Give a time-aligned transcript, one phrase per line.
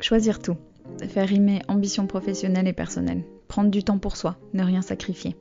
[0.00, 0.56] Choisir tout.
[1.10, 3.22] Faire rimer ambition professionnelle et personnelle.
[3.48, 5.36] Prendre du temps pour soi, ne rien sacrifier.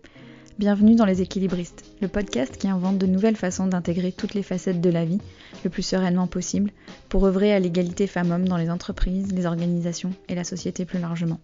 [0.57, 4.81] Bienvenue dans Les Équilibristes, le podcast qui invente de nouvelles façons d'intégrer toutes les facettes
[4.81, 5.21] de la vie
[5.63, 6.71] le plus sereinement possible
[7.07, 11.39] pour œuvrer à l'égalité femmes-hommes dans les entreprises, les organisations et la société plus largement.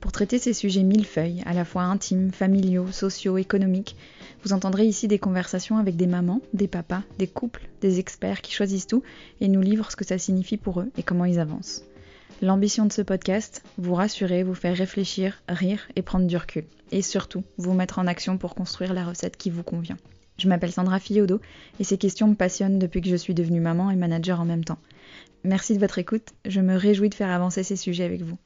[0.00, 3.94] Pour traiter ces sujets millefeuilles, à la fois intimes, familiaux, sociaux, économiques,
[4.42, 8.54] vous entendrez ici des conversations avec des mamans, des papas, des couples, des experts qui
[8.54, 9.02] choisissent tout
[9.42, 11.84] et nous livrent ce que ça signifie pour eux et comment ils avancent.
[12.40, 16.66] L'ambition de ce podcast, vous rassurer, vous faire réfléchir, rire et prendre du recul.
[16.92, 19.96] Et surtout, vous mettre en action pour construire la recette qui vous convient.
[20.38, 21.40] Je m'appelle Sandra Fiodo
[21.80, 24.64] et ces questions me passionnent depuis que je suis devenue maman et manager en même
[24.64, 24.78] temps.
[25.42, 28.38] Merci de votre écoute, je me réjouis de faire avancer ces sujets avec vous.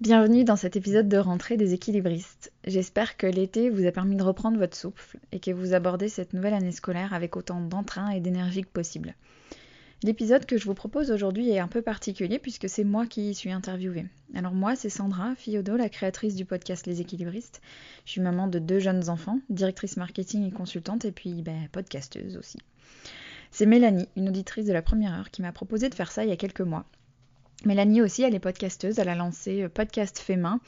[0.00, 2.52] Bienvenue dans cet épisode de rentrée des équilibristes.
[2.66, 6.32] J'espère que l'été vous a permis de reprendre votre souffle et que vous abordez cette
[6.32, 9.14] nouvelle année scolaire avec autant d'entrain et d'énergie que possible.
[10.06, 13.50] L'épisode que je vous propose aujourd'hui est un peu particulier puisque c'est moi qui suis
[13.50, 14.06] interviewée.
[14.36, 17.60] Alors moi, c'est Sandra Fiodo, la créatrice du podcast Les Équilibristes.
[18.04, 22.36] Je suis maman de deux jeunes enfants, directrice marketing et consultante et puis ben, podcasteuse
[22.36, 22.58] aussi.
[23.50, 26.28] C'est Mélanie, une auditrice de la première heure, qui m'a proposé de faire ça il
[26.28, 26.86] y a quelques mois
[27.64, 30.60] Mélanie aussi, elle est podcasteuse, elle a lancé euh, Podcast Fait Main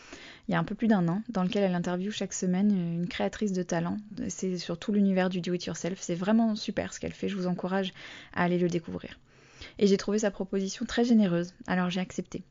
[0.49, 3.07] il y a un peu plus d'un an, dans lequel elle interviewe chaque semaine une
[3.07, 3.99] créatrice de talent.
[4.29, 7.93] C'est sur tout l'univers du do-it-yourself, c'est vraiment super ce qu'elle fait, je vous encourage
[8.33, 9.17] à aller le découvrir.
[9.79, 12.43] Et j'ai trouvé sa proposition très généreuse, alors j'ai accepté.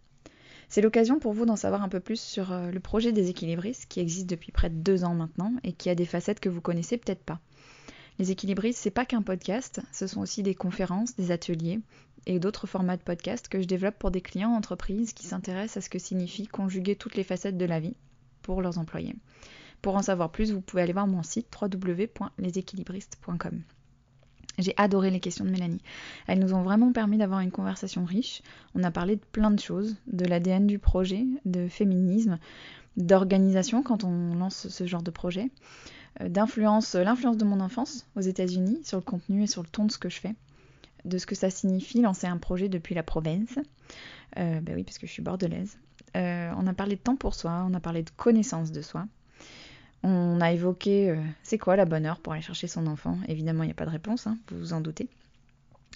[0.70, 3.86] C'est l'occasion pour vous d'en savoir un peu plus sur euh, le projet des équilibristes
[3.88, 6.62] qui existe depuis près de deux ans maintenant et qui a des facettes que vous
[6.62, 7.40] connaissez peut-être pas.
[8.20, 11.80] Les équilibristes, c'est pas qu'un podcast, ce sont aussi des conférences, des ateliers,
[12.26, 15.82] et d'autres formats de podcast que je développe pour des clients entreprises qui s'intéressent à
[15.82, 17.96] ce que signifie conjuguer toutes les facettes de la vie
[18.42, 19.16] pour leurs employés.
[19.82, 23.62] Pour en savoir plus, vous pouvez aller voir mon site www.leséquilibristes.com.
[24.58, 25.82] J'ai adoré les questions de Mélanie.
[26.26, 28.42] Elles nous ont vraiment permis d'avoir une conversation riche.
[28.74, 32.40] On a parlé de plein de choses, de l'ADN du projet, de féminisme,
[32.98, 35.52] d'organisation quand on lance ce genre de projet,
[36.22, 39.86] euh, d'influence, l'influence de mon enfance aux États-Unis sur le contenu et sur le ton
[39.86, 40.36] de ce que je fais,
[41.06, 43.60] de ce que ça signifie lancer un projet depuis la province.
[44.38, 45.78] Euh, ben oui, parce que je suis bordelaise.
[46.16, 49.06] Euh, on a parlé de temps pour soi, on a parlé de connaissance de soi.
[50.04, 53.18] On a évoqué euh, c'est quoi la bonne heure pour aller chercher son enfant?
[53.28, 55.10] Évidemment, il n'y a pas de réponse, hein, vous vous en doutez.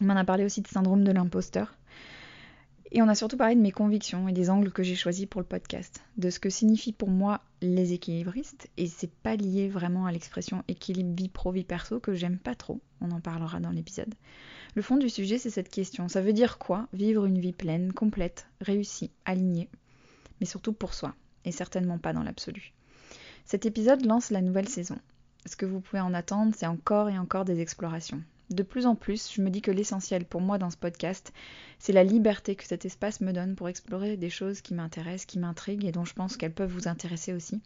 [0.01, 1.75] On en a parlé aussi de syndrome de l'imposteur.
[2.93, 5.39] Et on a surtout parlé de mes convictions et des angles que j'ai choisis pour
[5.39, 10.07] le podcast, de ce que signifie pour moi les équilibristes, et c'est pas lié vraiment
[10.07, 13.69] à l'expression équilibre vie pro vie perso que j'aime pas trop, on en parlera dans
[13.69, 14.13] l'épisode.
[14.75, 16.09] Le fond du sujet, c'est cette question.
[16.09, 19.69] Ça veut dire quoi Vivre une vie pleine, complète, réussie, alignée,
[20.41, 22.73] mais surtout pour soi, et certainement pas dans l'absolu?
[23.45, 24.97] Cet épisode lance la nouvelle saison.
[25.45, 28.21] Ce que vous pouvez en attendre, c'est encore et encore des explorations.
[28.51, 31.31] De plus en plus, je me dis que l'essentiel pour moi dans ce podcast,
[31.79, 35.39] c'est la liberté que cet espace me donne pour explorer des choses qui m'intéressent, qui
[35.39, 37.61] m'intriguent et dont je pense qu'elles peuvent vous intéresser aussi,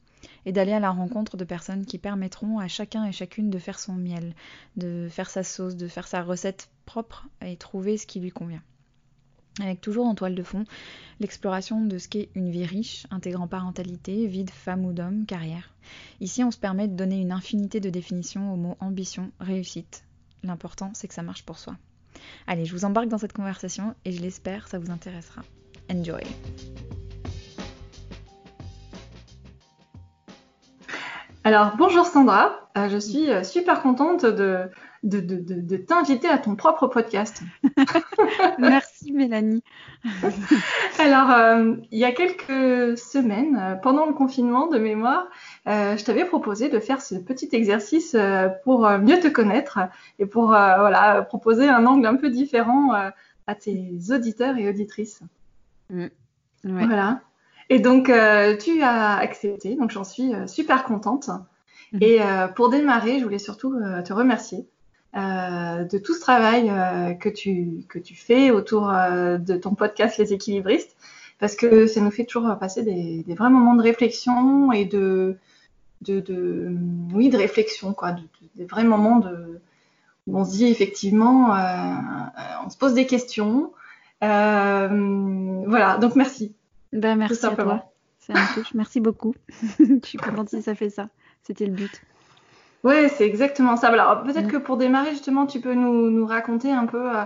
[0.46, 3.80] et d'aller à la rencontre de personnes qui permettront à chacun et chacune de faire
[3.80, 4.36] son miel,
[4.78, 8.62] de faire sa sauce, de faire sa recette propre et trouver ce qui lui convient.
[9.62, 10.66] Avec toujours en toile de fond
[11.22, 15.74] l'exploration de ce qu'est une vie riche, intégrant parentalité, vie de femme ou d'homme, carrière.
[16.20, 20.04] Ici, on se permet de donner une infinité de définitions aux mots ambition, réussite.
[20.44, 21.76] L'important, c'est que ça marche pour soi.
[22.48, 25.42] Allez, je vous embarque dans cette conversation et je l'espère, ça vous intéressera.
[25.90, 26.24] Enjoy!
[31.46, 34.68] Alors, bonjour Sandra, euh, je suis euh, super contente de,
[35.04, 37.44] de, t'inviter à ton propre podcast.
[38.58, 39.64] Merci Mélanie.
[41.00, 45.28] Alors, euh, il y a quelques semaines, euh, pendant le confinement de mémoire,
[45.68, 48.16] euh, je t'avais proposé de faire ce petit exercice
[48.64, 49.80] pour mieux te connaître
[50.20, 52.92] et pour voilà, proposer un angle un peu différent
[53.48, 55.22] à tes auditeurs et auditrices.
[55.90, 56.08] Mm.
[56.64, 57.22] Voilà.
[57.70, 61.30] Et donc, tu as accepté, donc j'en suis super contente.
[61.94, 61.98] Mm.
[62.02, 62.20] Et
[62.56, 63.74] pour démarrer, je voulais surtout
[64.06, 64.68] te remercier
[65.16, 70.18] de tout ce travail euh, que, tu, que tu fais autour euh, de ton podcast
[70.18, 70.96] Les équilibristes,
[71.40, 75.38] parce que ça nous fait toujours passer des, vrais moments de réflexion et de,
[76.02, 76.76] de,
[77.14, 78.16] oui, de réflexion, quoi,
[78.56, 79.62] des vrais moments de,
[80.28, 81.56] où on se dit effectivement,
[82.66, 83.72] on se pose des questions.
[84.22, 86.54] voilà, donc merci.
[86.92, 87.92] Ben, merci à toi.
[88.20, 88.74] C'est un touche.
[88.74, 89.36] Merci beaucoup.
[89.80, 91.10] Je suis contente si ça fait ça.
[91.44, 92.02] C'était le but.
[92.86, 93.88] Oui, c'est exactement ça.
[93.88, 94.52] Alors peut-être mm.
[94.52, 97.24] que pour démarrer, justement, tu peux nous, raconter un peu euh,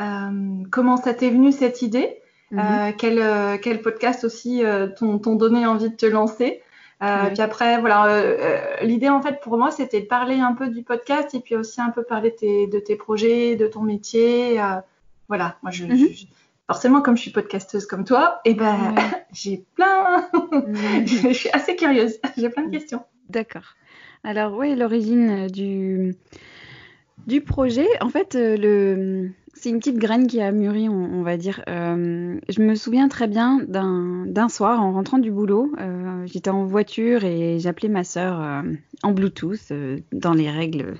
[0.00, 2.20] euh, comment ça t'est venu cette idée,
[2.52, 2.90] mm-hmm.
[3.20, 4.62] euh, quel, podcast aussi
[4.98, 6.60] t'ont donné envie de te lancer.
[7.00, 8.22] Puis après, voilà,
[8.82, 11.80] l'idée en fait pour moi, c'était de parler un peu du podcast et puis aussi
[11.80, 14.60] un peu parler de tes, projets, de ton métier.
[15.28, 16.08] voilà, moi je, mhm.
[16.66, 18.96] forcément comme je suis podcasteuse comme toi, et eh ben
[19.32, 20.28] j'ai plein,
[21.06, 23.04] je suis assez curieuse, j'ai plein de questions.
[23.28, 23.76] D'accord.
[24.24, 26.14] Alors oui, l'origine du
[27.26, 31.36] du projet, en fait, euh, le c'est une petite graine qui a mûri, on, va
[31.36, 31.62] dire.
[31.68, 35.72] Euh, je me souviens très bien d'un soir en rentrant du boulot.
[35.80, 38.62] Euh, j'étais en voiture et j'appelais ma sœur euh,
[39.02, 39.72] en Bluetooth,
[40.12, 40.94] dans les règles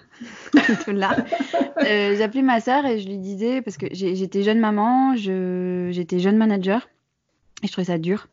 [0.54, 6.36] de j'appelais ma sœur et je lui disais, parce que j'étais jeune maman, j'étais jeune
[6.36, 6.88] manager
[7.62, 8.26] et je trouvais ça dur.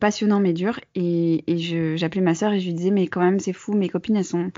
[0.00, 3.38] Passionnant mais dur et, et j'appelais ma sœur et je lui disais mais quand même
[3.38, 4.50] c'est fou mes copines elles sont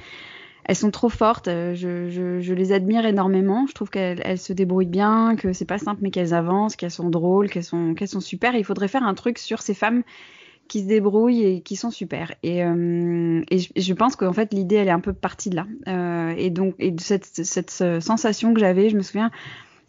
[0.69, 1.49] elles sont trop fortes.
[1.49, 3.67] Euh, je, les admire énormément.
[3.67, 7.09] Je trouve qu'elles se débrouillent bien, que c'est pas simple, mais qu'elles avancent, qu'elles sont
[7.09, 8.55] drôles, qu'elles sont, qu'elles sont super.
[8.57, 10.03] il faudrait faire un truc sur ces femmes
[10.69, 12.35] qui se débrouillent et qui sont super.
[12.43, 15.67] Et, euh, je, pense qu'en fait l'idée elle est un peu partie de là.
[15.87, 19.31] Euh, et donc et de cette, cette sensation que j'avais, je me souviens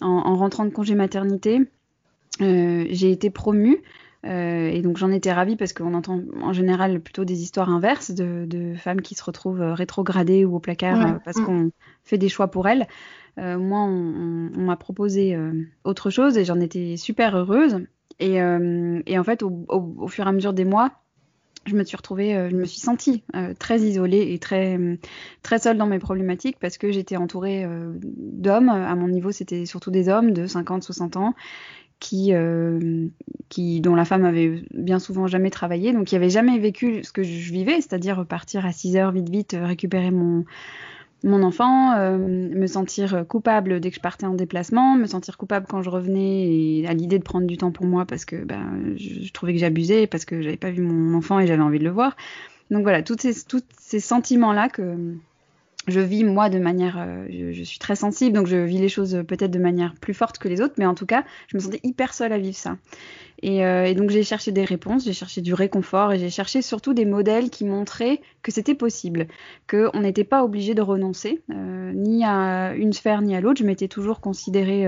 [0.02, 1.62] en, rentrant de congé maternité,
[2.40, 3.82] j'ai été promue.
[4.26, 8.12] Euh, et donc j'en étais ravie parce qu'on entend en général plutôt des histoires inverses
[8.12, 11.46] de, femmes qui se retrouvent euh, rétrogradées ou au placard euh, parce mm.
[11.46, 11.72] qu'on
[12.04, 12.88] fait des choix pour elles.
[13.38, 15.38] moi, on, m'a proposé
[15.84, 17.86] autre chose et j'en étais super heureuse.
[18.20, 20.92] Et, en fait, au, fur et à mesure des mois,
[21.66, 23.24] je me suis retrouvée, je me suis sentie
[23.60, 24.80] très isolée et très
[25.44, 27.68] très seule dans mes problématiques parce que j'étais entourée
[28.02, 28.70] d'hommes.
[28.70, 31.36] À mon niveau, c'était surtout des hommes de 50, 60 ans
[32.00, 33.08] qui, euh,
[33.50, 37.12] qui, dont la femme avait bien souvent jamais travaillé, donc qui avait jamais vécu ce
[37.12, 40.46] que je vivais, c'est-à-dire partir à 6 heures vite vite, récupérer mon,
[41.24, 45.66] mon enfant, euh, me sentir coupable dès que je partais en déplacement, me sentir coupable
[45.68, 48.96] quand je revenais et à l'idée de prendre du temps pour moi parce que ben,
[48.96, 51.84] je, trouvais que j'abusais, parce que j'avais pas vu mon enfant et j'avais envie de
[51.84, 52.16] le voir.
[52.70, 55.16] Donc voilà, ces, tous ces sentiments-là que,
[55.88, 59.16] je vis moi de manière, euh, je, suis très sensible, donc je vis les choses
[59.16, 61.62] euh, peut-être de manière plus forte que les autres, mais en tout cas, je me
[61.62, 62.78] sentais hyper seule à vivre ça.
[63.42, 66.62] Et, euh, et donc j'ai cherché des réponses, j'ai cherché du réconfort et j'ai cherché
[66.62, 69.28] surtout des modèles qui montraient que c'était possible,
[69.70, 73.60] qu'on n'était pas obligé de renoncer ni à une sphère ni à l'autre.
[73.60, 74.88] Je m'étais toujours considérée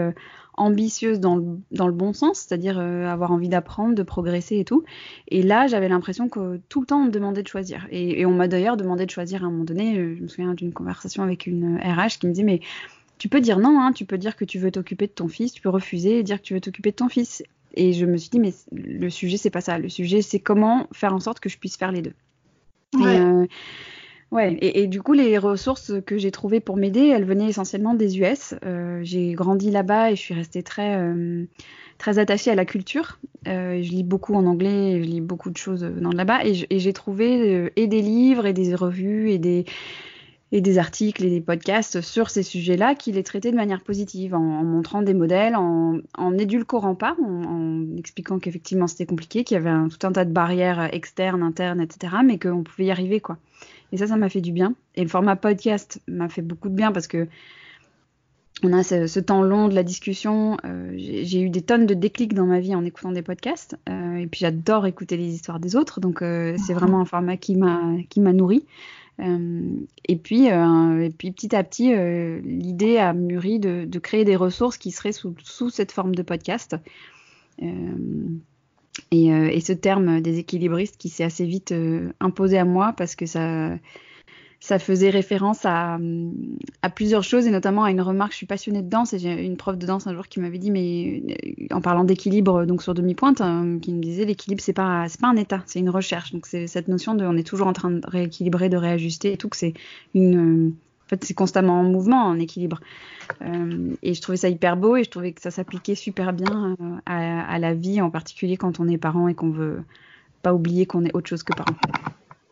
[0.59, 4.65] ambitieuse dans le, dans le bon sens, c'est-à-dire euh, avoir envie d'apprendre, de progresser et
[4.65, 4.83] tout.
[5.29, 7.88] Et là, j'avais l'impression que tout le temps, on me demandait de choisir.
[7.91, 9.97] Et, on m'a d'ailleurs demandé de choisir à un moment donné.
[9.97, 12.59] Euh, je me souviens d'une conversation avec une RH euh, qui me dit, mais
[13.17, 15.53] tu peux dire non, hein, tu peux dire que tu veux t'occuper de ton fils,
[15.53, 17.44] tu peux refuser et dire que tu veux t'occuper de ton fils.
[17.75, 19.79] Et je me suis dit, mais le sujet, c'est pas ça.
[19.79, 22.13] Le sujet, c'est comment faire en sorte que je puisse faire les deux.
[22.95, 23.50] Ouais, et,
[24.87, 28.53] du coup, les ressources que j'ai trouvées pour m'aider, elles venaient essentiellement des US.
[28.65, 31.45] Euh, j'ai grandi là-bas et je suis restée très, euh,
[31.97, 33.19] très attachée à la culture.
[33.47, 36.93] Euh, je lis beaucoup en anglais, je lis beaucoup de choses dans là-bas et j'ai
[36.93, 39.65] trouvé et des livres et des revues et des,
[40.51, 44.33] et des articles et des podcasts sur ces sujets-là qui les traitaient de manière positive,
[44.33, 49.59] en, montrant des modèles, en, en édulcorant pas, en, expliquant qu'effectivement c'était compliqué, qu'il y
[49.59, 53.19] avait un, tout un tas de barrières externes, internes, etc., mais qu'on pouvait y arriver,
[53.19, 53.37] quoi.
[53.91, 54.75] Et ça, ça m'a fait du bien.
[54.95, 57.27] Et le format podcast m'a fait beaucoup de bien parce que
[58.62, 60.57] on a ce, temps long de la discussion.
[60.65, 63.77] Euh, j'ai eu des tonnes de déclics dans ma vie en écoutant des podcasts.
[63.88, 66.01] Euh, et puis j'adore écouter les histoires des autres.
[66.01, 66.80] Donc euh, c'est mhm.
[66.80, 68.65] vraiment un format qui m'a qui m'a nourri.
[69.19, 71.94] et puis et puis petit à petit,
[72.44, 76.21] l'idée a mûri de, de, créer des ressources qui seraient sous, sous cette forme de
[76.21, 76.75] podcast.
[77.61, 77.68] Euh,
[79.11, 83.25] et, ce terme des équilibristes qui s'est assez vite euh, imposé à moi parce que
[83.25, 83.71] ça,
[84.59, 85.99] ça faisait référence à,
[86.81, 88.31] à, plusieurs choses et notamment à une remarque.
[88.31, 90.57] Je suis passionnée de danse et j'ai une prof de danse un jour qui m'avait
[90.57, 94.73] dit, mais euh, en parlant d'équilibre, donc sur demi-pointe, hein, qui me disait l'équilibre c'est
[94.73, 96.31] pas pas un état, c'est une recherche.
[96.31, 99.37] Donc c'est cette notion de on est toujours en train de rééquilibrer, de réajuster et
[99.37, 99.73] tout que c'est
[100.13, 100.73] une
[101.09, 102.80] fait, c'est constamment en mouvement, en équilibre.
[103.42, 106.75] Euh, et je trouvais ça hyper beau et je trouvais que ça s'appliquait super bien
[106.80, 109.81] euh, à, la vie, en particulier quand on est parent et qu'on veut
[110.42, 111.75] pas oublier qu'on est autre chose que parent.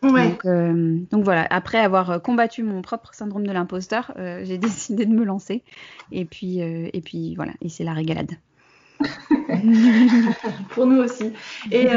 [0.03, 0.37] Ouais.
[0.45, 5.23] Euh, donc, voilà, après avoir combattu mon propre syndrome de l'imposteur, j'ai décidé de me
[5.23, 5.63] lancer.
[6.11, 8.31] Et puis, et puis voilà, et c'est la régalade.
[10.69, 11.31] Pour nous aussi.
[11.71, 11.87] Et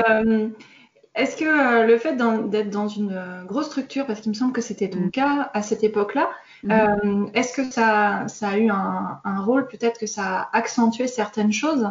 [1.20, 4.90] est-ce que le fait d'être dans une grosse structure, parce qu'il me semble que c'était
[4.90, 5.10] ton mm.
[5.10, 6.28] cas à cette époque-là,
[6.62, 6.70] Mhm.
[6.70, 11.90] Euh, est-ce que ça, a eu un, rôle, peut-être que ça a accentué certaines choses?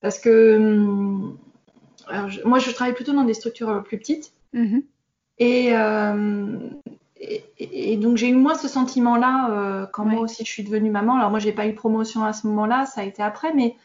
[0.00, 1.38] Parce que hum,
[2.44, 4.32] moi, je travaille plutôt dans des structures plus petites.
[4.52, 4.82] Mhm.
[5.40, 6.58] Euh,
[7.20, 7.44] et,
[7.92, 11.16] et, donc, j'ai eu moins ce sentiment-là euh, quand moi aussi je suis devenue maman.
[11.16, 13.76] Alors, moi, j'ai pas eu de promotion à ce moment-là, ça a été après, mais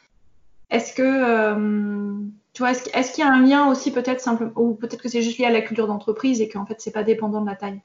[0.69, 2.31] est-ce que.
[2.53, 5.23] Tu vois, est-ce, qu'il y a un lien aussi peut-être simple, ou peut-être que c'est
[5.23, 7.81] juste lié à la culture d'entreprise et qu'en fait c'est pas dépendant de la taille?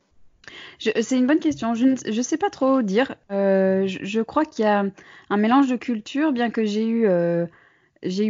[0.78, 1.74] C'est une bonne question.
[1.74, 3.14] Je ne sais pas trop dire.
[3.30, 4.84] Euh, je, crois qu'il y a
[5.30, 7.46] un mélange de cultures, bien que j'ai eu euh,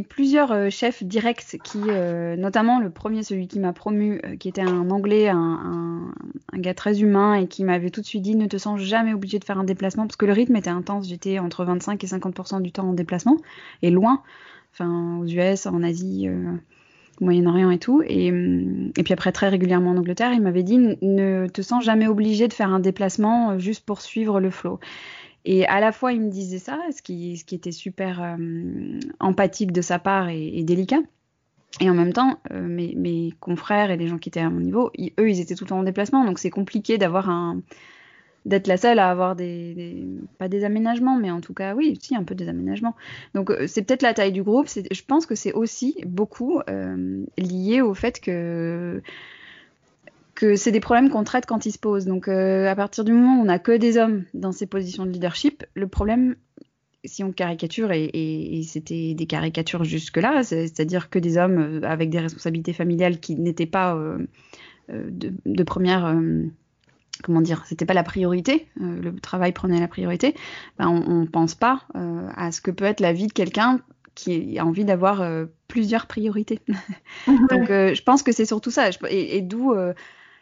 [0.09, 4.91] plusieurs euh, chefs directs qui, notamment le premier, celui qui m'a promu, qui était un
[4.91, 6.13] anglais, un,
[6.55, 9.39] gars très humain et qui m'avait tout de suite dit ne te sens jamais obligé
[9.39, 11.09] de faire un déplacement parce que le rythme était intense.
[11.09, 13.37] J'étais entre 25 et 50% du temps en déplacement
[13.83, 14.23] et loin,
[14.79, 16.29] enfin aux US, en Asie,
[17.21, 18.03] au Moyen-Orient et tout.
[18.07, 18.33] Et,
[18.95, 22.53] puis après, très régulièrement en Angleterre, il m'avait dit ne te sens jamais obligé de
[22.53, 24.79] faire un déplacement juste pour suivre le flow.
[25.45, 29.81] Et à la fois, il me disait ça, ce qui, était super euh, empathique de
[29.81, 31.01] sa part et, délicat.
[31.81, 34.91] Et en même temps, euh, mes, confrères et les gens qui étaient à mon niveau,
[35.19, 36.25] eux, ils étaient tout le temps en déplacement.
[36.25, 37.63] Donc c'est compliqué d'avoir un
[38.49, 40.07] d'être la seule à avoir des,
[40.39, 42.97] pas des aménagements mais en tout cas oui si un peu des aménagements
[43.35, 47.25] donc euh, c'est peut-être la taille du groupe je pense que c'est aussi beaucoup euh,
[47.37, 49.03] lié au fait que
[50.35, 52.07] que c'est des problèmes qu'on traite quand ils se posent.
[52.07, 55.05] Donc euh, à partir du moment où on n'a que des hommes dans ces positions
[55.05, 56.37] de leadership, le problème,
[57.05, 62.73] si on caricature, et, c'était des caricatures jusque-là, c'est-à-dire que des hommes avec des responsabilités
[62.73, 63.99] familiales qui n'étaient pas
[64.89, 66.17] de, première...
[67.23, 70.35] comment dire, c'était pas la priorité, euh, le travail prenait la priorité,
[70.79, 71.83] ben on, on pense pas
[72.37, 73.81] à ce que peut être la vie de quelqu'un
[74.19, 76.61] qui a envie d'avoir euh, plusieurs priorités.
[77.27, 78.91] Donc, euh, je pense que c'est surtout ça.
[79.09, 79.95] Et, et d'où, euh,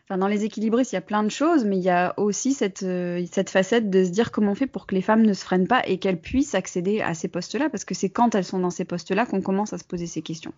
[0.09, 2.87] dans les équilibristes, il y a plein de choses, mais il y a aussi cette,
[3.31, 5.69] cette facette de se dire comment on fait pour que les femmes ne se freinent
[5.69, 8.71] pas et qu'elles puissent accéder à ces postes-là, parce que c'est quand elles sont dans
[8.71, 10.55] ces postes-là qu'on commence à se poser ces questions.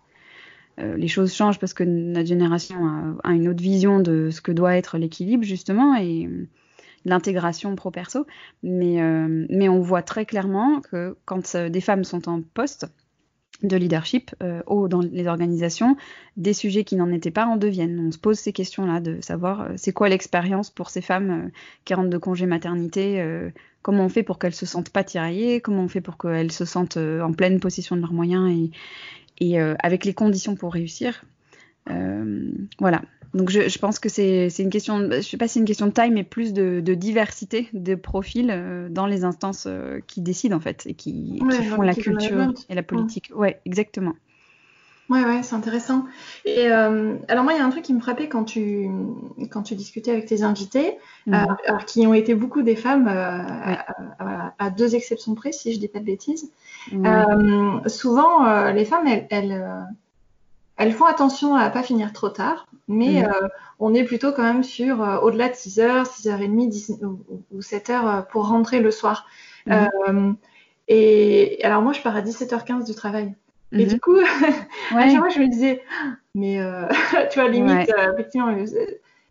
[0.77, 4.77] Les choses changent parce que notre génération a, une autre vision de ce que doit
[4.77, 6.29] être l'équilibre, justement, et
[7.05, 8.25] l'intégration pro-perso.
[8.63, 12.87] Mais, euh, mais on voit très clairement que quand des femmes sont en poste,
[13.61, 15.97] de leadership euh, ou dans les organisations,
[16.37, 17.99] des sujets qui n'en étaient pas en deviennent.
[18.07, 21.49] On se pose ces questions-là de savoir euh, c'est quoi l'expérience pour ces femmes euh,
[21.83, 23.49] qui rentrent de congé maternité, euh,
[23.81, 26.65] comment on fait pour qu'elles se sentent pas tiraillées, comment on fait pour qu'elles se
[26.65, 28.49] sentent euh, en pleine possession de leurs moyens
[29.39, 31.25] et, euh, avec les conditions pour réussir.
[32.79, 33.01] voilà,
[33.33, 35.85] donc je, je pense que c'est une question, je sais pas si c'est une question
[35.85, 40.21] de taille, mais plus de, de diversité de profils euh, dans les instances euh, qui
[40.21, 43.29] décident en fait et qui, ouais, qui font la culture et la politique.
[43.31, 44.13] Ouais, ouais exactement.
[45.09, 46.05] Ouais, ouais, c'est intéressant.
[46.45, 48.89] Et euh, alors moi, il y a un truc qui me frappait quand tu
[49.51, 51.33] quand tu discutais avec tes invités, mmh.
[51.33, 53.41] euh, alors, qui ont été beaucoup des femmes, euh,
[54.19, 56.51] à, à, deux exceptions près, si je dis pas de bêtises.
[56.91, 57.87] Mmh.
[57.87, 59.87] souvent, les femmes, elles, elles
[60.77, 63.25] elles font attention à pas finir trop tard, mais mmh.
[63.25, 63.47] euh,
[63.79, 67.19] on est plutôt quand même sur au-delà de 6h, 6h30 10, ou,
[67.51, 69.25] ou 7h pour rentrer le soir.
[69.69, 70.33] Euh,
[70.87, 73.35] et alors moi, je pars à 17h15 du travail.
[73.71, 73.79] Mmh.
[73.79, 74.23] Et du coup, ouais.
[74.95, 75.81] à chaque fois, je me disais,
[76.35, 76.85] mais euh,
[77.31, 77.93] tu vois, limite, ouais.
[77.97, 78.55] Euh, effectivement,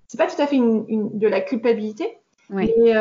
[0.07, 2.19] c'est pas tout à fait une, une, de la culpabilité,
[2.51, 2.75] ouais.
[2.79, 2.95] mais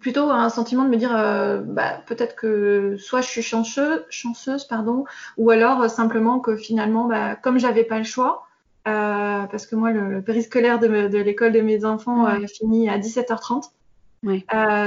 [0.00, 4.64] plutôt un sentiment de me dire euh, bah, peut-être que soit je suis chanceuse, chanceuse
[4.64, 5.04] pardon,
[5.36, 8.46] ou alors euh, simplement que finalement, bah, comme j'avais pas le choix,
[8.88, 12.98] euh, parce que moi le, le périscolaire de, de l'école de mes enfants finit à
[12.98, 13.70] 17h30,
[14.24, 14.44] ouais.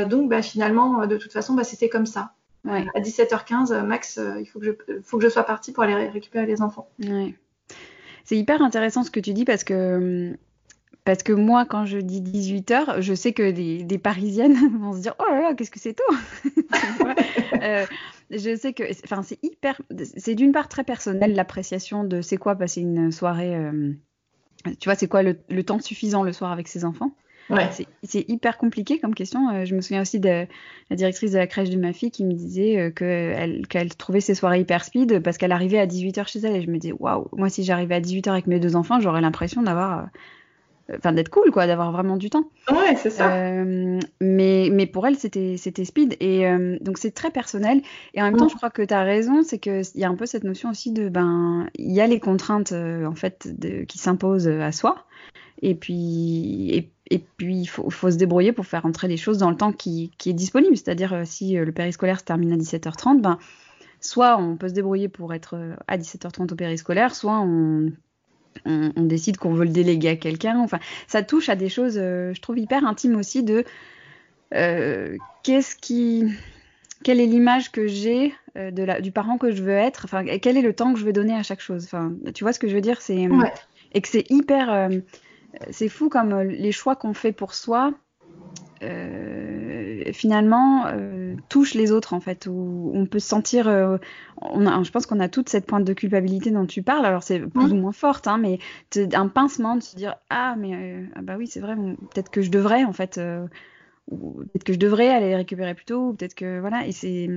[0.08, 2.32] donc bah, finalement de toute façon bah, c'était comme ça.
[2.66, 2.86] Ouais.
[2.96, 4.72] À 17h15, max, il faut que, je,
[5.04, 6.90] faut que je sois partie pour aller récupérer les enfants.
[8.26, 10.36] C'est hyper intéressant ce que tu dis parce que
[11.06, 15.02] parce que moi, quand je dis 18h, je sais que des, des Parisiennes vont se
[15.02, 16.04] dire Oh là là, qu'est-ce que c'est tôt
[17.62, 17.86] euh,
[18.32, 19.80] Je sais que enfin, c'est hyper.
[20.18, 23.56] C'est d'une part très personnel l'appréciation de c'est quoi passer une soirée.
[23.56, 23.94] Euh,
[24.80, 27.16] tu vois, c'est quoi le, le, temps suffisant le soir avec ses enfants
[28.04, 29.50] C'est hyper compliqué comme question.
[29.50, 30.48] Euh, je me souviens aussi de
[30.90, 34.22] la directrice de la crèche de ma fille qui me disait euh, qu'elle qu trouvait
[34.22, 36.56] ses soirées hyper speed parce qu'elle arrivait à 18h chez elle.
[36.56, 39.22] Et je me disais Waouh, moi, si j'arrivais à 18h avec mes deux enfants, j'aurais
[39.22, 40.08] l'impression d'avoir
[40.94, 42.50] enfin d'être cool quoi d'avoir vraiment du temps.
[42.70, 43.34] Ouais c'est ça.
[43.34, 46.16] Euh, mais mais pour elle c'était c'était speed.
[46.20, 47.82] Et euh, donc c'est très personnel.
[48.14, 48.38] Et en même mmh.
[48.38, 50.44] temps je crois que tu as raison c'est que il y a un peu cette
[50.44, 54.48] notion aussi de ben il y a les contraintes euh, en fait de, qui s'imposent
[54.48, 55.06] à soi.
[55.62, 59.38] Et puis et, et puis il faut, faut se débrouiller pour faire entrer les choses
[59.38, 60.76] dans le temps qui, qui est disponible.
[60.78, 63.40] C'est-à-dire si le périscolaire se termine à 17h30 ben
[64.02, 67.92] soit on peut se débrouiller pour être à 17h30 au périscolaire soit on
[68.66, 70.60] on, on décide qu'on veut le déléguer à quelqu'un.
[70.60, 73.64] Enfin, ça touche à des choses, euh, je trouve, hyper intimes aussi de
[74.54, 76.26] euh, qu'est-ce qui.
[77.04, 80.24] Quelle est l'image que j'ai euh, de la, du parent que je veux être Enfin,
[80.42, 82.60] quel est le temps que je veux donner à chaque chose Enfin, tu vois ce
[82.60, 83.54] que je veux dire C'est ouais.
[83.94, 84.90] et que c'est hyper, euh,
[85.70, 87.94] c'est fou comme les choix qu'on fait pour soi.
[90.14, 90.86] Finalement,
[91.50, 93.68] touche les autres en fait, où on peut se sentir,
[94.42, 97.24] on a, je pense qu'on a toute cette pointe de culpabilité dont tu parles, alors
[97.24, 98.60] c'est plus ou moins forte, hein, mais
[99.14, 102.52] un pincement de se dire ah mais ah bah oui c'est vrai, peut-être que je
[102.52, 106.92] devrais en fait, peut-être que je devrais aller récupérer plus tôt, peut-être que voilà, et
[106.92, 107.30] c'est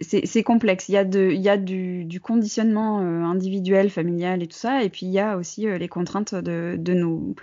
[0.00, 0.88] c'est complexe.
[0.88, 4.56] Il y a, de, il y a du, du conditionnement euh, individuel, familial et tout
[4.56, 4.84] ça.
[4.84, 7.34] Et puis il y a aussi euh, les contraintes de, de, nos,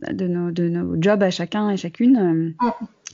[0.00, 2.54] de, nos, de nos jobs à chacun et chacune.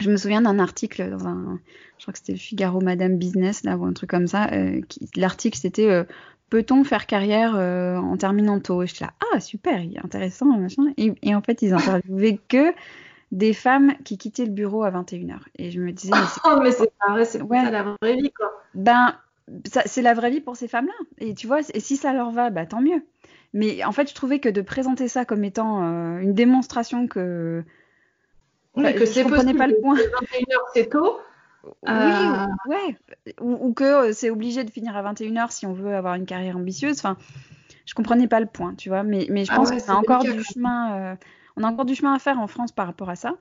[0.00, 1.58] Je me souviens d'un article dans un.
[1.98, 4.48] Je crois que c'était le Figaro Madame Business, là, ou un truc comme ça.
[4.52, 4.80] Euh,
[5.16, 6.06] L'article, c'était
[6.48, 8.82] Peut-on faire carrière en terminant tôt?
[8.82, 10.84] Et je suis là, ah, super, intéressant, machin.
[10.96, 12.72] Et, et en fait, ils interviewaient que
[13.32, 15.38] des femmes qui quittaient le bureau à 21h.
[15.56, 18.32] Et je me disais, mais c'est oh, mais c'est pas vrai, c'est la vraie vie,
[18.32, 18.50] quoi.
[18.74, 19.14] Ben,
[19.64, 20.92] c'est la vraie vie pour ces femmes-là.
[21.18, 23.04] Et tu vois, et si ça leur va, bah tant mieux.
[23.52, 27.64] Mais en fait, je trouvais que de présenter ça comme étant euh, une démonstration que.
[28.76, 29.58] Oui, que c'est possible.
[29.58, 29.96] pas le point.
[29.96, 31.18] 21h, c'est tôt.
[31.64, 32.96] Oui, euh, ouais.
[33.40, 36.56] Ou, que euh, c'est obligé de finir à 21h si on veut avoir une carrière
[36.56, 36.98] ambitieuse.
[36.98, 37.16] Enfin,
[37.84, 39.02] je comprenais pas le point, tu vois.
[39.02, 41.16] Mais, mais je ah pense que c'est encore du chemin
[41.56, 43.34] on a encore du chemin à faire en France par rapport à ça.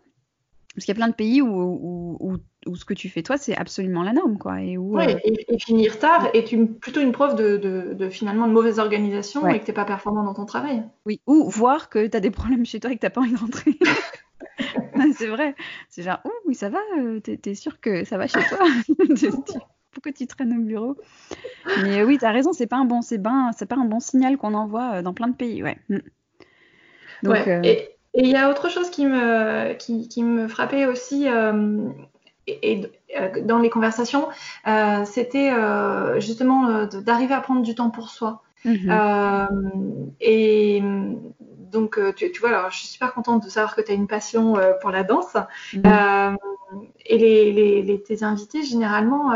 [0.75, 2.37] Parce qu'il y a plein de pays où,
[2.75, 4.37] ce que tu fais toi, c'est absolument la norme.
[4.37, 8.53] Quoi, et, où, euh, et, finir tard est une, plutôt une preuve de, finalement de
[8.53, 10.83] mauvaise organisation et que tu n'es pas performant dans ton travail.
[11.05, 13.21] Oui, ou voir que tu as des problèmes chez toi et que tu n'as pas
[13.21, 13.77] envie de rentrer.
[15.17, 15.55] c'est vrai.
[15.89, 18.59] C'est genre, oh, oui, ça va, euh, tu es, sûr que ça va chez toi?
[19.91, 20.97] Pourquoi tu traînes au bureau?
[21.81, 24.37] Mais oui, tu as raison, c'est pas un bon, c'est pas, pas un bon signal
[24.37, 25.63] qu'on envoie euh, dans plein de pays.
[25.63, 25.77] Ouais.
[25.89, 25.97] Mm.
[27.23, 31.89] Donc, et il y a autre chose qui me, qui, qui me frappait aussi euh,
[32.47, 32.81] et,
[33.17, 34.27] euh, dans les conversations,
[34.67, 38.43] euh, c'était euh, justement d'arriver à prendre du temps pour soi.
[38.65, 40.11] Mhm.
[40.19, 40.83] et
[41.71, 44.07] donc, tu, tu, vois, alors, je suis super contente de savoir que tu as une
[44.07, 45.37] passion pour la danse.
[45.73, 46.37] Mhm.
[47.05, 49.31] et les, les, les, tes invités, généralement,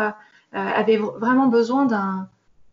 [0.52, 2.28] avaient vraiment besoin d'un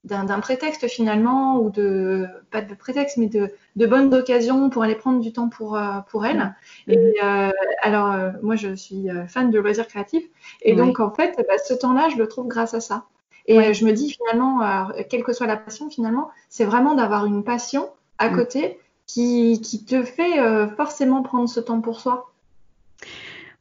[0.04, 4.94] d'un prétexte finalement ou de pas de prétexte mais de, de bonnes occasions pour aller
[4.94, 6.54] prendre du temps pour euh, pour elle.
[6.88, 7.50] Et euh,
[7.82, 10.24] alors euh, moi je suis fan de loisirs créatifs.
[10.62, 13.04] Et donc en fait bah, ce temps-là je le trouve grâce à ça.
[13.46, 17.44] Et je me dis finalement quelle que soit la passion finalement c'est vraiment d'avoir une
[17.44, 18.36] passion à mm.
[18.36, 20.38] côté qui, qui te fait
[20.76, 22.32] forcément prendre ce temps pour soi.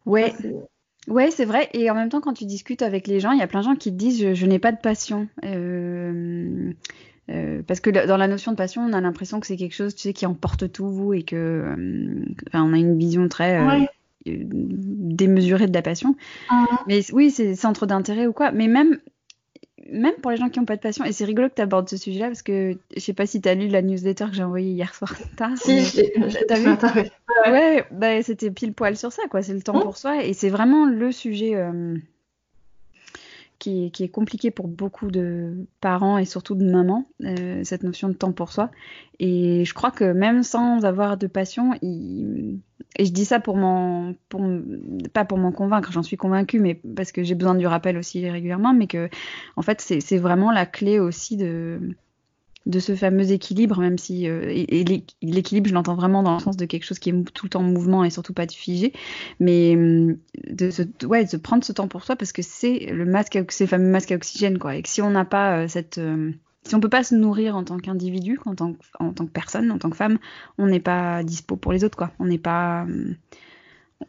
[0.06, 0.34] Ouais
[1.08, 1.70] Ouais, c'est vrai.
[1.74, 3.66] Et en même temps, quand tu discutes avec les gens, il y a plein de
[3.66, 5.28] gens qui te disent je, n'ai pas de passion.
[5.46, 6.72] Euh,
[7.30, 9.96] euh, parce que dans la notion de passion, on a l'impression que c'est quelque chose,
[9.96, 13.88] tu sais, qui emporte tout et que, euh, on a une vision très
[14.26, 16.16] démesurée de la passion.
[16.50, 16.66] Ah.
[16.88, 18.52] Mais oui, c'est centre d'intérêt ou quoi.
[18.52, 19.00] Mais même
[19.92, 21.90] même pour les gens qui n'ont pas de passion, et c'est rigolo que tu abordes
[21.90, 24.44] ce sujet-là parce que je sais pas si tu as lu la newsletter que j'ai
[24.44, 25.58] envoyée hier soir tard.
[25.58, 26.12] Si,
[26.48, 26.70] t'as vu
[27.46, 29.42] Ouais, bah, c'était pile poil sur ça, quoi.
[29.42, 29.84] C'est le temps mmh.
[29.84, 31.56] pour soi, et c'est vraiment le sujet.
[31.56, 31.96] Euh,
[33.60, 38.14] qui est, compliqué pour beaucoup de parents et surtout de mamans, euh, cette notion de
[38.14, 38.72] temps pour soi.
[39.20, 44.14] Et je crois que même sans avoir de passion, et je dis ça pour m'en,
[45.14, 48.28] pas pour m'en convaincre, j'en suis convaincue, mais parce que j'ai besoin du rappel aussi
[48.30, 49.10] régulièrement, mais que
[49.58, 51.80] en fait c'est vraiment la clé aussi de
[52.70, 54.84] de ce fameux équilibre, même si euh, et,
[55.22, 57.62] l'équilibre, je l'entends vraiment dans le sens de quelque chose qui est tout le temps
[57.62, 58.94] en mouvement et surtout pas de figé,
[59.40, 63.06] mais hum, de, se, ouais, de prendre ce temps pour soi parce que c'est le
[63.06, 64.76] masque, c'est le fameux masque à oxygène quoi.
[64.76, 66.32] Et que si on n'a pas euh, cette, euh,
[66.64, 69.72] si on peut pas se nourrir en tant qu'individu, en tant, en tant que personne,
[69.72, 70.20] en tant que femme,
[70.60, 72.12] on n'est pas dispo pour les autres quoi.
[72.20, 72.86] On n'est pas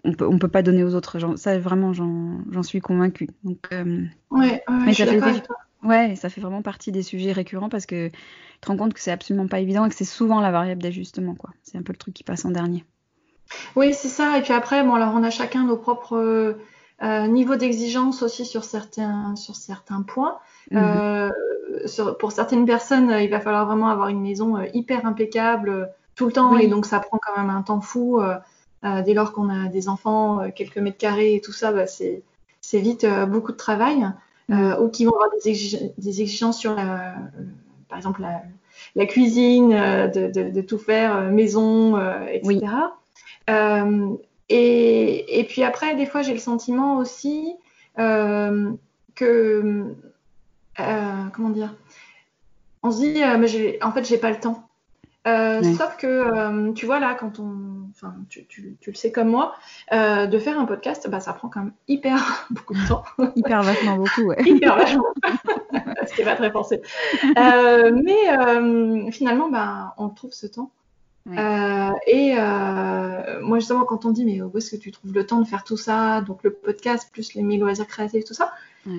[0.05, 1.19] on peut, on peut pas donner aux autres.
[1.37, 3.29] ça, vraiment, j'en suis convaincue.
[3.43, 5.43] Donc, ouais, ouais, je suis
[5.83, 8.15] Ouais, ça fait vraiment partie des sujets récurrents parce que tu
[8.61, 11.35] te rends compte que c'est absolument pas évident et que c'est souvent la variable d'ajustement,
[11.35, 11.51] quoi.
[11.63, 12.85] C'est un peu le truc qui passe en dernier.
[13.77, 14.39] Oui, c'est ça.
[14.39, 16.57] Et puis après, bon, alors on a chacun nos propres
[17.03, 20.39] euh, niveaux d'exigence aussi sur certains, sur certains points.
[20.71, 20.79] Mhm.
[20.83, 21.31] Euh,
[22.19, 26.33] pour certaines personnes, il va falloir vraiment avoir une maison euh, hyper impeccable tout le
[26.33, 28.21] temps et donc ça prend quand même un temps fou.
[28.83, 32.23] dès lors qu'on a des enfants, quelques mètres carrés et tout ça, bah, c'est
[32.75, 34.07] vite beaucoup de travail.
[34.51, 35.49] Euh, ou qui vont avoir des,
[36.09, 37.15] exigences sur, la,
[37.89, 38.23] par exemple,
[38.97, 41.97] la, cuisine, euh, de, tout faire euh, maison,
[42.29, 42.61] etc.
[44.49, 47.55] Et, et, puis après, des fois, j'ai le sentiment aussi
[47.97, 48.77] que,
[50.77, 51.75] comment dire,
[52.83, 54.71] on se dit, mais en fait, j'ai pas le temps.
[55.27, 57.80] Euh, sauf que, euh, tu vois, là, quand on.
[58.03, 59.55] Enfin, tu, tu, tu le sais comme moi,
[59.93, 63.03] euh, de faire un podcast, bah, ça prend quand même hyper beaucoup de temps.
[63.37, 64.43] hyper vachement beaucoup, ouais.
[64.47, 65.05] hyper vachement.
[66.07, 66.81] Ce qui est pas très pensé.
[67.37, 70.71] mais finalement, bah, on trouve ce temps.
[72.07, 72.35] et
[73.43, 75.65] moi, justement, quand on dit, mais où est-ce que tu trouves le temps de faire
[75.65, 76.23] tout ça?
[76.23, 78.51] Donc, le podcast, plus les mille loisirs créatifs, tout ça.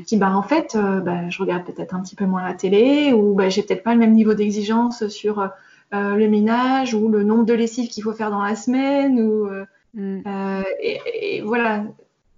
[0.05, 3.33] qui bah en fait bah, je regarde peut-être un petit peu moins la télé ou
[3.33, 5.49] bah, j'ai peut-être pas le même niveau d'exigence sur
[5.91, 9.49] le ménage ou le nombre de lessives qu'il faut faire dans la semaine ou
[9.93, 10.63] mm.
[10.81, 11.83] et, voilà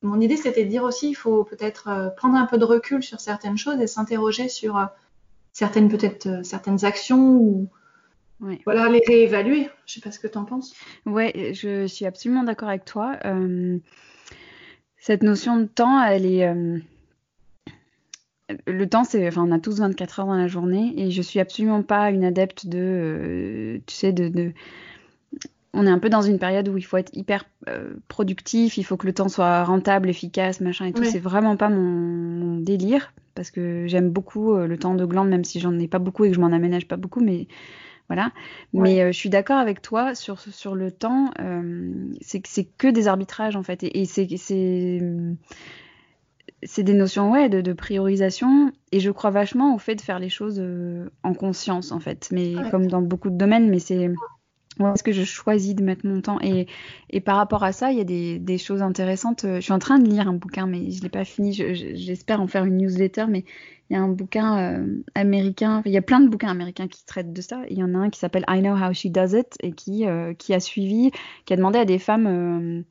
[0.02, 3.20] mon idée c'était de dire aussi il faut peut-être prendre un peu de recul sur
[3.20, 4.88] certaines choses et s'interroger sur
[5.52, 7.70] certaines peut-être certaines actions ou
[8.66, 9.70] voilà, les réévaluer.
[9.86, 10.74] Je sais pas ce que tu en penses.
[11.06, 13.18] Ouais, je suis absolument d'accord avec toi.
[13.26, 13.80] Euh,
[14.98, 16.44] cette notion de temps, elle est.
[18.54, 19.28] Euh, le temps, c'est.
[19.28, 22.24] Enfin, on a tous 24 heures dans la journée et je suis absolument pas une
[22.24, 22.80] adepte de.
[22.80, 24.54] Euh, tu sais, de,
[25.74, 27.46] On est un peu dans une période où il faut être hyper
[28.08, 31.04] productif, il faut que le temps soit rentable, efficace, machin et tout.
[31.04, 35.60] C'est vraiment pas mon, délire parce que j'aime beaucoup le temps de glande, même si
[35.60, 37.48] j'en ai pas beaucoup et que je m'en aménage pas beaucoup, mais
[38.10, 38.32] voilà.
[38.74, 41.32] Mais euh, je suis d'accord avec toi sur, sur le temps.
[41.40, 42.42] Euh, c'est
[42.78, 43.84] que des arbitrages, en fait.
[43.84, 45.00] Et, c'est
[46.64, 48.72] c'est des notions ouais, de, de, priorisation.
[48.92, 52.30] Et je crois vachement au fait de faire les choses euh, en conscience, en fait.
[52.32, 54.10] Mais comme dans beaucoup de domaines, mais c'est
[54.80, 56.68] est-ce que je choisis de mettre mon temps et,
[57.12, 59.42] et, par rapport à ça, il y a des, des, choses intéressantes.
[59.44, 61.54] Je suis en train de lire un bouquin, mais je ne l'ai pas fini.
[61.54, 63.46] J'espère en faire une newsletter, mais
[63.90, 67.06] il y a un bouquin euh, américain, il y a plein de bouquins américains qui
[67.06, 67.62] traitent de ça.
[67.70, 70.08] Il y en a un qui s'appelle I Know How She Does It et qui,
[70.08, 71.12] euh, qui a suivi,
[71.46, 72.84] qui a demandé à des femmes,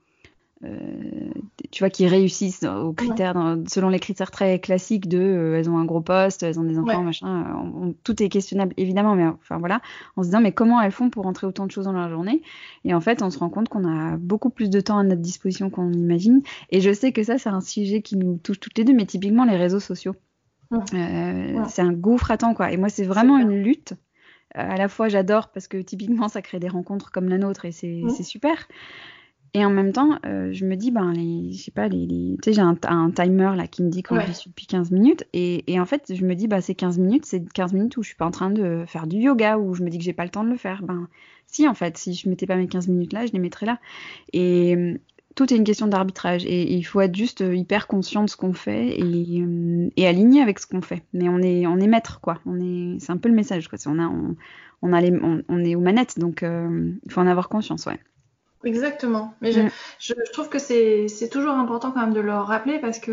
[1.70, 3.34] tu vois, qui réussissent aux critères,
[3.66, 7.02] selon les critères très classiques de elles ont un gros poste, elles ont des enfants,
[7.02, 7.92] machin.
[8.04, 9.80] tout est questionnable évidemment, mais enfin voilà,
[10.16, 12.42] en se disant mais comment elles font pour rentrer autant de choses dans leur journée?
[12.84, 15.20] Et en fait, on se rend compte qu'on a beaucoup plus de temps à notre
[15.22, 16.42] disposition qu'on imagine.
[16.70, 19.06] Et je sais que ça, c'est un sujet qui nous touche toutes les deux, mais
[19.06, 20.14] typiquement les réseaux sociaux.
[20.72, 22.72] Euh, c'est un gouffre à temps, quoi.
[22.72, 23.92] Et moi, c'est vraiment une lutte.
[24.56, 27.64] Euh, à la fois, j'adore parce que typiquement, ça crée des rencontres comme la nôtre
[27.64, 28.68] et c'est super.
[29.54, 32.38] Et en même temps, euh, je me dis, ben, les, je sais pas, les, tu
[32.44, 35.24] sais, j'ai un, timer là qui me dit quand je suis depuis 15 minutes.
[35.34, 38.02] Et, et, en fait, je me dis, bah, c'est 15 minutes, c'est 15 minutes où
[38.02, 40.14] je suis pas en train de faire du yoga, où je me dis que j'ai
[40.14, 40.82] pas le temps de le faire.
[40.82, 41.06] Ben,
[41.46, 43.78] si, en fait, si je mettais pas mes 15 minutes là, je les mettrais là.
[44.32, 44.96] Et,
[45.34, 48.36] tout est une question d'arbitrage et, il faut être juste euh, hyper conscient de ce
[48.36, 51.02] qu'on fait euh, et, aligné avec ce qu'on fait.
[51.12, 52.40] Mais on est, on est maître, quoi.
[52.46, 53.78] On est, c'est un peu le message, quoi.
[53.86, 54.12] On, a,
[54.82, 57.98] on, a les, on, est aux manettes, donc euh, il faut en avoir conscience, ouais.
[58.64, 59.34] Exactement.
[59.40, 59.70] Mais je, mm.
[59.98, 63.12] je, trouve que c'est, toujours important quand même de le rappeler parce que,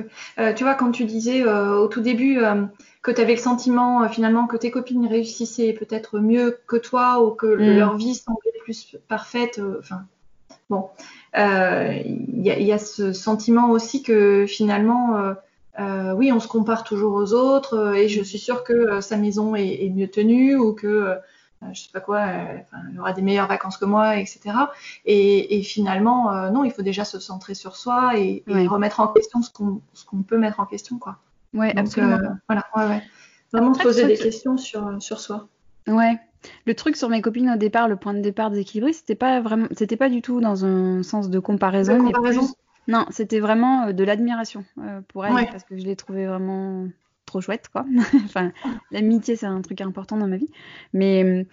[0.56, 2.42] tu vois, quand tu disais au tout début
[3.02, 7.32] que tu avais le sentiment finalement que tes copines réussissaient peut-être mieux que toi ou
[7.32, 7.78] que mm.
[7.78, 10.04] leur vie semblait plus parfaite, enfin,
[10.70, 10.90] bon,
[11.36, 12.02] il euh,
[12.38, 15.34] y, a ce sentiment aussi que finalement, euh,
[15.80, 19.56] euh, oui, on se compare toujours aux autres et je suis sûre que sa maison
[19.56, 21.16] est, mieux tenue ou que
[21.74, 24.42] je sais pas quoi, elle aura des meilleures vacances que moi, etc.
[25.06, 29.52] Et, finalement, non, il faut déjà se centrer sur soi et, remettre en question ce
[29.52, 31.18] qu'on peut mettre en question, quoi.
[31.54, 32.20] Ouais, absolument.
[32.48, 33.04] voilà, ouais, ouais.
[33.52, 35.48] Vraiment se poser des questions sur, sur soi.
[35.88, 36.20] Ouais,
[36.66, 39.68] le truc sur mes copines au départ, le point de départ déséquilibré, c'était pas vraiment,
[39.76, 41.98] c'était pas du tout dans un sens de comparaison.
[42.88, 46.88] non, c'était vraiment euh, de l'admiration euh, pour elles parce que je les trouvais vraiment
[47.30, 47.86] trop chouettes, quoi.
[48.26, 48.52] enfin,
[48.92, 50.50] l'amitié, c'est un truc important dans ma vie.
[50.94, 51.46] Mais,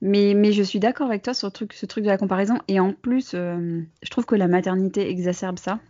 [0.00, 2.58] mais, mais je suis d'accord avec toi sur le truc, ce truc de la comparaison.
[2.68, 5.80] Et en plus, euh, je trouve que la maternité exacerbe ça.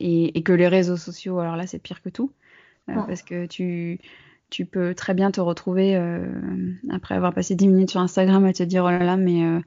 [0.00, 2.30] et, et, que les réseaux sociaux, alors là, c'est pire que tout.
[2.86, 4.00] Parce que tu
[4.52, 6.26] tu peux très bien te retrouver euh,
[6.90, 9.60] après avoir passé 10 minutes sur Instagram à te dire oh là là mais euh,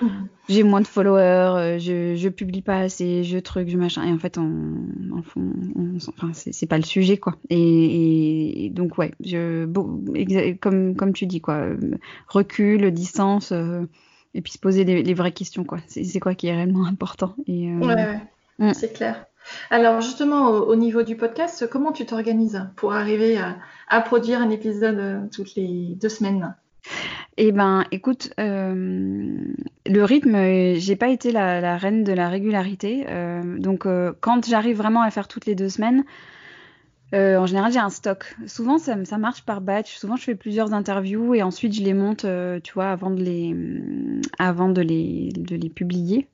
[0.48, 4.12] j'ai moins de followers, euh, je, je publie pas assez, je truc, je machin et
[4.12, 7.36] en fait on, enfin c'est pas le sujet quoi.
[7.50, 9.66] Et, donc ouais, je
[10.54, 11.66] comme comme tu dis quoi,
[12.28, 13.52] recul, distance
[14.34, 15.78] et puis se poser les, vraies questions quoi.
[15.86, 18.20] C'est quoi qui est réellement important et ouais,
[18.58, 18.72] mm.
[18.74, 19.26] c'est clair.
[19.70, 23.38] Alors justement, au, niveau du podcast, comment tu t'organises pour arriver
[23.88, 26.54] à, produire un épisode euh, toutes les deux semaines?
[27.36, 29.36] Eh ben, écoute, euh,
[29.86, 33.06] le rythme, j'ai pas été la, reine de la régularité.
[33.08, 33.86] Euh, donc,
[34.20, 36.04] quand j'arrive vraiment à faire toutes les deux semaines,
[37.12, 38.34] en général, j'ai un stock.
[38.46, 39.96] Souvent, ça, ça, marche par batch.
[39.96, 42.26] Souvent, je fais plusieurs interviews et ensuite, je les monte,
[42.64, 43.54] tu vois, avant de les,
[44.38, 46.28] avant de les publier.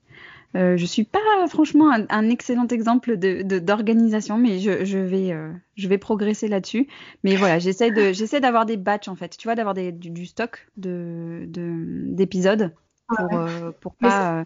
[0.55, 5.51] Euh, je suis pas franchement un, excellent exemple de d'organisation, mais je, je vais euh,
[5.75, 6.87] je vais progresser là-dessus.
[7.23, 10.25] Mais voilà, j'essaie de j'essaie d'avoir des batchs en fait, tu vois, d'avoir du, du,
[10.25, 12.73] stock de d'épisodes
[13.07, 14.45] pour euh, pour pas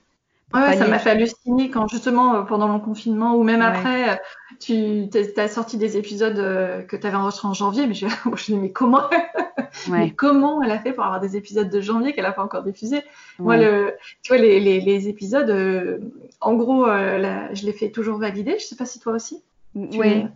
[0.54, 4.16] Ouais, ça m'a fait halluciner quand justement euh, pendant le confinement ou même après, euh,
[4.60, 8.30] tu as sorti des épisodes euh, que tu avais enregistrés en janvier, mais je, je
[8.30, 9.10] me dis mais comment,
[9.90, 12.64] mais comment elle a fait pour avoir des épisodes de janvier qu'elle a pas encore
[12.64, 13.02] diffusé
[13.40, 16.02] Moi, le, tu vois les, les, les épisodes,
[16.42, 18.56] en gros, je les fais toujours valider.
[18.60, 19.44] Je sais pas si toi aussi.
[19.74, 20.28] Oui.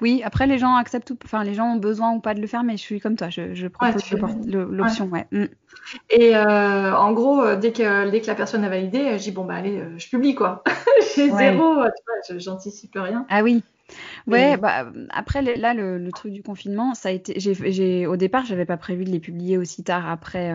[0.00, 2.62] Oui, après les gens acceptent, enfin les gens ont besoin ou pas de le faire,
[2.62, 4.02] mais je suis comme toi, je, je propose
[4.46, 5.26] l'option, ouais.
[5.32, 5.44] Mm.
[6.10, 9.30] Et euh, en gros, euh, dès que dès que la personne a validé, je dis
[9.30, 10.62] bon bah allez, je publie quoi.
[11.14, 13.26] J'ai zéro, tu vois, j'anticipe rien.
[13.28, 13.62] Ah oui.
[14.26, 18.64] Ouais, bah après là le, truc du confinement, ça a été, j'ai, au départ j'avais
[18.64, 20.52] pas prévu de les publier aussi tard après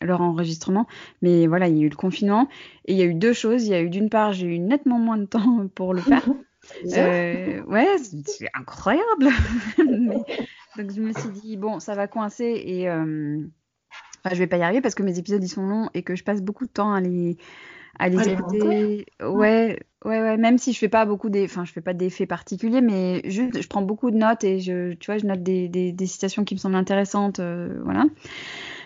[0.00, 0.86] leur enregistrement,
[1.20, 2.48] mais voilà il y a eu le confinement
[2.84, 3.66] et il y a eu deux choses.
[3.66, 6.22] Il y a eu d'une part j'ai eu nettement moins de temps pour le faire.
[6.94, 9.28] Euh, ouais, c'est incroyable.
[9.78, 13.38] donc je me suis dit bon, ça va coincer et euh,
[14.24, 16.14] enfin, je vais pas y arriver parce que mes épisodes ils sont longs et que
[16.14, 17.36] je passe beaucoup de temps à les
[17.98, 19.06] à les écouter.
[19.20, 20.36] Ouais, ouais, ouais.
[20.36, 23.60] Même si je fais pas beaucoup des, enfin, je fais pas d'effets particuliers, mais juste,
[23.60, 26.44] je prends beaucoup de notes et je, tu vois, je note des, des, des citations
[26.44, 28.04] qui me semblent intéressantes, euh, voilà.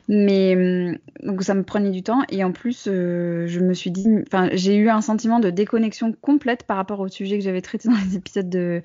[0.08, 3.90] Mais hum, donc ça me prenait du temps et en plus euh, je me suis
[3.90, 7.62] dit, enfin j'ai eu un sentiment de déconnexion complète par rapport au sujet que j'avais
[7.62, 8.82] traité dans les épisodes de.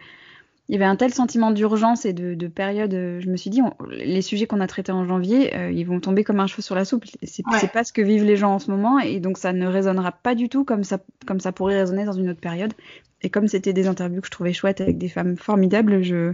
[0.69, 2.93] Il y avait un tel sentiment d'urgence et de, période.
[2.93, 6.01] Euh, je me suis dit, les sujets qu'on a traités en janvier, euh, ils vont
[6.01, 7.05] tomber comme un cheveu sur la soupe.
[7.23, 10.11] C'est pas ce que vivent les gens en ce moment et donc ça ne résonnera
[10.11, 12.73] pas du tout comme ça, comme ça pourrait résonner dans une autre période.
[13.21, 16.33] Et comme c'était des interviews que je trouvais chouettes avec des femmes formidables, je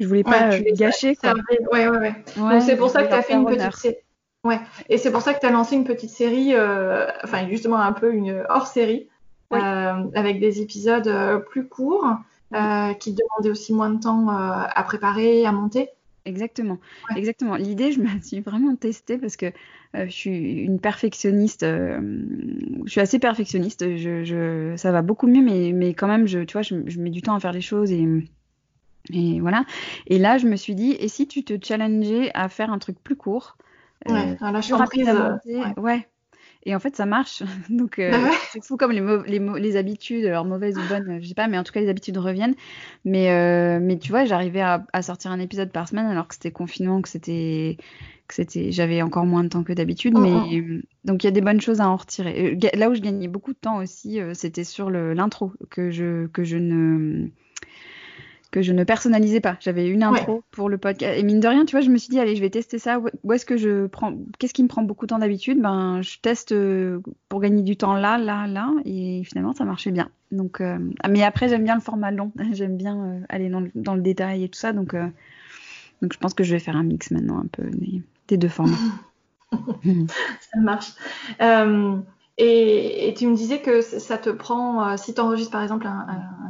[0.00, 1.14] je voulais pas ouais, gâcher.
[1.14, 1.34] Quoi.
[1.70, 2.14] Ouais, ouais, ouais.
[2.36, 3.96] Donc c'est pour ça que tu as fait une petite série.
[4.42, 4.58] Ouais,
[4.88, 7.92] et c'est pour ça que tu as lancé une petite série, euh, enfin justement un
[7.92, 9.08] peu une hors-série,
[9.52, 12.06] euh, avec des épisodes euh, plus courts,
[12.98, 15.90] qui demandaient aussi moins de temps à préparer, à monter.
[16.24, 16.78] Exactement,
[17.16, 17.56] exactement.
[17.56, 19.52] L'idée, je me suis vraiment testée parce que
[19.94, 21.62] je suis une perfectionniste.
[21.62, 23.96] je suis assez perfectionniste.
[23.96, 26.98] Je, je, ça va beaucoup mieux, mais, mais quand même, je, tu vois, je, je,
[26.98, 28.06] mets du temps à faire les choses et,
[29.12, 29.64] et voilà.
[30.06, 32.98] Et là, je me suis dit, et si tu te challengeais à faire un truc
[33.02, 33.56] plus court
[34.08, 35.08] Ouais, euh, la surprise.
[35.08, 35.36] Euh,
[35.76, 36.08] ouais.
[36.64, 37.42] Et en fait, ça marche.
[37.70, 41.26] Donc, euh, bah c'est fou comme les, les, les, habitudes, alors mauvaises ou bonnes, je
[41.26, 42.54] sais pas, mais en tout cas, les habitudes reviennent.
[43.04, 46.50] Mais, mais tu vois, j'arrivais à, à, sortir un épisode par semaine alors que c'était
[46.50, 47.76] confinement, que c'était.
[48.28, 50.14] que c'était J'avais encore moins de temps que d'habitude.
[50.16, 50.80] Oh, mais oh.
[51.04, 52.58] Donc, il y a des bonnes choses à en retirer.
[52.74, 56.58] Là où je gagnais beaucoup de temps aussi, c'était sur l'intro, que je, que je
[56.58, 57.28] ne
[58.50, 59.56] que je ne personnalisais pas.
[59.60, 61.16] J'avais une intro pour le podcast.
[61.16, 63.00] Et mine de rien, tu vois, je me suis dit, allez, je vais tester ça.
[63.22, 65.60] Où est-ce que je prends Qu'est-ce qui me prend beaucoup de temps d'habitude?
[65.60, 68.72] Ben, je teste euh, pour gagner du temps là, là, là.
[68.84, 70.10] Et finalement, ça marchait bien.
[70.32, 72.32] Donc, euh, mais après, j'aime bien le format long.
[72.52, 74.72] j'aime bien euh, aller dans le, dans le, détail et tout ça.
[74.72, 74.94] Donc,
[76.02, 77.70] donc, je pense que je vais faire un mix maintenant, un peu
[78.28, 78.76] des, deux formats.
[79.52, 80.92] ça marche.
[82.42, 86.06] Et, tu me disais que ça te prend, euh, si tu enregistres par exemple un,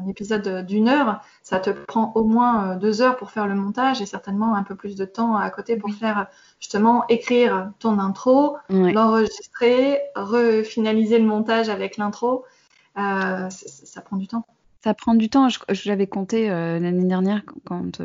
[0.09, 4.01] épisode d'une heure, ça te prend au moins euh, deux heures pour faire le montage
[4.01, 6.27] et certainement un peu plus de temps à côté pour faire
[6.59, 12.45] justement écrire ton intro, l'enregistrer, refinaliser le montage avec l'intro.
[12.99, 14.47] Euh, ça prend du temps.
[14.83, 15.49] Ça prend du temps.
[15.69, 18.01] J'avais compté l'année dernière quand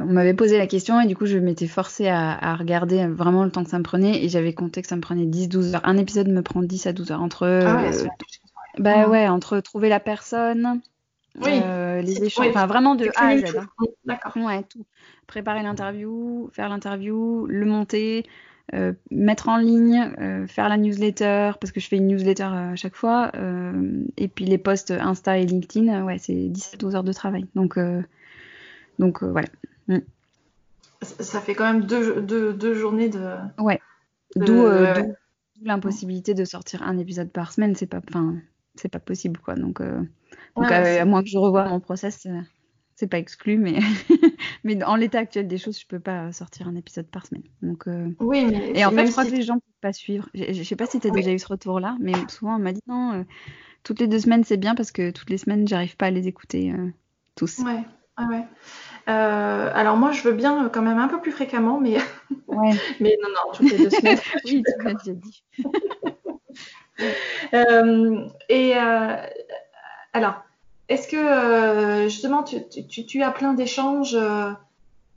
[0.00, 3.50] on m'avait posé la question et du coup je m'étais forcée à, regarder vraiment le
[3.50, 5.80] temps que ça me prenait et j'avais compté que ça me prenait 10-12 heures.
[5.84, 8.06] Un épisode me prend 10 à 12 heures entre ah euh,
[8.78, 10.80] bah ouais entre trouver la personne,
[11.44, 13.56] euh, les échanges, enfin vraiment de A à Z.
[13.56, 13.66] Hein.
[14.04, 14.36] D'accord.
[14.36, 14.84] Ouais, tout.
[15.26, 18.26] Préparer l'interview, faire l'interview, le monter,
[18.74, 20.10] euh, mettre en ligne,
[20.48, 23.32] faire la newsletter parce que je fais une newsletter à chaque fois
[24.16, 27.46] et puis les posts Insta et LinkedIn, ouais c'est 10 à 12 heures de travail.
[27.54, 27.78] Donc
[28.98, 29.48] donc voilà.
[29.90, 29.98] Mm.
[31.02, 32.20] Ça fait quand même deux,
[32.52, 33.36] deux, journées de.
[33.58, 33.80] Ouais.
[34.36, 35.02] D'où euh,
[35.62, 37.74] l'impossibilité de sortir un épisode par semaine.
[37.74, 38.36] C'est pas, enfin,
[38.74, 39.54] c'est pas possible, quoi.
[39.54, 40.02] Donc, euh,
[40.58, 42.26] euh, à moins que je revoie mon process,
[42.94, 43.78] c'est pas exclu, mais
[44.64, 47.44] mais en l'état actuel des choses, je peux pas sortir un épisode par semaine.
[47.62, 47.84] Donc,
[48.20, 50.28] oui, mais et en fait, je crois que les gens peuvent pas suivre.
[50.34, 52.82] Je, sais pas si tu as déjà eu ce retour-là, mais souvent on m'a dit
[52.86, 53.24] non,
[53.84, 56.28] toutes les deux semaines c'est bien parce que toutes les semaines j'arrive pas à les
[56.28, 56.74] écouter
[57.36, 57.58] tous.
[57.60, 57.82] Ouais,
[58.28, 58.44] ouais.
[59.08, 61.96] Euh, alors moi, je veux bien quand même un peu plus fréquemment, mais,
[63.00, 64.18] mais non, non, toutes les deux semaines.
[64.44, 65.42] oui, tu m'as déjà dit.
[67.54, 69.16] Euh, et euh,
[70.12, 70.34] alors,
[70.90, 74.18] est-ce que justement, tu, as plein d'échanges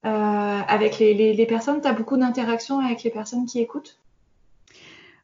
[0.01, 1.81] avec les, personnes?
[1.81, 3.99] Tu as beaucoup d'interactions avec les personnes qui écoutent?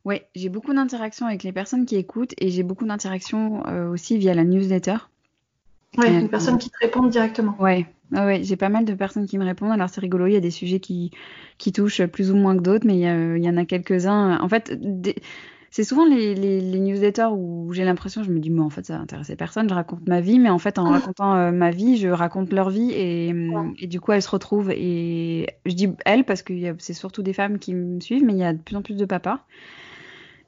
[0.03, 4.33] Oui, j'ai beaucoup d'interactions avec les personnes qui écoutent et j'ai beaucoup d'interactions aussi via
[4.33, 4.97] la newsletter.
[5.97, 7.55] Oui, une personne qui te répond directement.
[7.57, 9.71] Ouais, ah ouais, j'ai pas mal de personnes qui me répondent.
[9.71, 11.11] Alors c'est rigolo, il y a des sujets qui,
[11.57, 14.39] qui touchent plus ou moins que d'autres, mais il y, en a quelques-uns.
[14.39, 14.77] En fait,
[15.71, 18.97] c'est souvent les, les, newsletters où j'ai l'impression, je me dis, mais en fait, ça
[18.97, 20.93] intéressait personne, je raconte ma vie, mais en fait, en ah.
[20.93, 23.33] racontant euh, ma vie, je raconte leur vie et,
[23.77, 24.71] et, du coup, elles se retrouvent.
[24.71, 28.39] Et je dis elles parce que c'est surtout des femmes qui me suivent, mais il
[28.39, 29.41] y a de plus en plus de papas.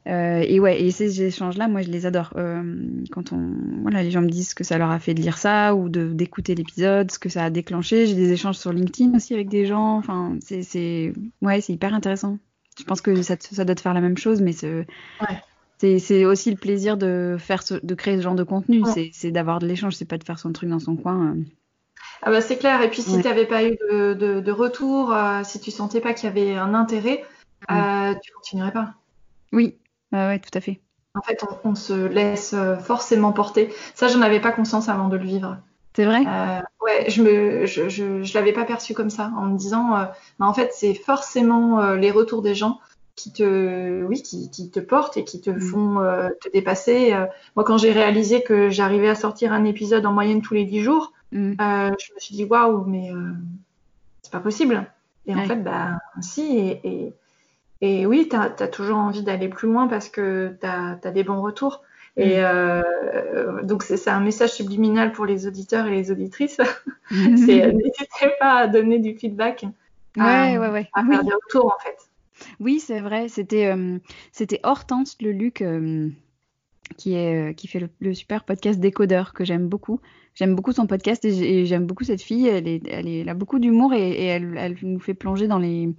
[0.07, 2.33] Euh, et ouais, et ces échanges-là, moi, je les adore.
[2.35, 2.63] Euh,
[3.11, 5.37] quand on, voilà, les gens me disent ce que ça leur a fait de lire
[5.37, 8.07] ça ou de d'écouter l'épisode, ce que ça a déclenché.
[8.07, 9.97] J'ai des échanges sur LinkedIn aussi avec des gens.
[9.97, 12.39] Enfin, c'est, c'est, ouais, c'est hyper intéressant.
[12.79, 14.87] Je pense que ça, ça doit te faire la même chose, mais c'est,
[15.21, 15.99] ouais.
[15.99, 18.81] c'est, aussi le plaisir de faire, ce, de créer ce genre de contenu.
[18.81, 19.11] Ouais.
[19.13, 21.35] C'est, d'avoir de l'échange, c'est pas de faire son truc dans son coin.
[22.23, 22.81] Ah bah c'est clair.
[22.81, 23.21] Et puis si ouais.
[23.21, 26.31] tu n'avais pas eu de, de, de retour, euh, si tu sentais pas qu'il y
[26.31, 27.23] avait un intérêt,
[27.69, 28.93] euh, tu continuerais pas.
[29.51, 29.75] Oui,
[30.11, 30.79] ah ouais, tout à fait.
[31.15, 33.73] En fait, on, on, se laisse euh, forcément porter.
[33.95, 35.57] Ça, j'en avais pas conscience avant de le vivre.
[35.95, 36.23] C'est vrai?
[36.25, 39.95] Euh, Ouais, je me, je, je, je l'avais pas perçu comme ça, en me disant,
[39.95, 40.05] euh,
[40.39, 42.79] bah, en fait, c'est forcément euh, les retours des gens
[43.15, 45.61] qui te, oui, qui, qui te portent et qui te mmh.
[45.61, 47.13] font euh, te dépasser.
[47.55, 50.81] moi, quand j'ai réalisé que j'arrivais à sortir un épisode en moyenne tous les dix
[50.81, 51.53] jours, mmh.
[51.59, 53.11] je me suis dit, waouh, mais
[54.23, 54.91] c'est pas possible.
[55.27, 55.41] Et ouais.
[55.41, 57.13] en fait, bah, si, et, et
[57.81, 61.11] et oui, tu as, as, toujours envie d'aller plus loin parce que tu as, as,
[61.11, 61.81] des bons retours.
[62.17, 62.43] Et mmh.
[62.43, 66.59] euh, donc, c'est un message subliminal pour les auditeurs et les auditrices.
[67.11, 69.65] N'hésitez pas à donner du feedback,
[70.17, 70.89] ouais, à, ouais, ouais.
[70.93, 71.25] à faire oui.
[71.25, 71.97] des retours en fait.
[72.59, 73.27] Oui, c'est vrai.
[73.29, 73.99] C'était euh,
[74.63, 76.09] Hortense Le Luc euh,
[76.97, 79.99] qui, est, qui fait le, le, super podcast Décodeur que j'aime beaucoup.
[80.33, 82.47] J'aime beaucoup son podcast et j'aime beaucoup cette fille.
[82.47, 85.47] Elle, est, elle, est, elle a beaucoup d'humour et, et elle, elle, nous fait plonger
[85.47, 85.89] dans les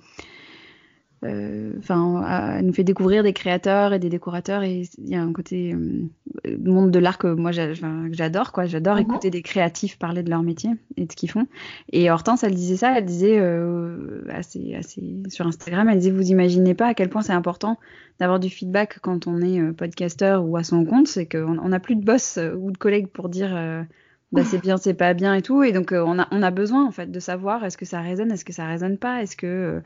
[1.78, 5.22] enfin, euh, elle nous fait découvrir des créateurs et des décorateurs et il y a
[5.22, 6.08] un côté euh,
[6.58, 8.66] monde de l'art que moi j'adore quoi.
[8.66, 9.02] J'adore mm -hmm.
[9.02, 11.46] écouter des créatifs parler de leur métier et de ce qu'ils font.
[11.92, 16.30] Et Hortense, elle disait ça, elle disait euh, assez, assez sur Instagram, elle disait vous
[16.30, 17.78] imaginez pas à quel point c'est important
[18.18, 21.80] d'avoir du feedback quand on est euh, podcasteur ou à son compte, c'est qu'on n'a
[21.80, 23.52] plus de boss ou de collègues pour dire
[24.32, 25.62] bah, c'est bien, c'est pas bien et tout.
[25.62, 28.00] Et donc, euh, on, a, on a besoin, en fait, de savoir est-ce que ça
[28.00, 29.80] résonne, est-ce que ça résonne pas, est-ce que, euh,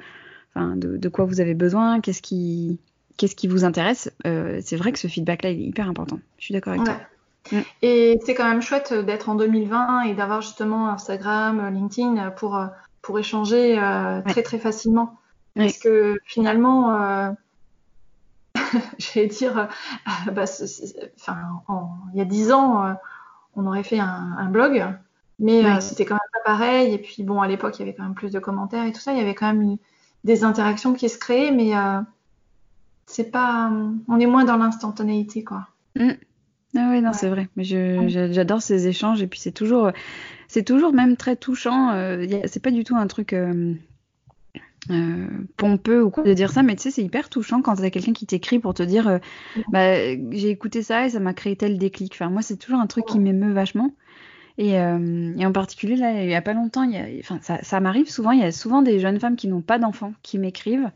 [0.57, 2.79] enfin, de, de, quoi vous avez besoin, qu'est-ce qui,
[3.17, 4.11] qu'est-ce qui vous intéresse.
[4.27, 6.19] Euh, c'est vrai que ce feedback-là, il est hyper important.
[6.39, 6.95] Je suis d'accord avec ouais.
[6.95, 7.59] toi.
[7.59, 7.65] Mm.
[7.83, 12.61] Et c'est quand même chouette d'être en 2020 et d'avoir justement Instagram, LinkedIn pour,
[13.03, 14.43] pour échanger euh, très, ouais.
[14.43, 15.19] très facilement.
[15.55, 15.67] Ouais.
[15.67, 17.31] Parce que finalement, euh,
[18.99, 19.69] j'allais dire,
[20.33, 20.45] bah,
[21.17, 21.39] enfin,
[22.13, 22.97] il y a dix ans,
[23.55, 24.85] on aurait fait un, un blog,
[25.39, 26.95] mais euh, c'était quand même pas pareil.
[26.95, 29.01] Et puis bon, à l'époque, il y avait quand même plus de commentaires et tout
[29.01, 29.13] ça.
[29.13, 29.79] Il y avait quand même une,
[30.27, 32.01] des interactions qui se créaient, mais euh,
[33.07, 33.73] c'est pas,
[34.09, 35.69] on est moins dans l'instantanéité, quoi.
[35.95, 36.11] Mmh.
[36.77, 37.17] Ah ouais, non, ouais.
[37.17, 37.49] c'est vrai.
[37.57, 39.93] Mais j'adore ces échanges et puis c'est toujours,
[40.49, 41.93] c'est toujours même très touchant.
[41.93, 43.33] Euh, c'est pas du tout un truc.
[43.33, 43.75] Euh,
[44.91, 47.91] euh, pompeux ou quoi de dire ça, mais tu sais, c'est hyper touchant quand t'as
[47.91, 49.19] quelqu'un qui t'écrit pour te dire euh,
[49.73, 49.97] bah,
[50.31, 52.13] j'ai écouté ça et ça m'a créé tel déclic.
[52.15, 53.93] Enfin, moi, c'est toujours un truc qui m'émeut vachement.
[54.59, 57.39] Et, euh, et, en particulier, là, il y a pas longtemps, il y a, enfin,
[57.43, 60.15] ça, ça m'arrive souvent, il y a souvent des jeunes femmes qui n'ont pas d'enfants
[60.23, 60.91] qui m'écrivent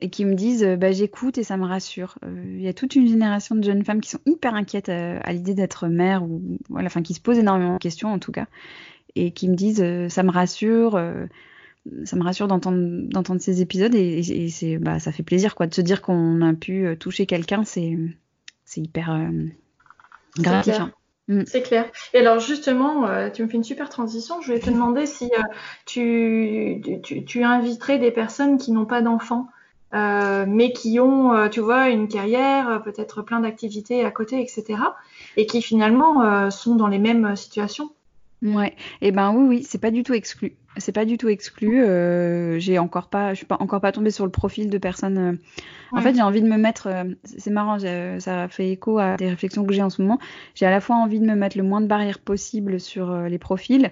[0.00, 2.18] et qui me disent bah, j'écoute et ça me rassure.
[2.24, 5.18] Euh, il y a toute une génération de jeunes femmes qui sont hyper inquiètes à,
[5.18, 8.32] à l'idée d'être mère ou voilà, enfin, qui se posent énormément de questions en tout
[8.32, 8.46] cas
[9.16, 10.98] et qui me disent ça me rassure
[12.04, 15.54] ça me rassure d'entendre d'entendre ces épisodes et, et, et c'est bah ça fait plaisir
[15.54, 17.98] quoi de se dire qu'on a pu euh, toucher quelqu'un c'est
[18.64, 19.46] c'est hyper euh,
[20.38, 20.90] gratifiant.
[21.28, 21.42] Mm.
[21.46, 21.86] C'est clair.
[22.12, 24.40] Et alors justement, euh, tu me fais une super transition.
[24.42, 25.42] Je vais te demander si euh,
[25.86, 29.48] tu, tu, tu, inviterais des personnes qui n'ont pas d'enfants,
[29.94, 34.80] euh, mais qui ont, tu vois, une carrière, peut-être plein d'activités à côté, etc.,
[35.36, 37.90] et qui finalement sont dans les mêmes situations.
[38.44, 38.74] Ouais.
[39.00, 40.56] Et eh ben oui, oui, c'est pas du tout exclu.
[40.76, 41.82] C'est pas du tout exclu.
[41.82, 45.18] Euh, j'ai encore pas, je suis pas encore pas tombée sur le profil de personnes.
[45.18, 45.32] Euh...
[45.92, 46.00] Ouais.
[46.00, 46.88] En fait, j'ai envie de me mettre.
[46.88, 50.18] Euh, c'est marrant, ça fait écho à des réflexions que j'ai en ce moment.
[50.54, 53.28] J'ai à la fois envie de me mettre le moins de barrières possible sur euh,
[53.28, 53.90] les profils,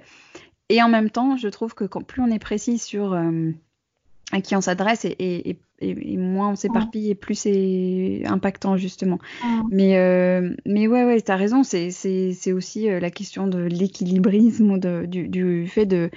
[0.68, 3.50] et en même temps, je trouve que quand plus on est précis sur euh,
[4.32, 8.76] à qui on s'adresse et, et, et, et, moins on s'éparpille et plus c'est impactant
[8.76, 9.18] justement.
[9.44, 9.62] Mm.
[9.70, 15.66] Mais euh, mais ouais ouais t'as raison c'est aussi la question de l'équilibrisme du, du
[15.66, 16.10] fait de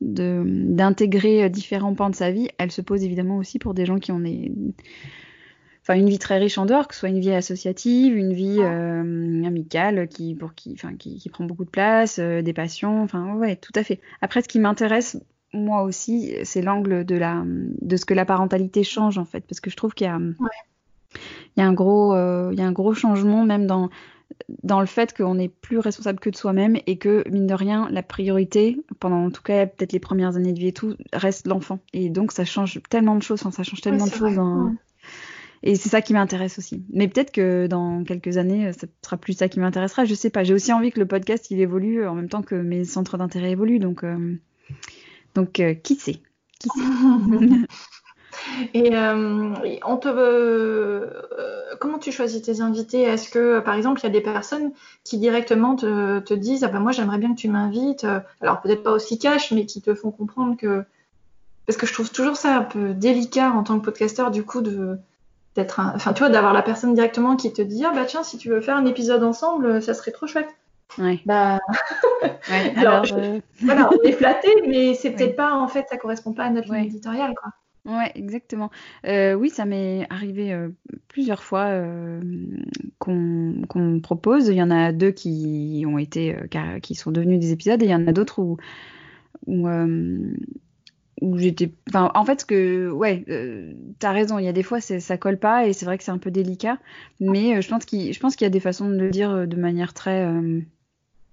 [0.00, 4.12] d'intégrer différents pans de sa vie, elle se pose évidemment aussi pour des gens qui
[4.12, 4.52] ont des,
[5.88, 8.58] enfin une vie très riche en dehors, que ce soit une vie associative, une vie
[8.60, 13.02] euh, amicale qui pour qui, enfin qui, qui, prend beaucoup de place, euh, des passions,
[13.02, 14.00] enfin ouais, tout à fait.
[14.20, 15.18] Après, ce qui m'intéresse
[15.52, 19.60] moi aussi, c'est l'angle de la de ce que la parentalité change en fait, parce
[19.60, 20.58] que je trouve qu'il y a ouais.
[21.56, 23.90] il y a un gros euh, il y a un gros changement même dans
[24.62, 27.88] dans le fait qu'on n'est plus responsable que de soi-même et que, mine de rien,
[27.90, 31.46] la priorité, pendant en tout cas peut-être les premières années de vie et tout, reste
[31.46, 31.80] l'enfant.
[31.92, 34.38] Et donc ça change tellement de choses, enfin, ça change tellement ouais, de choses.
[35.62, 36.84] Et c'est ça qui m'intéresse aussi.
[36.92, 40.04] Mais peut-être que dans quelques années, ça sera plus ça qui m'intéressera.
[40.04, 40.44] Je sais pas.
[40.44, 43.50] J'ai aussi envie que le podcast il évolue en même temps que mes centres d'intérêt
[43.50, 43.80] évoluent.
[43.80, 44.36] Donc, euh...
[45.38, 46.20] donc euh, qui sait
[48.74, 51.10] Et euh, on te veut,
[51.80, 53.02] comment tu choisis tes invités?
[53.02, 54.72] Est-ce que, par exemple, il y a des personnes
[55.04, 58.06] qui directement te, te disent Ah ben moi, j'aimerais bien que tu m'invites.
[58.40, 60.84] Alors, peut-être pas aussi cash, mais qui te font comprendre que.
[61.66, 64.60] Parce que je trouve toujours ça un peu délicat en tant que podcasteur, du coup,
[64.60, 64.98] de
[65.54, 68.38] d'être enfin tu vois d'avoir la personne directement qui te dit ah bah tiens si
[68.38, 70.48] tu veux faire un épisode ensemble ça serait trop chouette
[70.96, 71.20] Ouais.
[71.24, 71.58] bah
[72.48, 75.16] Ouais, Alors, alors, euh, voilà on est flatté mais c'est Ouais.
[75.16, 77.52] peut-être pas en fait ça correspond pas à notre ligne éditoriale quoi
[77.84, 78.70] Ouais, exactement.
[79.06, 80.68] Euh, oui, ça m'est arrivé euh,
[81.08, 82.20] plusieurs fois euh,
[82.98, 84.48] qu'on me propose.
[84.48, 86.36] Il y en a deux qui ont été,
[86.82, 88.58] qui sont devenus des épisodes, et il y en a d'autres où,
[89.46, 89.68] où,
[91.20, 91.72] où j'étais.
[91.88, 94.38] Enfin, en fait, ce que, ouais, euh, t'as raison.
[94.38, 96.30] Il y a des fois, ça colle pas, et c'est vrai que c'est un peu
[96.30, 96.78] délicat.
[97.20, 99.30] Mais euh, je pense qu'il, je pense qu'il y a des façons de le dire
[99.30, 100.24] euh, de manière très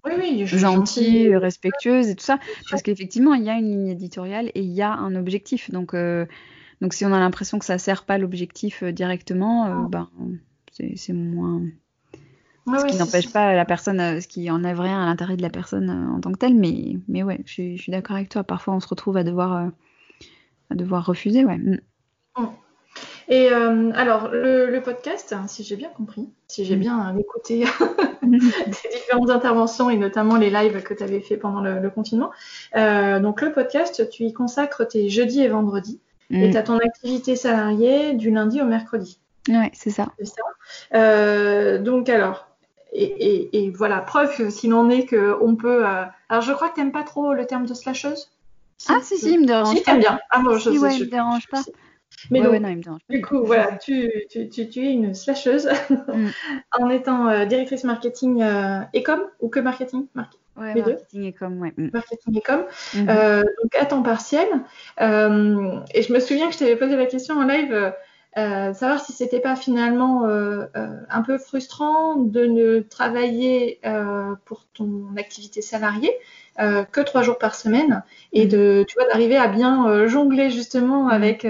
[0.06, 2.40] oui oui gentille, respectueuse et tout ça.
[2.70, 5.72] Parce qu'effectivement, il y a une ligne éditoriale et il y a un objectif.
[5.72, 6.26] Donc, euh,
[6.82, 10.10] donc si on a l'impression que ça sert pas l'objectif euh, directement, euh, ben,
[10.72, 11.62] c'est moins.
[12.68, 15.42] Ouais, ce qui n'empêche pas la personne, euh, ce qui enlève rien à l'intérêt de
[15.44, 16.56] la personne euh, en tant que telle.
[16.56, 18.44] Mais, mais ouais, je suis, je suis d'accord avec toi.
[18.44, 19.70] Parfois, on se retrouve à devoir, euh,
[20.72, 21.46] à devoir refuser.
[21.46, 21.58] Ouais.
[21.58, 21.80] Mm.
[23.28, 26.80] Et euh, alors, le, le podcast, hein, si j'ai bien compris, si j'ai Mm.
[26.80, 27.64] bien euh, écouté
[28.22, 32.32] tes différentes interventions et notamment les lives que tu avais fait pendant le, le confinement,
[32.76, 36.00] euh, donc le podcast, tu y consacres tes jeudis et vendredis
[36.32, 36.52] et Mm.
[36.52, 39.20] tu as ton activité salariée du lundi au mercredi.
[39.48, 40.08] Ouais, c'est ça.
[40.18, 40.42] C'est ça
[40.96, 42.48] Euh, donc alors,
[42.94, 45.86] et, et- et voilà, preuve s'il en est qu'on peut...
[45.88, 48.32] euh, Alors je crois que t'aimes pas trop le terme de slasheuse?
[48.90, 49.92] Ah, si, si, il me dérange Si, pas.
[49.92, 50.20] t'aimes bien.
[50.32, 51.62] Ah, moi, je, Si, ouais, je- il me dérange pas.
[52.32, 53.14] Mais ouais, donc, ouais, non, il me dérange pas.
[53.14, 56.30] du coup, voilà, tu, tu, tu, tu es une slasheuse Mm.
[56.80, 60.08] en étant euh, directrice marketing euh, et com ou que marketing?
[60.16, 60.92] Mar- Ouais, les deux?
[60.92, 61.74] marketing et com, ouais.
[61.78, 61.90] Mm.
[61.94, 63.10] Marketing et com, Mhm.
[63.10, 64.48] euh, donc à temps partiel.
[65.02, 67.94] Euh, et je me souviens que je t'avais posé la question en live,
[68.36, 73.80] savoir si c'était pas finalement un peu frustrant de ne travailler
[74.46, 76.12] pour ton activité salariée
[76.58, 78.04] que trois jours par semaine
[78.34, 78.50] et Mhm.
[78.52, 81.12] de, tu vois, d'arriver à bien jongler justement Mhm.
[81.12, 81.48] avec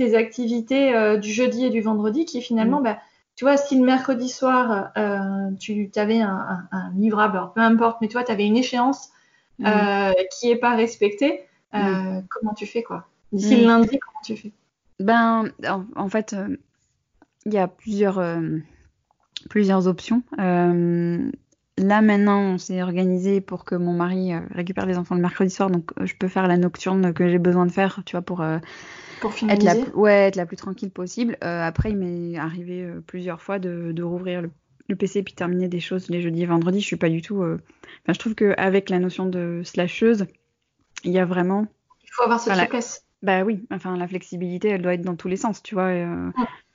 [0.00, 2.98] tes activités euh, du jeudi et du vendredi qui finalement, bah,
[3.36, 7.60] tu vois, si le mercredi soir, euh, tu avais un, un, un livrable, alors peu
[7.60, 9.10] importe, mais tu vois, tu avais une échéance
[9.58, 9.66] Mm.
[9.66, 11.42] euh, qui est pas respectée,
[11.74, 12.22] Mm.
[12.30, 13.06] comment tu fais quoi?
[13.30, 13.60] D'ici Mm.
[13.60, 14.52] le lundi, comment tu fais?
[15.00, 16.34] Ben, en, en fait,
[17.44, 18.22] il y a plusieurs,
[19.50, 20.22] plusieurs options.
[20.38, 25.70] Là, maintenant, on s'est organisé pour que mon mari récupère les enfants le mercredi soir,
[25.70, 28.42] donc je peux faire la nocturne que j'ai besoin de faire, tu vois, pour
[29.20, 29.82] pour être, la, finaliser?
[29.84, 31.36] plus- ouais, être la plus tranquille possible.
[31.44, 34.50] Euh, après, il m'est arrivé euh, plusieurs fois de, de rouvrir le,
[34.88, 36.80] le PC puis terminer des choses les jeudis et vendredis.
[36.80, 37.42] Je suis pas du tout.
[37.42, 37.58] euh,
[38.04, 40.26] Enfin, je trouve qu'avec la notion de slasheuse,
[41.04, 41.66] il y a vraiment
[42.04, 42.64] Il faut avoir cette Voilà.
[42.64, 43.04] souplesse.
[43.22, 45.92] bah oui, enfin la flexibilité, elle doit être dans tous les sens, tu vois.
[45.92, 46.04] et,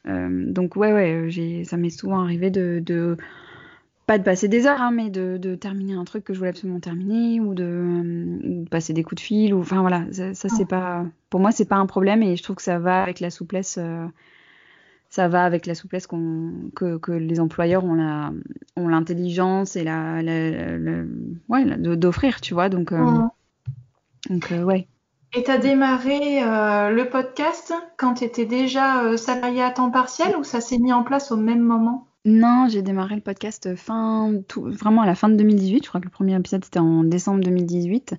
[0.07, 3.17] euh, donc ouais, ouais, ça m'est souvent arrivé de, de
[4.05, 6.51] pas de passer des heures, hein, mais de, de terminer un truc que je voulais
[6.51, 10.33] absolument terminer ou de, euh, de passer des coups de fil ou enfin voilà, ça,
[10.33, 13.01] ça, c'est pas, pour moi c'est pas un problème et je trouve que ça va
[13.01, 13.77] avec la souplesse.
[13.79, 14.05] euh,
[15.09, 18.31] ça va avec la souplesse qu'on, que, que les employeurs ont la,
[18.75, 20.21] ont l'intelligence et la,
[21.47, 22.67] ouais, d'offrir, tu vois.
[22.69, 23.05] Donc, euh,
[24.29, 24.87] donc ouais.
[25.33, 30.43] Et tu as démarré le podcast quand tu étais déjà salarié à temps partiel ou
[30.43, 32.07] ça s'est mis en place au même moment?
[32.25, 35.83] Non, j'ai démarré le podcast fin, tout, vraiment à la fin de 2018.
[35.83, 38.15] Je crois que le premier épisode c'était en décembre 2018.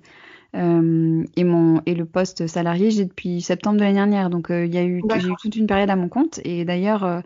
[0.55, 4.29] Euh, et mon et le poste salarié, j'ai depuis septembre de l'année dernière.
[4.29, 6.39] Donc euh, il y a eu, j'ai eu toute une période à mon compte.
[6.45, 7.19] Et d'ailleurs, euh,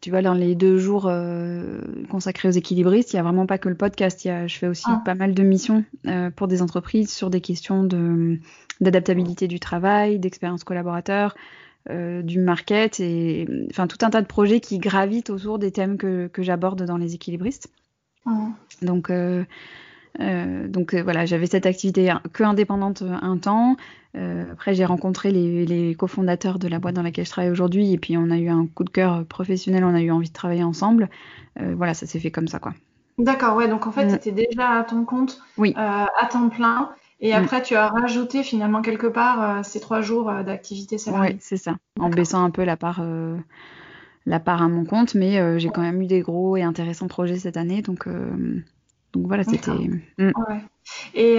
[0.00, 1.80] tu vois, dans les deux jours euh,
[2.10, 4.24] consacrés aux équilibristes, il y a vraiment pas que le podcast.
[4.24, 5.02] Il y a, je fais aussi Ah.
[5.04, 8.38] pas mal de missions euh, pour des entreprises sur des questions de
[8.80, 11.36] d'adaptabilité du travail, d'expérience collaborateur,
[11.90, 15.96] euh, du market et enfin tout un tas de projets qui gravitent autour des thèmes
[15.98, 17.68] que, que j'aborde dans les équilibristes.
[18.82, 19.44] Donc, euh,
[20.20, 23.76] euh, donc voilà, j'avais cette activité que indépendante un temps.
[24.14, 27.98] Après, j'ai rencontré les, les cofondateurs de la boîte dans laquelle je travaille aujourd'hui et
[27.98, 30.64] puis on a eu un coup de cœur professionnel, on a eu envie de travailler
[30.64, 31.08] ensemble.
[31.58, 32.74] Voilà, ça s'est fait comme ça, quoi.
[33.18, 34.08] D'accord, ouais, donc en fait, Mm.
[34.18, 35.72] tu étais déjà à ton compte Oui.
[35.76, 36.90] à temps plein
[37.22, 37.36] et Mm.
[37.36, 41.34] après tu as rajouté finalement quelque part euh, ces trois jours euh, d'activité salariée.
[41.34, 41.76] Ouais, c'est ça.
[41.98, 43.36] En baissant un peu la part, euh,
[44.26, 47.06] la part à mon compte, mais euh, j'ai quand même eu des gros et intéressants
[47.06, 48.08] projets cette année, donc,
[49.12, 49.70] donc voilà, c'était.
[50.18, 50.32] Mm.
[50.48, 50.64] Ouais.
[51.14, 51.38] Et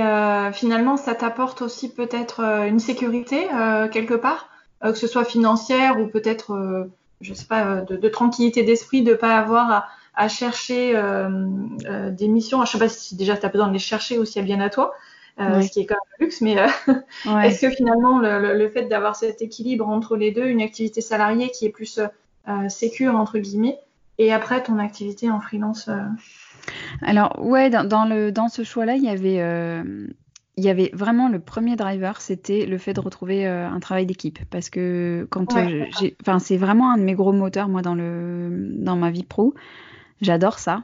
[0.53, 3.47] finalement, ça t'apporte aussi peut-être une sécurité
[3.91, 4.49] quelque part,
[4.81, 6.88] que ce soit financière ou peut-être,
[7.21, 10.93] je sais pas, de, de tranquillité d'esprit, de pas avoir à, à chercher
[12.11, 12.63] des missions.
[12.65, 14.69] Je sais pas si déjà tu as besoin de les chercher aussi à bien à
[14.69, 14.93] toi,
[15.39, 16.67] euh, ce qui est quand même un luxe, mais euh,
[17.25, 17.47] Ouais.
[17.47, 21.01] est-ce que finalement le, le- le fait d'avoir cet équilibre entre les deux, une activité
[21.01, 21.99] salariée qui est plus
[22.47, 23.79] euh, sécure entre guillemets
[24.19, 25.89] et après ton activité en freelance
[27.01, 29.39] Alors ouais, dans, le, dans ce choix-là, il y avait
[30.55, 34.38] il y avait vraiment le premier driver, c'était le fait de retrouver un travail d'équipe.
[34.51, 36.15] Parce que quand j'ai.
[36.21, 39.55] Enfin, c'est vraiment un de mes gros moteurs, moi, dans, le, dans ma vie pro.
[40.21, 40.84] J'adore ça.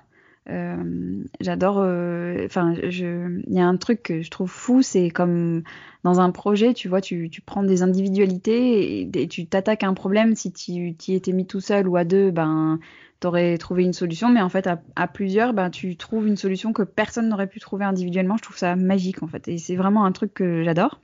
[0.49, 1.77] Euh, j'adore.
[1.79, 5.63] Euh, enfin, il y a un truc que je trouve fou, c'est comme
[6.03, 10.35] dans un projet, tu vois, tu, prends des individualités et, tu t'attaques à un problème.
[10.35, 12.79] Si tu y étais mis tout seul ou à deux, ben,
[13.19, 14.29] t'aurais trouvé une solution.
[14.29, 17.85] Mais en fait, à, plusieurs, ben, tu trouves une solution que personne n'aurait pu trouver
[17.85, 18.37] individuellement.
[18.37, 19.47] Je trouve ça magique, en fait.
[19.47, 20.99] Et c'est vraiment un truc que j'adore.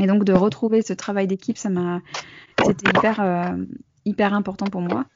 [0.00, 2.00] Et donc, de retrouver ce travail d'équipe, ça m'a.
[2.64, 3.64] C'était hyper, euh,
[4.04, 5.06] hyper important pour moi.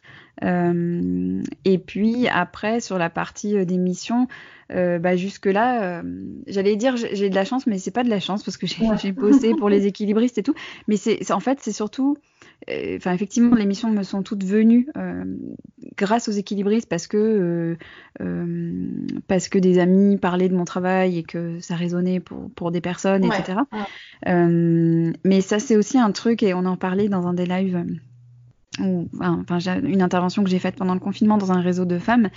[0.44, 4.28] Euh, et puis après, sur la partie euh, des missions,
[4.72, 6.02] euh, bah, jusque-là,
[6.46, 9.12] j'allais dire j'ai de la chance, mais c'est pas de la chance parce que j'ai
[9.12, 10.54] bossé pour les équilibristes et tout.
[10.86, 12.16] Mais c'est en fait, c'est surtout.
[12.68, 14.86] Enfin, effectivement, les missions me sont toutes venues
[15.96, 17.76] grâce aux équilibristes parce que
[19.26, 22.80] parce que des amis parlaient de mon travail et que ça résonnait pour, pour des
[22.80, 23.58] personnes, etc.
[24.24, 27.84] mais ça, c'est aussi un truc et on en parlait dans un des lives
[28.80, 32.30] ou enfin, une intervention que j'ai faite pendant le confinement dans un réseau de femmes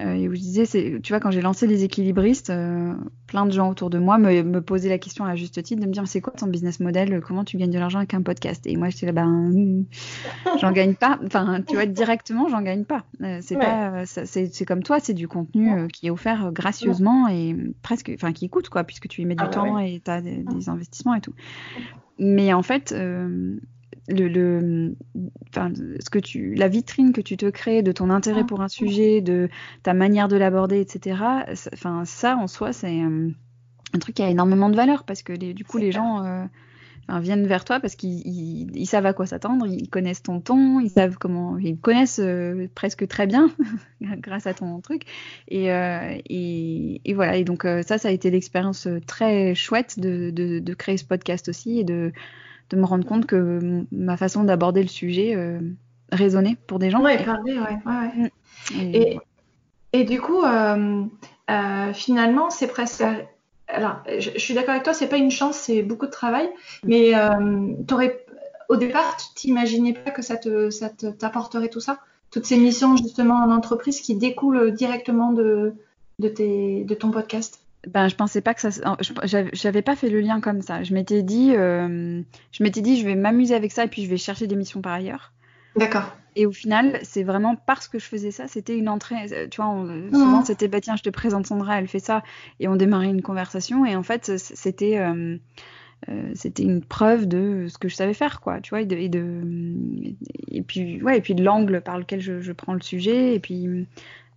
[0.00, 2.94] euh, et où je disais c'est tu vois quand j'ai lancé les équilibristes euh,
[3.28, 5.86] plein de gens autour de moi me, me, posaient la question à juste titre de
[5.86, 7.20] me dire c'est quoi ton business model?
[7.20, 8.66] Comment tu gagnes de l'argent avec un podcast?
[8.66, 9.84] Et moi j'étais là ben
[10.60, 11.20] j'en gagne pas.
[11.24, 13.04] Enfin tu vois directement j'en gagne pas.
[13.22, 18.10] Euh, c'est pas c'est comme toi c'est du contenu qui est offert gracieusement et presque
[18.14, 20.38] enfin qui coûte quoi puisque tu y mets du ah temps et tu as des,
[20.38, 21.34] des, investissements et tout.
[22.18, 22.92] Mais en fait
[24.08, 24.96] le, le
[25.48, 28.46] enfin, ce que tu, la vitrine que tu te crées de ton intérêt ah.
[28.46, 29.48] pour un sujet, de
[29.82, 31.16] ta manière de l'aborder, etc.
[31.72, 33.30] Enfin, ça en soi, c'est euh,
[33.94, 36.44] un truc qui a énormément de valeur parce que du coup, les gens euh,
[37.20, 41.16] viennent vers toi parce qu'ils savent à quoi s'attendre, ils connaissent ton ton, ils savent
[41.16, 43.50] comment, ils connaissent euh, presque très bien
[44.02, 45.04] grâce à ton truc.
[45.48, 47.36] Et, et, et voilà.
[47.38, 51.48] Et donc ça, ça a été l'expérience très chouette de, de, de, créer ce podcast
[51.48, 52.12] aussi et de
[52.70, 55.60] de me rendre compte que ma façon d'aborder le sujet euh,
[56.10, 57.02] résonnait pour des gens.
[57.02, 58.30] Ouais, parler, ouais, ouais,
[58.70, 58.94] mm.
[58.94, 59.18] Et,
[59.92, 61.04] et, du coup, euh,
[61.50, 63.04] euh, finalement, c'est presque.
[63.68, 66.46] Alors, je, suis d'accord avec toi, c'est pas une chance, c'est beaucoup de travail.
[66.82, 66.88] Mm.
[66.88, 67.12] Mais
[67.92, 68.24] aurais,
[68.68, 71.98] au départ, tu t'imaginais pas que ça te, ça t'apporterait tout ça?
[72.30, 75.74] Toutes ces missions, justement, en entreprise qui découlent directement de,
[76.18, 77.63] de, tes, de ton podcast?
[77.86, 78.96] Ben, je pensais pas que ça.
[79.52, 80.82] J'avais pas fait le lien comme ça.
[80.82, 82.22] Je m'étais dit, euh,
[82.52, 84.80] je m'étais dit, je vais m'amuser avec ça et puis je vais chercher des missions
[84.80, 85.32] par ailleurs.
[85.76, 86.14] D'accord.
[86.36, 89.16] Et au final, c'est vraiment parce que je faisais ça, c'était une entrée.
[89.32, 90.44] Euh, tu vois, souvent mmh.
[90.44, 92.22] c'était, bah tiens, je te présente Sandra, elle fait ça,
[92.58, 93.84] et on démarrait une conversation.
[93.84, 94.98] Et en fait, c'était.
[94.98, 98.94] Euh, c'était une preuve de ce que je savais faire quoi tu vois et de,
[98.94, 99.40] et, de,
[100.48, 103.40] et puis ouais et puis de l'angle par lequel je, je, prends le sujet et
[103.40, 103.86] puis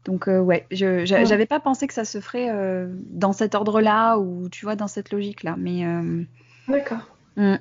[0.07, 4.17] donc euh, ouais, je j'avais pas pensé que ça se ferait euh, dans cet ordre-là
[4.17, 5.85] ou tu vois dans cette logique-là, mais.
[5.85, 6.23] Euh,
[6.69, 7.01] D'accord.
[7.35, 7.55] Mm.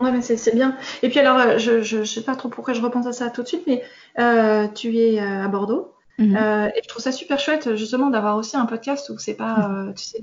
[0.00, 0.76] Ouais, mais c'est bien.
[1.02, 3.46] Et puis alors, je, je, sais pas trop pourquoi je repense à ça tout de
[3.46, 3.84] suite, mais
[4.74, 6.72] tu es à Bordeaux mm-hmm.
[6.74, 9.94] et je trouve ça super chouette justement d'avoir aussi un podcast où c'est pas, mm.
[9.94, 10.18] tu sais.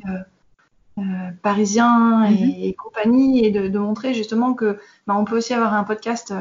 [1.44, 2.64] parisien mm-hmm.
[2.64, 6.34] et, compagnie et de, montrer justement que bah, on peut aussi avoir un podcast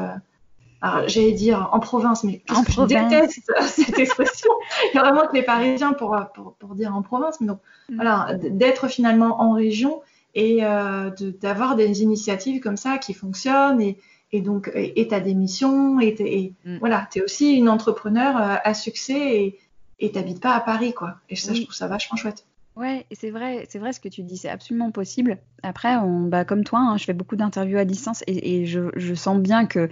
[1.07, 4.51] j'allais dire en province, mais en je déteste cette expression.
[4.93, 7.59] Il y a vraiment que les Parisiens pour, pour, pour dire en province, mais donc
[7.89, 7.95] mm.
[7.95, 10.01] voilà, d'être finalement en région
[10.35, 11.09] et euh,
[11.41, 13.97] d'avoir des initiatives comme ça qui fonctionnent et,
[14.31, 16.77] et donc et t'as des missions et, et mm.
[16.77, 19.57] voilà, t'es aussi une entrepreneur euh, à succès
[19.99, 21.15] et t'habites pas à Paris quoi.
[21.29, 22.45] Et ça, je trouve ça vachement chouette.
[22.79, 25.37] Ouais, et c'est vrai, c'est vrai ce que tu dis, c'est absolument possible.
[25.63, 28.89] Après, on, bah, comme toi, hein, je fais beaucoup d'interviews à distance et, et je,
[28.95, 29.89] je, sens bien que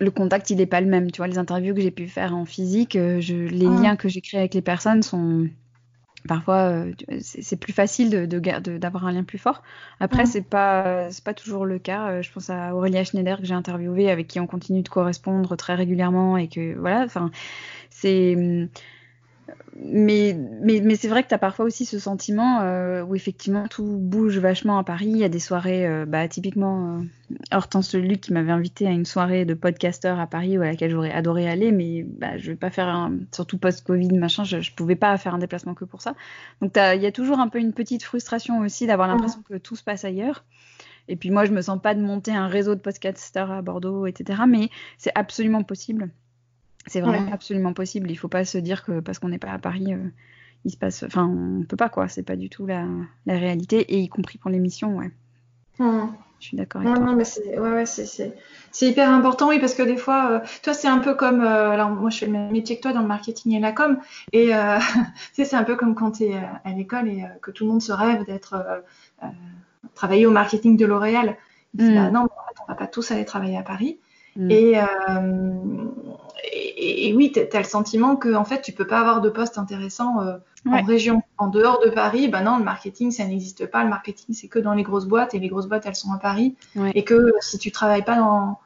[0.00, 1.10] le contact, il n'est pas le même.
[1.10, 3.82] Tu vois, les interviews que j'ai pu faire en physique, euh, je, les ah.
[3.82, 5.48] liens que j'ai créés avec les personnes sont
[6.26, 9.62] parfois euh, c'est plus facile de, d'avoir un lien plus fort.
[10.00, 12.10] Après, c'est pas c'est pas toujours le cas.
[12.10, 15.56] Euh, je pense à Aurélia Schneider que j'ai interviewée, avec qui on continue de correspondre
[15.56, 17.30] très régulièrement et que voilà, enfin
[17.90, 18.36] c'est
[19.76, 20.36] mais,
[20.96, 24.78] c'est vrai que tu as parfois aussi ce sentiment euh, où effectivement tout bouge vachement
[24.78, 25.06] à Paris.
[25.08, 28.90] Il y a des soirées, euh, bah, typiquement, euh, Hortense Luc qui m'avait invité à
[28.90, 32.56] une soirée de podcasteurs à Paris à laquelle j'aurais adoré aller, mais bah, je vais
[32.56, 36.14] pas faire surtout post-Covid, machin, je, je pouvais pas faire un déplacement que pour ça.
[36.60, 39.76] Donc il y a toujours un peu une petite frustration aussi d'avoir l'impression que tout
[39.76, 40.44] se passe ailleurs.
[41.08, 44.06] Et puis moi, je me sens pas de monter un réseau de podcasteurs à Bordeaux,
[44.06, 44.42] etc.
[44.46, 44.68] Mais
[44.98, 46.10] c'est absolument possible.
[46.88, 48.10] C'est vraiment absolument possible.
[48.10, 50.08] Il faut pas se dire que parce qu'on n'est pas à Paris, euh,
[50.64, 51.02] il se passe.
[51.02, 52.08] Enfin, on peut pas quoi.
[52.08, 52.86] C'est pas du tout la,
[53.26, 55.10] réalité, et y compris pour l'émission, ouais.
[55.78, 56.08] Mmh.
[56.40, 57.06] Je suis d'accord avec non, toi.
[57.06, 60.72] Non, mais c'est ouais, ouais, c'est hyper important, oui, parce que des fois, euh, toi,
[60.72, 61.42] c'est un peu comme.
[61.42, 63.72] Euh, alors, moi, je fais le même métier que toi dans le marketing et la
[63.72, 63.98] com.
[64.32, 64.78] Et euh,
[65.32, 67.92] c'est un peu comme quand tu es à l'école et que tout le monde se
[67.92, 68.82] rêve d'être.
[69.94, 71.36] travailler au marketing de L'Oréal.
[71.74, 71.94] Mm.
[71.94, 73.98] Bah, non, en fait, on va pas tous aller travailler à Paris.
[74.36, 74.50] Mm.
[74.50, 74.74] Et,
[76.80, 79.58] et, oui, tu as le sentiment que en fait, tu peux pas avoir de poste
[79.58, 80.16] intéressant
[80.66, 81.22] en région.
[81.36, 83.82] En dehors de Paris, ben non, le marketing, ça n'existe pas.
[83.84, 86.18] Le marketing, c'est que dans les grosses boîtes et les grosses boîtes, elles sont à
[86.18, 86.56] Paris.
[86.94, 88.58] Et que si tu travailles pas dans,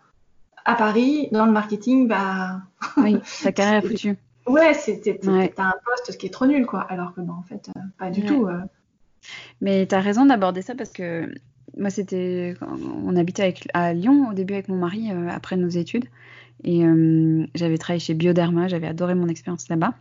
[0.64, 2.60] à Paris, dans le marketing, bah.
[2.96, 4.16] Oui, ta carrière est foutue.
[4.46, 4.74] Ouais,
[5.54, 6.80] t'as un poste qui est trop nul, quoi.
[6.80, 8.46] Alors que, non, en fait, euh, pas du tout.
[8.46, 8.60] Euh.
[9.60, 11.32] Mais tu as raison d'aborder ça parce que
[11.76, 12.54] moi, c'était.
[12.60, 16.06] On habitait avec, à Lyon au début avec mon mari euh, après nos études.
[16.64, 16.84] Et
[17.54, 19.94] j'avais travaillé chez Bioderma, j'avais adoré mon expérience là-bas.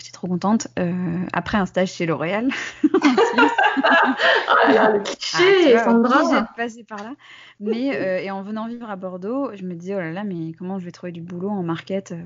[0.00, 0.68] J'étais trop contente.
[0.78, 2.48] Euh, après un stage chez L'Oréal.
[2.84, 6.48] ah le cliché, ah, Sandra.
[6.56, 7.12] passé par là.
[7.58, 10.52] Mais euh, et en venant vivre à Bordeaux, je me disais oh là là, mais
[10.58, 12.22] comment je vais trouver du boulot en market euh,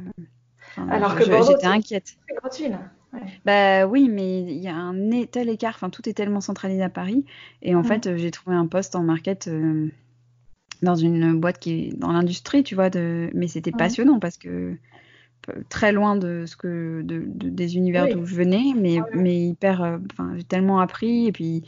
[0.89, 2.17] Alors que j'étais inquiète.
[2.29, 2.81] C'est gratuit là.
[3.45, 5.75] Bah oui, mais il y a un tel écart.
[5.75, 7.25] Enfin, tout est tellement centralisé à Paris.
[7.63, 7.85] Et en mm.
[7.85, 9.49] fait, j'ai trouvé un poste en market
[10.85, 12.91] dans une boîte qui est dans l'industrie, tu vois.
[12.91, 13.31] De...
[13.35, 14.77] Mais c'était passionnant parce que
[15.69, 19.83] très loin de ce que de, des univers d'où je venais, mais, mais hyper.
[19.83, 21.65] Euh, enfin, j'ai tellement appris et puis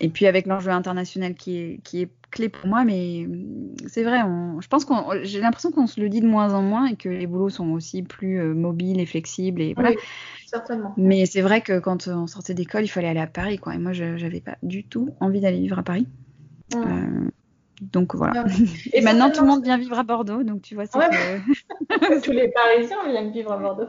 [0.00, 3.26] et puis avec l'enjeu international qui est qui est clé pour moi, mais
[3.86, 4.20] c'est vrai.
[4.60, 7.08] je pense qu'on j'ai l'impression qu'on se le dit de moins en moins et que
[7.08, 9.92] les boulots sont aussi plus euh, mobiles et flexibles et voilà.
[10.46, 10.94] certainement.
[10.96, 13.74] Mais c'est vrai que quand on sortait d'école, il fallait aller à Paris, quoi.
[13.74, 16.06] Et moi, je n'avais pas du tout envie d'aller vivre à Paris.
[16.76, 17.28] Euh,
[17.80, 18.44] donc voilà.
[18.92, 22.20] Et, maintenant, tout le monde vient vivre à Bordeaux, donc tu vois, c'est que...
[22.22, 23.88] Tous les Parisiens viennent vivre à Bordeaux.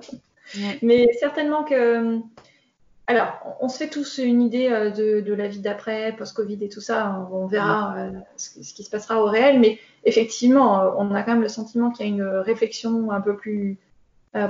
[0.81, 2.19] Mais certainement que.
[3.07, 6.79] Alors, on se fait tous une idée euh, de, la vie d'après, post-Covid et tout
[6.79, 7.27] ça.
[7.31, 9.59] On verra euh, ce, qui se passera au réel.
[9.59, 13.21] Mais effectivement, euh, on a quand même le sentiment qu'il y a une réflexion un
[13.21, 13.77] peu plus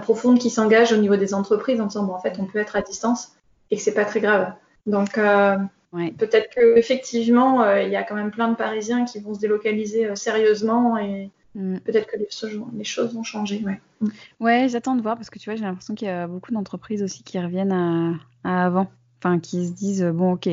[0.04, 2.76] profonde qui s'engage au niveau des entreprises en disant, bon, en fait, on peut être
[2.76, 3.32] à distance
[3.72, 4.54] et que c'est pas très grave.
[4.86, 5.18] Donc,
[5.92, 10.06] Peut-être qu'effectivement, euh, il y a quand même plein de Parisiens qui vont se délocaliser
[10.06, 11.80] euh, sérieusement et mm.
[11.80, 12.30] peut-être que les,
[12.74, 13.62] les, choses vont changer.
[13.66, 14.08] Ouais, mm.
[14.40, 17.04] ouais j'attends de voir parce que tu vois, j'ai l'impression qu'il y a beaucoup d'entreprises
[17.04, 17.74] aussi qui reviennent
[18.44, 18.90] à, avant.
[19.24, 20.50] Enfin, qui se disent, bon, ok.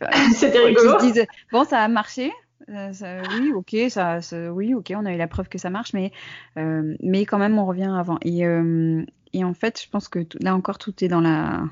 [0.34, 0.98] C'était rigolo.
[0.98, 2.30] Qui se disent, bon, ça a marché,
[2.68, 4.18] euh, oui, ok, ça,
[4.50, 6.12] oui, ok, on a eu la preuve que ça marche, mais,
[6.56, 8.18] mais quand même, on revient avant.
[8.20, 8.42] Et,
[9.32, 11.62] et en fait, je pense que là encore, tout est dans la,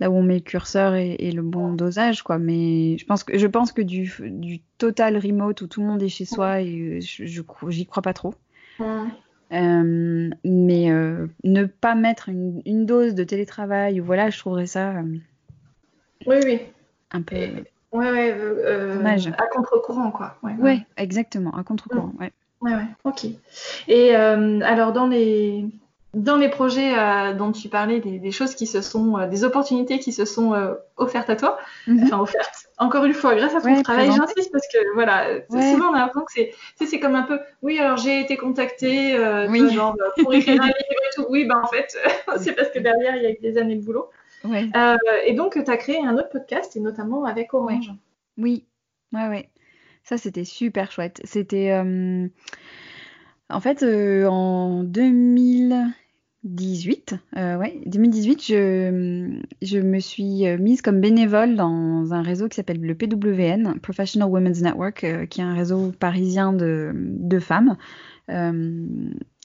[0.00, 2.38] là où on met le curseur et, le bon dosage, quoi.
[2.38, 6.02] Mais je pense que, je pense que du, du, total remote où tout le monde
[6.02, 7.24] est chez soi, et je,
[7.68, 8.34] j'y crois pas trop.
[8.80, 14.90] Euh, mais euh, ne pas mettre une, une, dose de télétravail, voilà, je trouverais ça.
[14.90, 15.18] Euh,
[16.26, 16.60] oui, oui.
[17.10, 17.36] Un peu.
[17.36, 18.36] ouais, ouais.
[19.38, 20.36] À contre-courant, quoi.
[20.42, 20.86] Ouais, ouais.
[20.96, 22.20] exactement, à contre-courant, mm.
[22.20, 22.32] ouais.
[22.60, 23.26] Ouais, ouais, ok.
[23.86, 25.64] Et alors, dans les
[26.14, 29.98] dans les projets euh, dont tu parlais, des, choses qui se sont, euh, des opportunités
[29.98, 32.04] qui se sont euh, offertes à toi, mhm.
[32.04, 35.94] enfin offertes, encore une fois, grâce à ton travail, j'insiste parce que voilà, souvent on
[35.94, 39.16] a l'impression que c'est, c'est comme un peu, oui, alors j'ai été contactée,
[39.72, 41.96] genre, pour écrire un livre et tout, oui, ben en fait,
[42.38, 44.08] c'est parce que derrière il y a eu des années de boulot.
[45.26, 47.92] et donc tu as créé un autre podcast, et notamment avec Orange.
[48.38, 48.64] Oui,
[49.12, 49.50] ouais, ouais.
[50.04, 51.20] Ça c'était super chouette.
[51.24, 51.70] C'était.
[53.50, 55.94] En fait, en 2000,
[56.44, 62.48] 18, euh, ouais, 2018, je, je me suis euh, mise comme bénévole dans un réseau
[62.48, 67.38] qui s'appelle le PWN, Professional Women's Network, euh, qui est un réseau parisien de, de
[67.40, 67.76] femmes.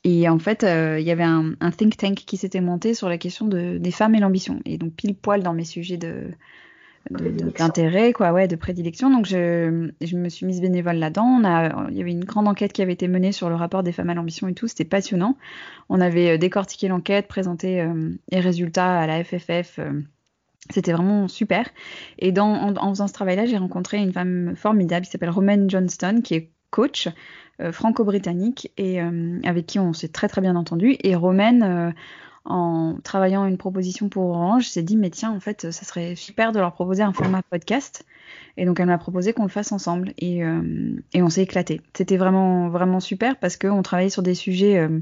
[0.03, 3.47] et en fait, il y avait un, think tank qui s'était monté sur la question
[3.47, 4.59] de, des femmes et l'ambition.
[4.65, 6.31] Et donc, pile poil dans mes sujets de,
[7.09, 9.09] d'intérêt, quoi, ouais, de prédilection.
[9.09, 11.25] Donc je, je me suis mise bénévole là-dedans.
[11.25, 13.83] On a, il y avait une grande enquête qui avait été menée sur le rapport
[13.83, 14.67] des femmes à l'ambition et tout.
[14.67, 15.37] C'était passionnant.
[15.89, 19.79] On avait euh, décortiqué l'enquête, présenté euh, les résultats à la FFF.
[19.79, 20.01] Euh,
[20.69, 21.69] c'était vraiment super.
[22.19, 26.21] Et dans, en, faisant ce travail-là, j'ai rencontré une femme formidable qui s'appelle Romaine Johnston,
[26.23, 27.09] qui est coach
[27.71, 28.99] franco-britannique et
[29.43, 30.95] avec qui on s'est très très bien entendu.
[31.03, 31.93] Et Romaine,
[32.45, 36.51] en travaillant une proposition pour Orange, s'est dit mais tiens en fait ça serait super
[36.51, 38.05] de leur proposer un format podcast
[38.57, 40.61] et donc elle m'a proposé qu'on le fasse ensemble et, euh,
[41.15, 41.81] on s'est éclaté.
[41.93, 44.99] C'était vraiment vraiment super parce qu'on travaillait sur des sujets euh,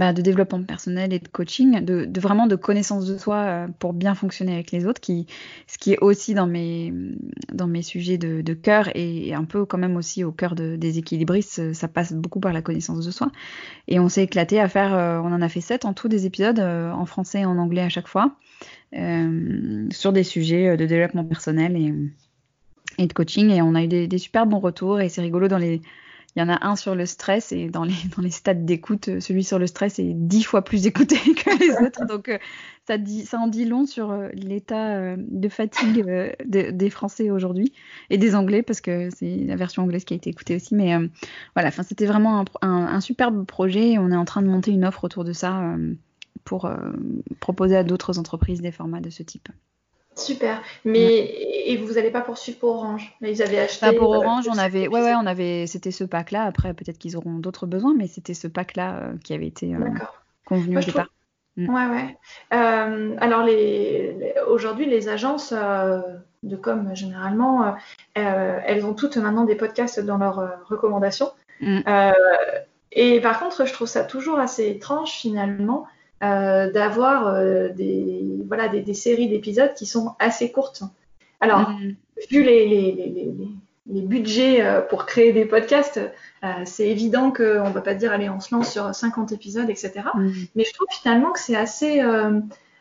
[0.00, 3.92] bah, de développement personnel et de coaching, de, vraiment de connaissance de soi euh, pour
[3.92, 6.90] bien fonctionner avec les autres, ce qui est aussi dans mes,
[7.82, 11.86] sujets de, cœur et, un peu quand même aussi au cœur de, des équilibristes, ça
[11.86, 13.30] passe beaucoup par la connaissance de soi.
[13.88, 16.24] Et on s'est éclaté à faire, euh, on en a fait sept en tout des
[16.24, 18.36] épisodes, euh, en français et en anglais à chaque fois,
[18.94, 21.76] sur des sujets de développement personnel
[22.96, 23.50] et de coaching.
[23.50, 25.02] Et on a eu des super bons retours.
[25.02, 25.82] Et c'est rigolo dans les
[26.36, 29.08] il y en a un sur le stress et dans les, dans les stades d'écoute,
[29.08, 32.06] euh, celui sur le stress est dix fois plus écouté que les autres.
[32.06, 32.38] Donc euh,
[32.86, 36.04] ça, dit, ça en dit long sur euh, l'état de fatigue
[36.46, 37.72] des Français aujourd'hui
[38.10, 40.74] et des Anglais parce que c'est la version anglaise qui a été écoutée aussi.
[40.74, 40.94] Mais
[41.54, 44.84] voilà, c'était vraiment un, un, superbe projet et on est en train de monter une
[44.84, 45.74] offre autour de ça
[46.44, 46.70] pour
[47.40, 49.48] proposer à d'autres entreprises des formats de ce type.
[50.16, 50.60] Super.
[50.84, 51.34] Mais
[51.66, 53.86] et vous n'allez pas poursuivre pour Orange Mais ils avaient acheté.
[53.86, 56.44] Pas pour Orange, on avait, ouais, ouais, on avait, c'était ce pack-là.
[56.44, 59.78] Après, peut-être qu'ils auront d'autres besoins, mais c'était ce pack-là euh, qui avait été euh,
[60.46, 61.08] convenu au départ.
[61.56, 61.74] Mm.
[61.74, 62.16] Ouais, ouais.
[62.52, 67.76] Euh, alors, les, aujourd'hui, les agences de com, généralement,
[68.14, 71.30] elles ont toutes maintenant des podcasts dans leurs recommandations.
[71.60, 71.80] Mm.
[72.92, 75.86] et par contre, je trouve ça toujours assez étrange, finalement,
[76.22, 80.82] euh, d'avoir euh, des, voilà, des, séries d'épisodes qui sont assez courtes.
[81.40, 81.94] Alors, mm.
[82.30, 83.32] vu les, les,
[83.86, 85.98] les, budgets euh, pour créer des podcasts,
[86.66, 90.02] c'est évident qu'on ne va pas dire allez, on se lance sur 50 épisodes, etc.
[90.14, 90.30] Mm.
[90.56, 92.02] Mais je trouve finalement que c'est assez,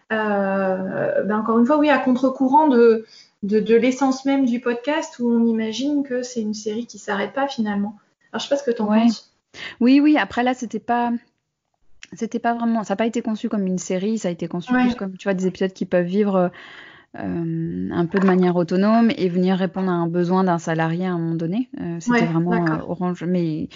[0.10, 3.06] ben encore une fois, oui, à contre-courant de,
[3.44, 7.32] de, de l'essence même du podcast où on imagine que c'est une série qui s'arrête
[7.32, 7.96] pas finalement.
[8.34, 9.34] Alors, je sais pas ce que tu en penses.
[9.80, 11.12] Oui, oui, après là, c'était pas
[12.14, 14.74] c'était pas vraiment, ça n'a pas été conçu comme une série, ça a été conçu
[14.74, 16.52] plus comme, tu vois, des épisodes qui peuvent vivre
[17.18, 21.14] euh, un peu de manière autonome et venir répondre à un besoin d'un salarié à
[21.14, 21.70] un moment donné.
[21.82, 23.24] Euh, c'était vraiment euh, orange.
[23.24, 23.70] Mais,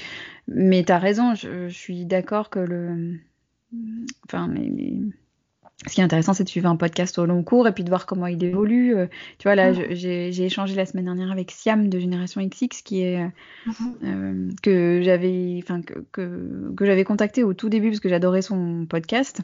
[0.47, 3.19] mais tu as raison, je, je suis d'accord que le.
[4.27, 5.01] Enfin, les,
[5.87, 7.89] ce qui est intéressant, c'est de suivre un podcast au long cours et puis de
[7.89, 8.95] voir comment il évolue.
[8.95, 9.07] Euh,
[9.37, 9.93] tu vois, là, mm.
[9.93, 13.27] j'ai échangé la semaine dernière avec Siam de Génération XX, qui est euh,
[13.67, 13.93] mm-hmm.
[14.03, 16.03] euh, que j'avais, enfin que,
[16.75, 19.41] que, j'avais contacté au tout début parce que j'adorais son podcast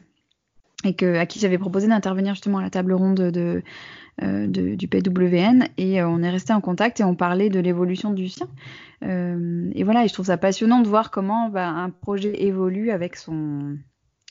[0.84, 3.62] et que à qui j'avais proposé d'intervenir justement à la table ronde de,
[4.46, 8.48] du PWN et on est resté en contact et on parlait de l'évolution du sien.
[9.02, 13.16] et voilà, et je trouve ça passionnant de voir comment bah, un projet évolue avec
[13.16, 13.76] son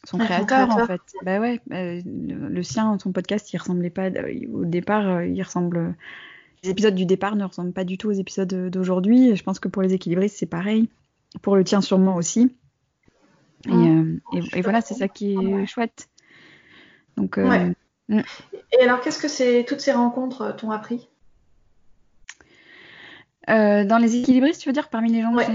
[0.03, 1.01] son créateur, en fait.
[1.23, 4.09] Bah ouais, bah, le, sien, son podcast, il ressemblait pas
[4.51, 5.95] au départ, euh, il ressemble.
[6.63, 9.35] Les épisodes du départ ne ressemblent pas du tout aux épisodes d'aujourd'hui.
[9.35, 10.89] Je pense que pour les équilibristes, c'est pareil.
[11.41, 12.55] Pour le tien, sûrement aussi.
[13.67, 14.19] Et, euh,
[14.61, 16.09] voilà, c'est ça qui est chouette.
[17.15, 17.37] Donc.
[17.37, 17.71] Euh,
[18.09, 18.21] mm.
[18.73, 21.07] Et alors, qu'est-ce que c'est toutes ces rencontres t'ont appris?
[23.47, 25.47] Dans les équilibristes, tu veux dire, parmi les gens Ouais,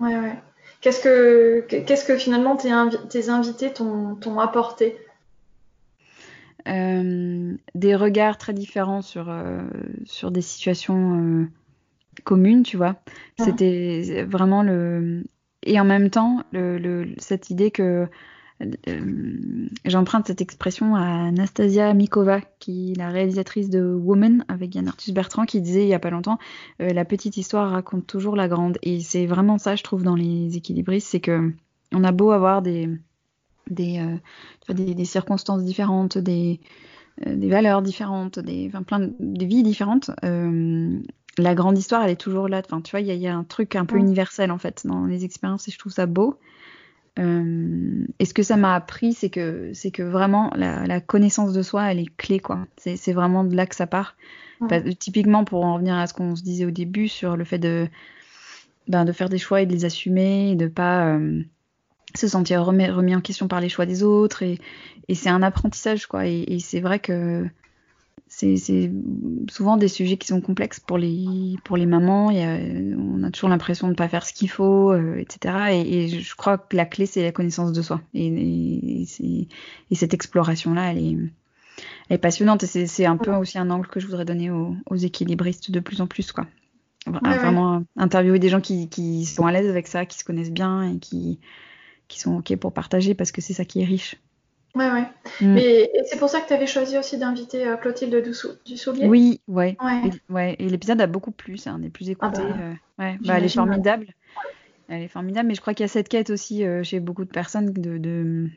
[0.00, 0.38] ouais, ouais.
[0.82, 2.70] Qu'est-ce que, qu'est-ce que finalement tes,
[3.08, 4.96] tes invités t'ont, apporté?
[6.66, 9.62] Euh, Des regards très différents sur, euh,
[10.04, 11.46] sur des situations euh,
[12.24, 12.96] communes, tu vois.
[13.38, 15.22] C'était vraiment le.
[15.64, 18.08] Et en même temps, le, cette idée que
[18.88, 24.88] euh, j'emprunte cette expression à Anastasia Mikova, qui est la réalisatrice de Woman avec Yann
[24.88, 26.38] Arthus Bertrand, qui disait il y a pas longtemps
[26.80, 28.78] euh, la petite histoire raconte toujours la grande.
[28.82, 31.52] Et c'est vraiment ça, je trouve, dans les équilibristes, c'est que
[31.92, 32.88] on a beau avoir des
[33.70, 36.60] des, euh, des, circonstances différentes, des,
[37.24, 40.10] des valeurs différentes, des, enfin, plein de, vies différentes.
[41.38, 42.60] la grande histoire, elle est toujours là.
[42.64, 45.06] Enfin, tu vois, il y, y, a un truc un peu universel en fait dans
[45.06, 46.38] les expériences et je trouve ça beau.
[47.18, 51.62] Euh, et ce que ça m'a appris, c'est que c'est que vraiment la, connaissance de
[51.62, 52.66] soi, elle est clé quoi.
[52.76, 54.16] C'est vraiment de là que ça part.
[54.98, 57.88] typiquement, pour en revenir à ce qu'on se disait au début sur le fait de
[58.88, 61.42] ben, de faire des choix et de les assumer, et de pas euh,
[62.14, 64.42] se sentir remis, remis, en question par les choix des autres.
[64.42, 64.58] Et,
[65.08, 66.26] et c'est un apprentissage quoi.
[66.26, 67.46] Et, et c'est vrai que
[68.34, 68.90] c'est
[69.50, 72.30] souvent des sujets qui sont complexes pour les, pour les mamans.
[72.30, 72.56] Il y a,
[72.98, 75.54] on a toujours l'impression de ne pas faire ce qu'il faut, euh, etc.
[75.72, 78.00] Et, et, je crois que la clé, c'est la connaissance de soi.
[78.14, 79.48] Et, et,
[79.90, 81.16] et cette exploration-là, elle est,
[82.08, 82.64] elle est, passionnante.
[82.64, 85.80] Et c'est un peu aussi un angle que je voudrais donner aux, aux équilibristes de
[85.80, 86.32] plus en plus.
[86.32, 86.46] quoi.
[87.06, 90.94] Vraiment interviewer des gens qui, qui sont à l'aise avec ça, qui se connaissent bien
[90.94, 91.38] et qui,
[92.08, 94.16] qui sont OK pour partager parce que c'est ça qui est riche.
[94.74, 95.06] Ouais, ouais.
[95.40, 95.54] Mm.
[95.54, 98.14] Mais c'est pour ça que tu avais choisi aussi d'inviter euh, Clotilde
[98.64, 99.76] Dussoulier Oui, ouais.
[99.82, 100.08] Ouais.
[100.08, 100.56] Et, ouais.
[100.58, 102.40] Et l'épisode a beaucoup plu, c'est un des plus écoutés.
[102.42, 103.18] Ah bah, euh, ouais.
[103.22, 104.06] Bah, elle est formidable.
[104.88, 107.24] Elle est formidable, mais je crois qu'il y a cette quête aussi euh, chez beaucoup
[107.24, 108.48] de personnes de, de,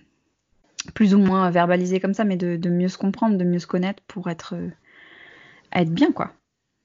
[0.93, 3.68] plus ou moins verbaliser comme ça, mais de, de, mieux se comprendre, de mieux se
[3.68, 4.55] connaître pour être,
[5.74, 6.32] être bien, quoi.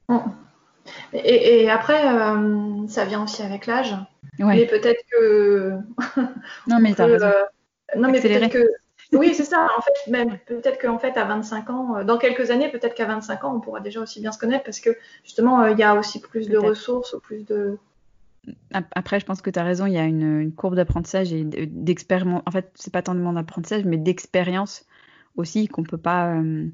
[0.09, 0.17] Mm.
[1.13, 2.01] Et, et, après,
[2.87, 3.95] ça vient aussi avec l'âge.
[4.39, 5.77] Mais peut-être que.
[6.67, 7.31] non, mais t'as raison.
[7.95, 8.67] Non, mais peut-être que
[9.13, 9.67] oui, c'est ça.
[9.77, 13.05] En fait, même peut-être qu'en fait, à 25 ans, euh, dans quelques années, peut-être qu'à
[13.05, 14.91] 25 ans, on pourra déjà aussi bien se connaître parce que
[15.23, 17.77] justement, euh, il y a aussi plus de ressources, plus de.
[18.71, 22.41] Après, je pense que tu as raison, il y a une, courbe d'apprentissage et d'expérience.
[22.45, 24.85] En fait, c'est pas tant d'apprentissage, mais d'expérience
[25.35, 26.33] aussi qu'on peut pas.
[26.35, 26.67] Euh,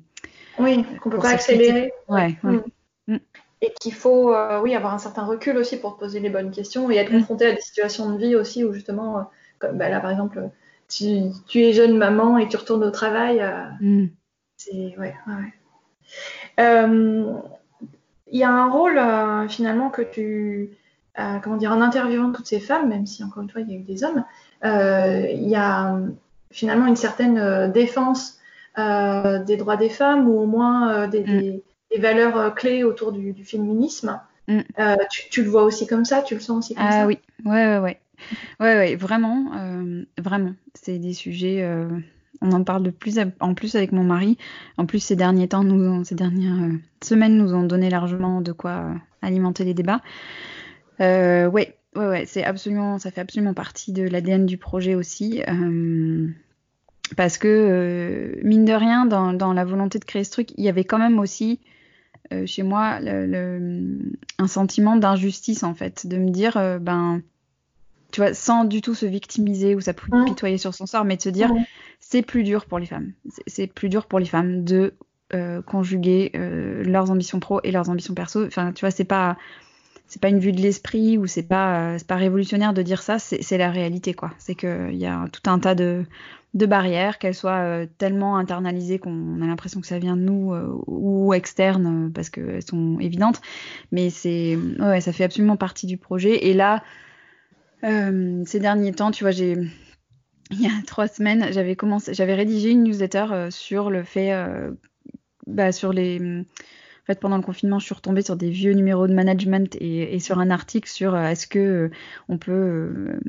[0.60, 1.92] oui, qu'on peut pas accélérer.
[2.08, 2.38] Ouais.
[2.44, 2.62] Mm.
[3.08, 3.18] Mm.
[3.62, 6.98] et qu'il faut oui, avoir un certain recul aussi pour poser les bonnes questions et
[6.98, 7.20] être mm.
[7.20, 9.30] confronté à des situations de vie aussi où justement,
[9.60, 10.52] comme bah, là par exemple,
[10.90, 13.44] tu, tu, es jeune maman et tu retournes au travail.
[13.82, 14.06] Mm.
[14.58, 15.54] C'est ouais, ouais.
[18.30, 19.00] Il y a un rôle
[19.50, 20.72] finalement que tu
[21.16, 23.78] comment dire, en interviewant toutes ces femmes, même si encore une fois il y a
[23.78, 24.24] eu des hommes,
[24.64, 25.98] il y a
[26.52, 28.40] finalement une certaine défense
[28.78, 31.60] des droits des femmes ou au moins des, mm
[31.92, 34.20] des valeurs euh, clés autour du, féminisme.
[34.48, 34.60] Mm.
[34.80, 37.02] Euh, tu, le vois aussi comme ça Tu le sens aussi comme ah ça?
[37.02, 38.00] Ah oui, ouais, ouais, ouais.
[38.60, 40.54] Ouais, ouais, vraiment, euh, vraiment.
[40.74, 41.68] C'est des sujets.
[42.42, 44.38] on en parle de plus en plus avec mon mari.
[44.78, 45.64] En plus, ces derniers temps,
[46.04, 46.72] ces dernières
[47.04, 50.02] semaines, nous ont donné largement de quoi alimenter les débats.
[51.00, 52.26] ouais, ouais, ouais.
[52.26, 55.42] C'est absolument, ça fait absolument partie de l'ADN du projet aussi
[57.16, 60.84] parce que mine de rien, dans, la volonté de créer ce truc, il y avait
[60.84, 61.60] quand même aussi
[62.34, 63.00] euh, chez moi
[64.38, 67.22] un sentiment d'injustice en fait, de me dire euh, ben
[68.12, 71.30] tu vois sans du tout se victimiser ou s'apitoyer sur son sort, mais de se
[71.30, 71.52] dire
[72.00, 73.14] c'est plus dur pour les femmes,
[73.48, 74.94] c'est plus dur pour les femmes de
[75.34, 78.46] euh, conjuguer leurs ambitions pro et leurs ambitions perso.
[78.46, 79.38] Enfin tu vois c'est pas
[80.10, 83.20] c'est pas une vue de l'esprit ou c'est pas c'est pas révolutionnaire de dire ça,
[83.20, 84.32] c'est la réalité quoi.
[84.38, 86.06] C'est qu'il y a tout un tas de
[86.58, 90.54] de barrières, qu'elles soient euh, tellement internalisées qu'on a l'impression que ça vient de nous
[90.54, 93.42] euh, ou externes euh, parce qu'elles sont évidentes.
[93.92, 96.48] Mais c'est, ouais, ça fait absolument partie du projet.
[96.48, 96.84] Et là,
[97.82, 99.58] ces derniers temps, tu vois, j'ai
[100.50, 104.34] il y a trois semaines, j'avais commencé, j'avais rédigé une newsletter sur le fait,
[105.46, 106.46] bah, sur les
[107.08, 110.20] en fait, pendant le confinement, je suis retombée sur des vieux numéros de management et,
[110.20, 111.92] sur un article sur euh, est-ce que euh,
[112.28, 113.20] on peut euh,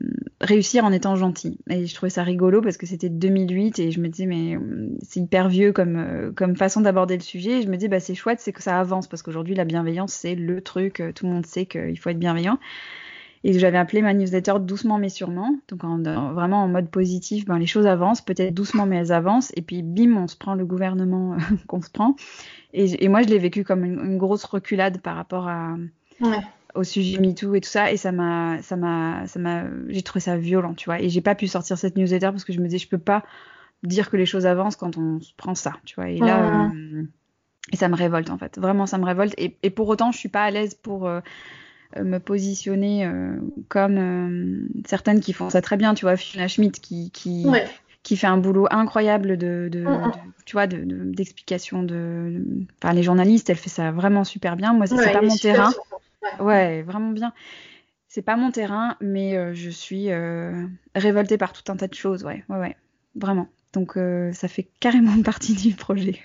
[0.41, 1.61] réussir en étant gentil.
[1.71, 4.59] Et je trouvais ça rigolo parce que c'était 2008 et je me disais mais
[5.03, 7.61] c'est hyper vieux comme comme façon d'aborder le sujet.
[7.61, 10.13] Et je me dis bah c'est chouette, c'est que ça avance parce qu'aujourd'hui la bienveillance
[10.13, 12.59] c'est le truc, tout le monde sait qu'il faut être bienveillant.
[13.45, 15.57] Et j'avais appelé ma newsletter doucement mais sûrement.
[15.69, 19.53] Donc vraiment en mode positif, ben, les choses avancent, peut-être doucement mais elles avancent.
[19.57, 21.37] Et puis bim, on se prend le gouvernement
[21.67, 22.17] qu'on se prend.
[22.73, 25.77] Et, moi, je l'ai vécu comme une, grosse reculade par rapport à,
[26.75, 27.91] au sujet MeToo et tout ça.
[27.91, 31.01] Et ça m'a, ça m'a, ça m'a, j'ai trouvé ça violent, tu vois.
[31.01, 33.25] Et j'ai pas pu sortir cette newsletter parce que je me disais, je peux pas
[33.83, 36.11] dire que les choses avancent quand on se prend ça, tu vois.
[36.11, 37.05] Et là, euh,
[37.73, 38.59] et ça me révolte en fait.
[38.59, 39.35] Vraiment, ça me révolte.
[39.39, 41.21] Et, et pour autant, je suis pas à l'aise pour euh,
[41.97, 43.37] me positionner euh,
[43.69, 47.47] comme certaines qui font ça très bien, tu vois, Fiona Schmidt qui, qui,
[48.03, 50.13] qui fait un boulot incroyable de, de, mm, mm.
[50.45, 52.43] tu vois, d'explication de,
[52.83, 54.73] enfin, les journalistes, elle fait ça vraiment super bien.
[54.73, 55.73] Moi, c'est pas mon terrain.
[56.41, 56.83] Ouais.
[56.83, 57.33] vraiment bien.
[58.09, 61.95] C'est pas mon terrain, mais euh, je suis euh, révoltée par tout un tas de
[61.95, 62.25] choses.
[62.25, 62.77] Ouais, ouais, ouais,
[63.15, 63.49] vraiment.
[63.75, 66.19] Donc, euh, ça fait carrément partie du projet.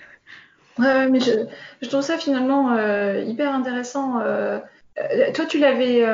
[0.78, 1.46] Ouais, mais je,
[1.82, 2.74] je, trouve ça finalement
[3.18, 4.20] hyper intéressant.
[5.34, 6.04] Toi, tu l'avais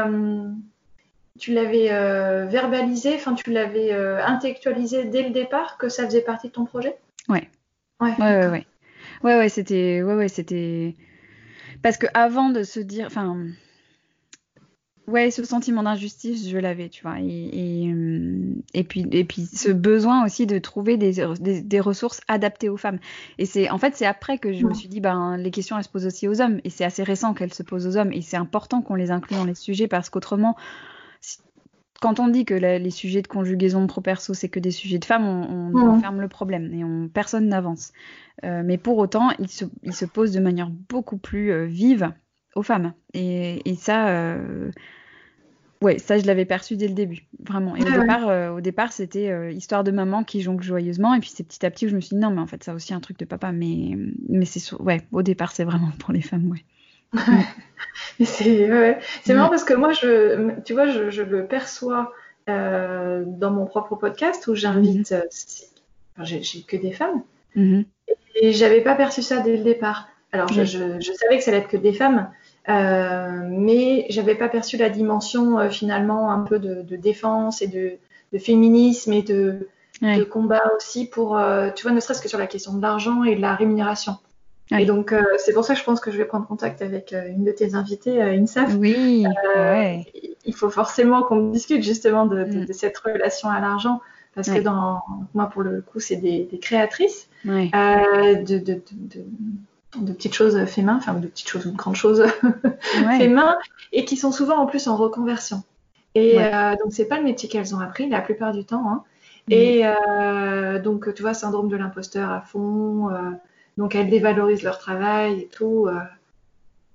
[1.41, 6.21] tu l'avais euh, verbalisé, enfin tu l'avais euh, intellectualisé dès le départ que ça faisait
[6.21, 6.97] partie de ton projet?
[7.29, 7.49] Ouais.
[8.01, 8.67] Ouais, ouais, ouais.
[9.25, 10.03] Ouais, ouais, c'était.
[10.03, 10.97] Ouais, ouais, c'était.
[11.83, 13.07] Parce que avant de se dire.
[13.07, 13.47] Enfin.
[15.11, 17.21] Ouais, ce sentiment d'injustice, je l'avais, tu vois.
[17.21, 22.69] Et, et, euh, puis, et puis, ce besoin aussi de trouver des, des, ressources adaptées
[22.69, 22.99] aux femmes.
[23.39, 25.85] Et c'est, en fait, c'est après que je me suis dit, ben, les questions, elles
[25.85, 26.61] se posent aussi aux hommes.
[26.65, 28.13] Et c'est assez récent qu'elles se posent aux hommes.
[28.13, 30.57] Et c'est important qu'on les inclue dans les sujets parce qu'autrement,
[32.01, 35.27] quand on dit que les sujets de conjugaison pro-perso, c'est que des sujets de femmes,
[35.27, 37.93] on, on ferme le problème et on, personne n'avance.
[38.45, 42.13] Euh, mais pour autant, il se, il se, pose de manière beaucoup plus euh, vive
[42.55, 42.95] aux femmes.
[43.13, 44.71] Et, et ça, euh,
[45.83, 47.77] ouais, ça, je l'avais perçu dès le début, vraiment.
[47.77, 51.15] Et au, départ, au départ, c'était histoire de maman qui jongle joyeusement.
[51.15, 52.63] Et puis c'est petit à petit où je me suis dit, non, mais en fait,
[52.63, 53.53] ça aussi un truc de papa.
[53.53, 53.97] Mais,
[54.29, 56.65] mais c'est ouais, au départ, c'est vraiment pour les femmes, ouais.
[58.25, 58.99] c'est ouais.
[59.29, 62.13] marrant parce que moi, je, tu vois, je, je le perçois
[62.49, 65.23] euh, dans mon propre podcast où j'invite, mhm.
[66.19, 67.23] euh, j'ai que des femmes.
[67.55, 67.85] Mhm.
[68.41, 70.09] Et j'avais pas perçu ça dès le départ.
[70.33, 72.31] Alors, je, je, savais que ça allait être que des femmes,
[72.69, 77.69] euh, mais j'avais pas perçu la dimension euh, finalement un peu de, de défense et
[77.69, 77.93] de,
[78.33, 79.69] de, féminisme et de,
[80.03, 83.25] de combat aussi pour, euh, tu vois, ne serait-ce que sur la question de l'argent
[83.25, 84.17] et de la rémunération.
[84.79, 87.43] Et donc, c'est pour ça que je pense que je vais prendre contact avec une
[87.43, 88.77] de tes invitées, INSAF.
[88.77, 89.27] Oui.
[90.45, 92.73] Il faut forcément qu'on discute justement de, de, mm.
[92.73, 94.01] cette relation à l'argent.
[94.37, 95.03] Parce que dans,
[95.35, 98.81] moi, pour le coup, c'est des, des, créatrices de,
[99.99, 102.25] de, petites choses fait main, enfin de petites choses ou de grandes choses
[103.19, 103.57] fait main,
[103.93, 105.63] et qui sont souvent en plus en reconversion.
[106.15, 106.39] Et
[106.83, 108.85] donc, c'est pas le métier qu'elles ont appris la plupart du temps.
[108.91, 109.05] Hein.
[109.49, 109.53] Mm.
[109.53, 113.11] Et donc, tu vois, syndrome de l'imposteur à fond
[113.81, 115.89] donc elles dévalorisent leur travail et tout.
[115.89, 116.01] Euh.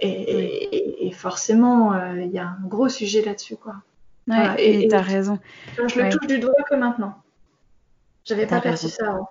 [0.02, 3.76] Et, forcément, euh, il y a un gros sujet là-dessus, quoi.
[4.28, 5.40] Ouais, et t'as raison.
[5.78, 7.16] Je le touche du doigt que maintenant.
[8.26, 9.30] J'avais pas perçu ça avant.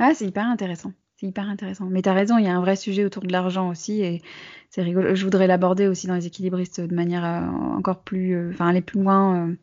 [0.00, 0.92] Ah, c'est hyper intéressant.
[1.20, 1.84] C'est hyper intéressant.
[1.90, 4.22] Mais t'as raison, il y a un vrai sujet autour de l'argent aussi et
[4.70, 5.14] c'est rigolo.
[5.14, 8.80] Je voudrais l'aborder aussi dans les équilibristes de manière euh, encore plus, euh, enfin aller
[8.80, 9.54] plus loin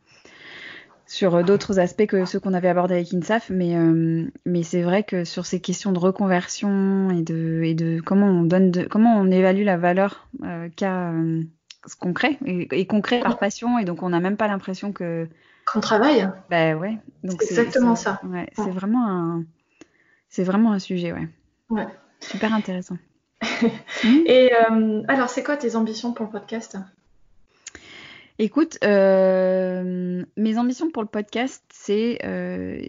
[1.07, 5.03] sur d'autres aspects que ceux qu'on avait abordés avec INSAF, mais, euh, mais c'est vrai
[5.03, 9.17] que sur ces questions de reconversion et de, et de comment on donne, de, comment
[9.17, 11.43] on évalue la valeur euh, qu'a euh,
[11.85, 14.91] ce qu'on crée et, qu'on crée par passion, et donc on n'a même pas l'impression
[14.91, 15.29] que
[15.65, 16.29] qu'on travaille.
[16.49, 16.97] Bah ouais.
[17.23, 18.19] Donc c'est exactement ça.
[18.25, 19.45] Ouais, c'est vraiment un,
[20.27, 21.29] c'est vraiment un sujet, ouais.
[21.69, 21.87] Ouais.
[22.19, 22.97] Super intéressant.
[24.03, 24.51] et
[25.07, 26.77] alors, c'est quoi tes ambitions pour le podcast?
[28.39, 32.79] Écoute, euh, mes ambitions pour le podcast, c'est euh,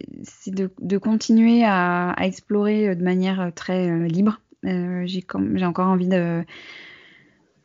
[0.45, 4.39] de, continuer à, explorer de manière très euh, libre.
[4.63, 5.25] j'ai
[5.65, 6.07] encore envie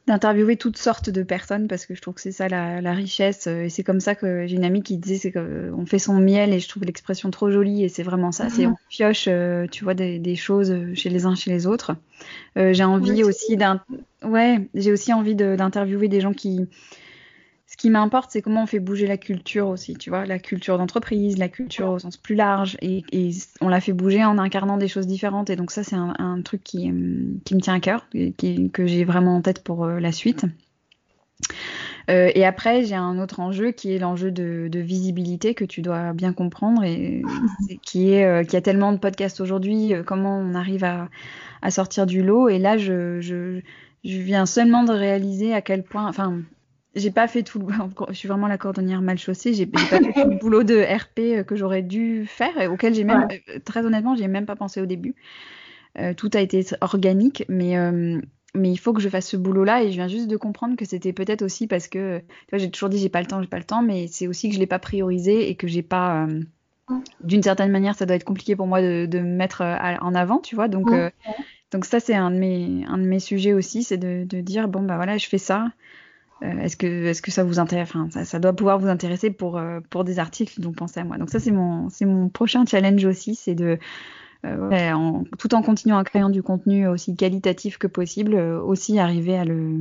[0.06, 3.68] d'interviewer toutes sortes de personnes parce que je trouve que c'est ça la, richesse et
[3.70, 6.60] c'est comme ça que j'ai une amie qui disait c'est qu'on fait son miel et
[6.60, 8.72] je trouve l'expression trop jolie et c'est vraiment ça c'est mhm.
[8.72, 9.28] on pioche
[9.70, 11.96] tu vois des, choses chez les uns chez les autres
[12.56, 13.80] j'ai envie aussi d'un
[14.22, 16.68] ouais j'ai aussi envie d'interviewer des gens qui
[17.84, 21.36] qui m'importe, c'est comment on fait bouger la culture aussi, tu vois, la culture d'entreprise,
[21.36, 23.04] la culture au sens plus large, et,
[23.60, 25.50] on la fait bouger en incarnant des choses différentes.
[25.50, 29.42] Et donc ça, c'est un, truc qui, me tient à cœur, que j'ai vraiment en
[29.42, 30.46] tête pour euh, la suite.
[32.08, 36.14] Euh, et après, j'ai un autre enjeu qui est l'enjeu de, visibilité que tu dois
[36.14, 37.20] bien comprendre et
[37.82, 39.92] qui est euh, qui a tellement de podcasts aujourd'hui.
[40.06, 41.10] comment on arrive à,
[41.70, 43.60] sortir du lot Et là, je, je,
[44.04, 46.40] je viens seulement de réaliser à quel point, enfin,
[46.94, 47.66] j'ai pas fait tout le
[48.08, 51.18] je suis vraiment la cordonnière mal chaussée j'ai pas fait tout le boulot de RP
[51.18, 54.56] euh, que j'aurais dû faire et auquel j'ai même euh, très honnêtement j'ai même pas
[54.56, 55.14] pensé au début.
[55.98, 57.76] Euh, tout a été organique mais
[58.56, 60.76] mais il faut que je fasse ce boulot là et je viens juste de comprendre
[60.76, 63.40] que c'était peut-être aussi parce que tu vois j'ai toujours dit j'ai pas le temps
[63.40, 65.82] j'ai pas le temps mais c'est aussi que je l'ai pas priorisé et que j'ai
[65.82, 66.26] pas
[67.20, 70.38] d'une certaine manière ça doit être compliqué pour moi de, de me mettre en avant
[70.38, 70.68] tu vois.
[70.68, 70.88] Donc
[71.72, 74.68] donc ça c'est un de mes un de mes sujets aussi c'est de, de dire
[74.68, 75.68] bon bah voilà je fais ça
[76.42, 79.56] euh, est-ce que, est que ça vous intéresse enfin, ça, doit pouvoir vous intéresser pour,
[79.56, 81.16] euh, pour des articles, donc pensez à moi.
[81.16, 83.78] Donc ça, c'est mon, c'est mon prochain challenge aussi, c'est de,
[84.44, 85.00] euh,
[85.38, 89.76] tout en continuant à créer du contenu aussi qualitatif que possible, aussi arriver à le,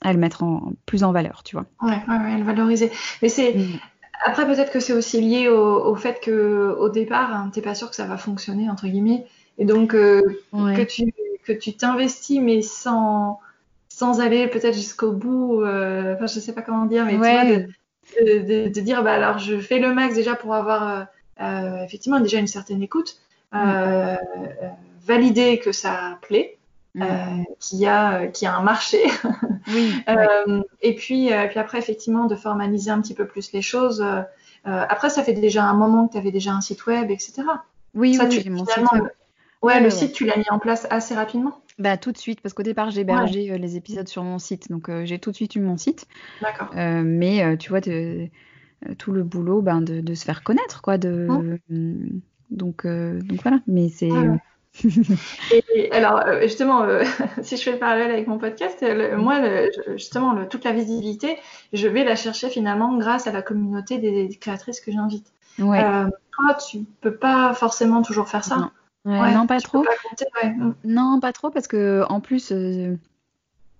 [0.00, 1.66] à le mettre en, plus en valeur, tu vois.
[1.82, 2.90] Ouais, ouais, ouais le valoriser.
[3.22, 3.78] Mais c'est, mm.
[4.24, 7.90] après peut-être que c'est aussi lié au, fait que au départ, hein, t'es pas sûr
[7.90, 9.26] que ça va fonctionner entre guillemets,
[9.58, 11.12] et donc que tu
[11.44, 13.40] que tu t'investis mais sans
[13.98, 17.44] sans aller peut-être jusqu'au bout, euh, enfin je sais pas comment dire, mais tu vois,
[18.24, 21.02] de, de, dire bah alors je fais le max déjà pour avoir euh,
[21.40, 23.16] euh, effectivement déjà une certaine écoute,
[23.50, 24.16] mm.
[25.04, 26.58] valider que ça plaît,
[26.94, 27.42] mm.
[27.58, 29.02] qu'il y a qu'il y a un marché,
[29.66, 29.92] oui,
[30.80, 34.06] et puis puis après effectivement de formaliser un petit peu plus les choses.
[34.64, 37.42] après ça fait déjà un moment que tu avais déjà un site web, etc.
[37.94, 38.52] Oui, ça, oui, tu.
[39.62, 41.60] Ouais, le site tu l'as mis en place assez rapidement.
[41.78, 44.68] Bah, tout de suite, parce qu'au départ, j'ai hébergé euh, les épisodes sur mon site.
[44.68, 46.06] Donc, euh, j'ai tout de suite eu mon site.
[46.42, 46.70] D'accord.
[46.76, 50.98] Euh, mais tu vois, tout le boulot ben, de, se faire connaître, quoi.
[50.98, 51.28] De,
[51.68, 52.20] mmh.
[52.50, 53.60] donc, donc, voilà.
[53.68, 54.10] Mais c'est.
[55.74, 56.84] et alors, justement,
[57.42, 58.84] si je fais le parallèle avec mon podcast,
[59.16, 59.40] moi,
[59.92, 61.36] justement, toute la visibilité,
[61.72, 65.32] je vais la chercher finalement grâce à la communauté des, créatrices que j'invite.
[65.60, 65.80] Ouais.
[65.80, 68.70] toi, tu peux pas forcément toujours faire ça non,
[69.46, 69.84] pas trop.
[70.44, 70.72] Mm.
[70.84, 72.52] Non, pas trop, parce que en plus,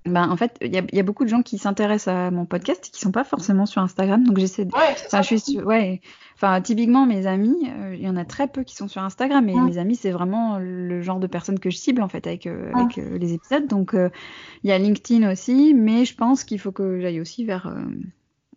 [0.09, 2.91] ben, en fait, il y, a beaucoup de gens qui s'intéressent à mon podcast et
[2.91, 4.24] qui sont pas forcément sur Instagram.
[4.24, 4.70] Donc j'essaie de.
[4.74, 6.01] enfin, je suis ouais.
[6.35, 9.49] Enfin, typiquement, mes amis, euh, il y en a très peu qui sont sur Instagram.
[9.49, 9.64] Et mm.
[9.64, 12.70] mes amis, c'est vraiment le genre de personnes que je cible, en fait, avec, euh,
[12.72, 12.76] mm.
[12.76, 13.66] avec les épisodes.
[13.66, 15.74] Donc, il y a LinkedIn aussi.
[15.74, 17.72] Mais je pense qu'il faut que j'aille aussi vers.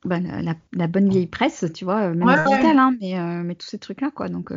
[0.03, 4.09] Ben, la, bonne vieille presse, tu vois, même digital, hein, mais, mais tous ces trucs-là,
[4.09, 4.29] quoi.
[4.29, 4.51] Donc,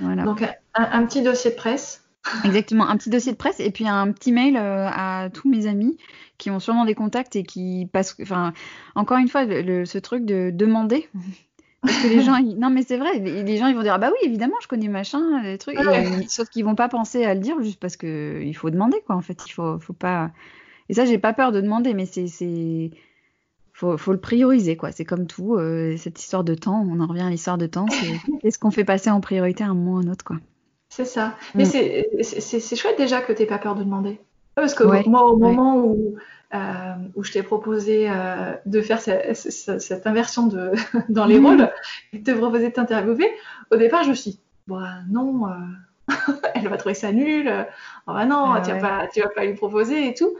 [0.00, 2.04] donc un, petit dossier de presse.
[2.44, 5.66] Exactement, un petit dossier de presse et puis un petit mail euh, à tous mes
[5.66, 5.96] amis
[6.36, 8.16] qui ont sûrement des contacts et qui passent.
[8.20, 8.52] Enfin,
[8.94, 11.08] encore une fois, ce truc de demander.
[11.80, 14.10] Parce que les gens, non mais c'est vrai, les, gens ils vont dire ah bah
[14.10, 15.78] oui évidemment je connais machin, les trucs,
[16.28, 19.14] sauf qu'ils vont pas penser à le dire juste parce que il faut demander quoi
[19.14, 20.32] en fait, il faut, faut pas.
[20.88, 22.90] Et ça j'ai pas peur de demander, mais c'est
[23.78, 24.90] faut, faut le prioriser, quoi.
[24.90, 27.86] C'est comme tout, euh, cette histoire de temps, on en revient à l'histoire de temps,
[27.88, 30.36] c'est qu'est-ce qu'on fait passer en priorité à un moment ou à un autre, quoi.
[30.88, 31.36] C'est ça.
[31.54, 32.22] Mais mm.
[32.22, 34.18] c'est chouette déjà que tu pas peur de demander.
[34.56, 36.16] Parce que moi, au moment où,
[36.54, 40.72] euh, où je t'ai proposé euh, de faire cette, inversion de,
[41.08, 41.46] dans les mm.
[41.46, 41.70] rôles,
[42.14, 43.30] de te proposer de t'interviewer,
[43.70, 45.42] au départ, je me suis dit, bah, non,
[46.54, 47.48] elle va trouver ça nul,
[48.08, 50.36] oh, bah non, ah tu, vas pas, tu vas pas lui proposer et tout.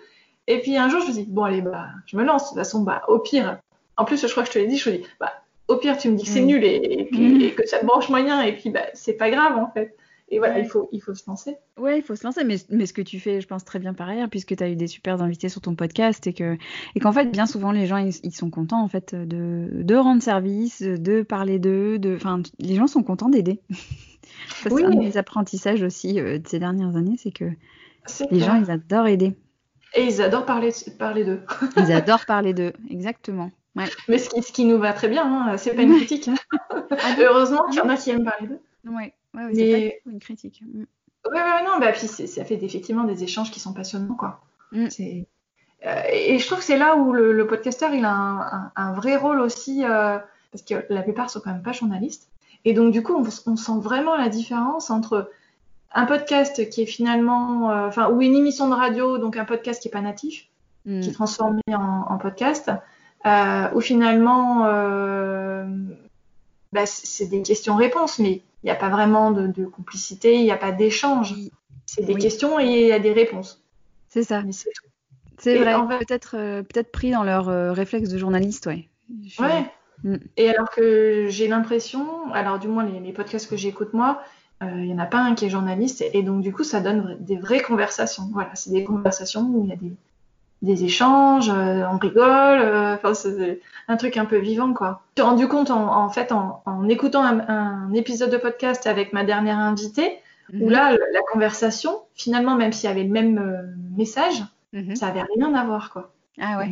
[0.49, 2.45] Et puis un jour, je me dis, bon, allez, bah, je me lance.
[2.45, 3.59] De toute façon, bah, au pire,
[3.97, 5.33] en plus, je crois que je te l'ai dit, je me dis, bah,
[5.69, 6.47] au pire, tu me dis que c'est Mm.
[6.47, 7.41] nul et, et puis- Mm.
[7.43, 9.95] et que ça te branche moyen, et puis, bah, c'est pas grave, en fait.
[10.31, 10.61] Et voilà, Ouais.
[10.63, 11.57] il, faut, il faut se lancer.
[11.79, 13.95] Ouais, il faut se lancer, mais, mais ce que tu fais, je pense très bien
[13.95, 16.59] pareil, hein, puisque tu as eu des super invités sur ton podcast et que
[16.95, 19.95] et qu'en fait, bien souvent, les gens, ils, ils sont contents en fait de, de
[19.95, 23.61] rendre service, de parler d'eux, de, enfin, les gens sont contents d'aider.
[24.49, 24.83] Ça, Oui.
[24.83, 27.47] C'est un des apprentissages aussi euh, de ces dernières années, c'est que
[28.05, 28.55] C'est les clair.
[28.55, 29.35] gens, ils adorent aider.
[29.95, 31.41] Et ils adorent parler, parler d'eux.
[31.77, 33.51] Ils adorent parler d'eux, exactement.
[33.77, 33.87] Ouais.
[34.09, 36.29] Mais ce qui, ce qui nous va très bien, hein, c'est pas une critique.
[36.29, 36.35] hein.
[37.21, 38.61] Heureusement qu'il y en a qui aiment parler d'eux.
[38.87, 40.63] Ouais, ouais, ouais, Mais- c'est pas tout une critique.
[40.63, 40.85] Mm.
[41.31, 44.41] Ouais, ouais, non, bah, puis ça fait effectivement des échanges qui sont passionnants, quoi.
[44.73, 44.89] Mm.
[44.91, 45.27] C'est-
[45.87, 48.73] euh, et je trouve que c'est là où le, le podcasteur, il a un, un-
[48.77, 50.19] un vrai rôle aussi, euh,
[50.51, 52.29] parce que la plupart sont quand même pas journalistes.
[52.65, 53.23] Et donc, du coup, on,
[53.53, 55.31] on sent vraiment la différence entre
[55.95, 59.81] un podcast qui est finalement, euh, enfin, ou une émission de radio, donc un podcast
[59.83, 60.47] qui est pas natif,
[60.85, 61.01] Mm.
[61.01, 62.71] qui est transformé en, en podcast,
[63.27, 65.67] euh, où finalement, euh,
[66.73, 68.31] bah, c'est des questions-réponses, mais
[68.63, 71.35] il n'y a pas vraiment de, de complicité, il n'y a pas d'échange.
[71.87, 72.21] C'est des Oui.
[72.21, 73.63] questions et il y a des réponses.
[74.09, 74.43] C'est ça.
[74.43, 74.87] Mais c'est tout.
[75.39, 75.75] C'est Et vrai.
[75.75, 76.63] en fait- Peut-être euh,
[76.93, 78.89] pris dans leur euh, réflexe de journaliste, ouais.
[79.27, 79.65] Je Ouais.
[80.05, 80.17] Mm.
[80.37, 84.23] Et alors que j'ai l'impression, alors du moins les, les podcasts que j'écoute moi,
[84.63, 87.17] il n'y en a pas un qui est journaliste, et donc du coup ça donne
[87.21, 88.29] des vraies conversations.
[88.33, 89.93] Voilà, c'est des conversations où il y a des,
[90.63, 95.03] des échanges, euh, on rigole, euh, enfin c'est un truc un peu vivant quoi.
[95.17, 98.87] Je suis rendu compte en, en fait en, en écoutant un, un épisode de podcast
[98.89, 100.19] avec ma dernière invitée,
[100.53, 100.71] où Mhm.
[100.71, 103.63] là la conversation, finalement même s'il y avait le même euh,
[103.97, 104.43] message,
[104.73, 104.97] Mhm.
[104.97, 106.11] ça avait rien à voir quoi.
[106.41, 106.71] Ah ouais.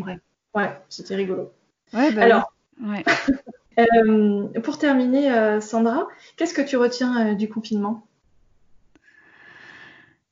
[0.55, 1.53] Ouais, c'était rigolo.
[1.95, 2.53] Ouais, bah Alors.
[2.82, 3.05] Ouais.
[3.79, 6.07] Euh, pour terminer, euh, Sandra,
[6.37, 8.07] qu'est-ce que tu retiens euh, du confinement?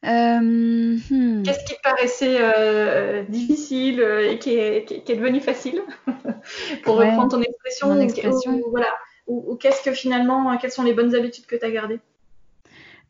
[0.02, 0.96] Hmm.
[1.44, 5.80] Qu'est-ce qui te paraissait difficile et qui est, qui devenu facile
[6.82, 8.52] Pour Ouais, reprendre ton expression, ou- expression.
[8.54, 8.88] Ou, voilà.
[9.26, 12.00] Ou, ou qu'est-ce que finalement, quelles sont les bonnes habitudes que tu as gardées?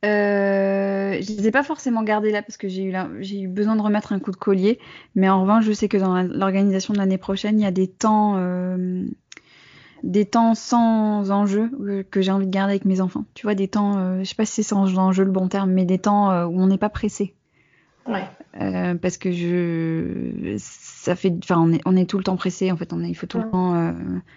[0.05, 3.49] Euh, je les ai pas forcément gardés là parce que j'ai eu, la- j'ai eu
[3.49, 4.79] besoin de remettre un coup de collier.
[5.15, 7.71] Mais en revanche, je sais que dans la- l'organisation de l'année prochaine, il y a
[7.73, 9.05] des temps, euh,
[10.05, 13.25] des temps sans enjeu euh, que j'ai envie de garder avec mes enfants.
[13.33, 15.71] Tu vois, des temps, euh, je sais pas si c'est sans enjeu le bon terme,
[15.73, 17.35] mais des temps euh, où on n'est pas pressé.
[18.07, 18.25] Ouais.
[18.61, 22.71] Euh, parce que je, ça fait, enfin, on est, on est tout le temps pressé.
[22.71, 23.73] En fait, on est, il faut tout le temps.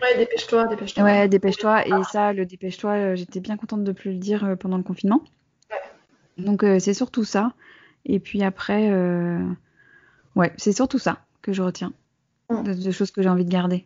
[0.01, 1.03] Ouais, dépêche-toi, dépêche-toi.
[1.03, 1.85] Ouais, dépêche-toi.
[1.85, 5.21] Et ça, le dépêche-toi, j'étais bien contente de plus le dire pendant le confinement.
[6.37, 7.51] Donc c'est surtout ça.
[8.05, 8.89] Et puis après,
[10.35, 11.91] ouais, c'est surtout ça que je retiens.
[12.49, 12.63] Mm.
[12.63, 13.85] De, de choses que j'ai envie de garder.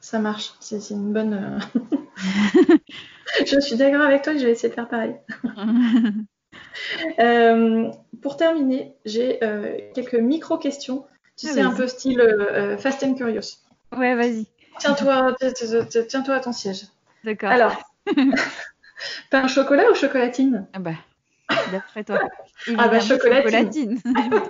[0.00, 1.34] Ça marche, c'est une bonne.
[1.34, 1.80] euh,
[3.46, 5.16] je suis d'accord avec toi, je vais essayer de faire pareil.
[7.18, 7.90] Euh,
[8.22, 11.04] pour terminer, j'ai euh, quelques micro-questions.
[11.36, 13.58] Tu Ah, sais, un peu style euh, Fast and Curious.
[13.96, 14.46] ouais, vas-y.
[14.78, 16.86] Tiens-toi tiens- tiens-toi à ton siège.
[17.24, 17.50] D'accord.
[17.50, 17.82] Alors,
[19.30, 20.66] pain au chocolat ou chocolatine?
[20.72, 20.94] Ah bah,
[21.72, 22.18] d'après toi.
[22.76, 23.72] Ah bah, chocolatine.
[23.72, 24.40] chocolatine.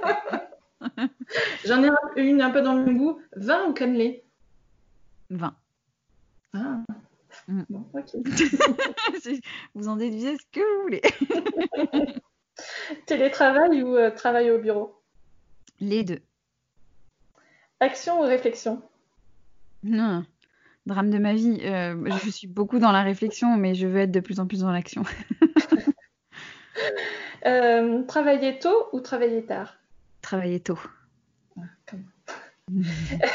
[1.65, 3.21] J'en ai un- une un peu dans le même goût.
[3.37, 4.25] Vin ou cannelé?
[5.31, 5.55] 20.
[6.55, 6.85] Ah.
[7.49, 7.63] Mm.
[7.69, 8.17] Bon, ok.
[9.75, 11.03] vous en déduisez ce que vous voulez.
[13.07, 15.01] Télétravail ou euh, travail au bureau?
[15.79, 16.21] Les deux.
[17.81, 18.83] Action ou réflexion?
[19.83, 20.25] Non.
[20.87, 21.61] Drame de ma vie.
[21.63, 24.61] Euh, je suis beaucoup dans la réflexion, mais je veux être de plus en plus
[24.61, 25.03] dans l'action.
[27.47, 29.77] Euh, Travailler tôt ou travailler tard?
[30.21, 30.79] Travailler tôt.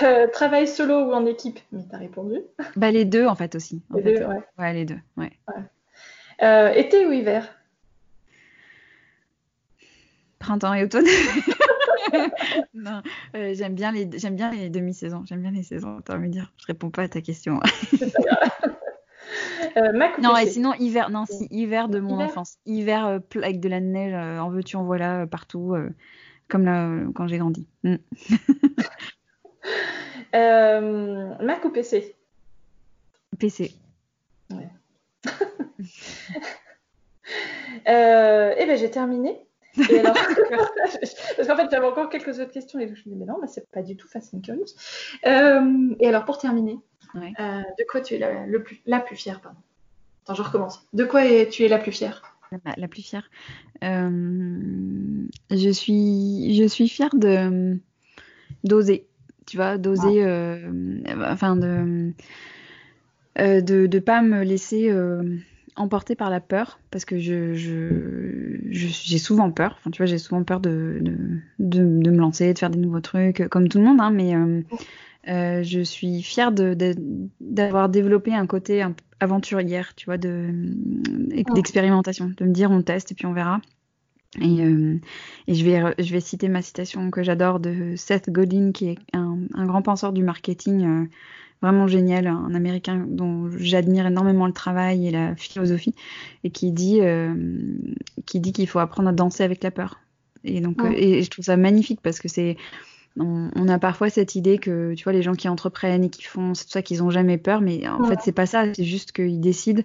[0.03, 2.36] Euh, Travail solo ou en équipe Mais t'as répondu.
[2.76, 3.82] Bah les deux en fait aussi.
[3.91, 4.20] en Les fait.
[4.20, 4.40] deux, ouais.
[4.57, 4.99] Ouais, les deux.
[5.18, 5.32] Ouais.
[6.41, 7.48] Euh, été ou hiver?
[10.40, 11.06] Printemps et automne.
[12.74, 13.02] non,
[13.36, 15.24] euh, j'aime bien les j'aime bien les demi-saisons.
[15.26, 15.98] J'aime bien les saisons.
[15.99, 17.60] Attends, me dire, je réponds pas à ta question.
[19.78, 21.10] euh, Mac non, et sinon hiver.
[21.10, 22.26] Non, si hiver de mon Hiver?
[22.28, 22.57] enfance.
[22.66, 25.76] Hiver euh, avec de la neige, euh, en veux-tu, en voilà, partout,
[26.48, 27.68] comme là quand j'ai grandi.
[27.84, 27.95] Mm.
[30.34, 32.14] Euh, Mac ou PC
[33.40, 33.72] PC.
[37.88, 39.40] Euh, Eh ben j'ai terminé.
[39.90, 40.16] Et alors...
[41.38, 43.38] Parce qu'en fait j'avais encore quelques autres questions et je me suis dit mais non,
[43.42, 44.74] mais c'est pas du tout Fast and Curious.
[45.26, 46.78] Euh, et alors pour terminer,
[47.14, 47.32] Ouais.
[47.40, 49.60] de quoi tu es la, le plus, la plus fière pardon?
[50.24, 50.86] Attends, je recommence.
[50.94, 52.36] De quoi es- tu es la plus fière?
[52.52, 53.30] La, la plus fière.
[53.82, 57.78] Je suis, je suis fière de
[58.64, 59.08] d'oser,
[59.45, 60.72] tu vois, d'oser, euh,
[61.22, 62.13] enfin de,
[63.39, 65.38] euh, de de pas me laisser euh,
[65.76, 67.53] emportée par la peur parce que je,
[68.69, 69.76] j'ai souvent peur.
[69.80, 71.01] Enfin, tu vois, j'ai souvent peur de,
[71.59, 73.99] de, me lancer, de faire des nouveaux trucs, comme tout le monde.
[73.99, 74.34] Hein, mais
[75.27, 78.85] euh, je suis fière d'avoir développé un côté
[79.19, 83.59] aventurière, tu vois, d'expérimentation, de, me dire on teste et puis on verra.
[84.41, 84.62] Et,
[85.48, 88.98] et je, vais, je vais citer ma citation que j'adore de Seth Godin, qui est
[89.14, 91.07] un, un grand penseur du marketing
[91.62, 95.95] vraiment génial, un américain dont j'admire énormément le travail et la philosophie,
[96.44, 97.34] et qui dit euh,
[98.26, 99.99] qui dit qu'il faut apprendre à danser avec la peur.
[100.44, 102.57] Et donc, euh, et je trouve ça magnifique parce que c'est
[103.18, 106.53] on, a parfois cette idée que tu vois les gens qui entreprennent et qui font
[106.53, 109.14] c'est tout ça qu'ils ont jamais peur, mais en fait c'est pas ça, c'est juste
[109.14, 109.84] qu'ils décident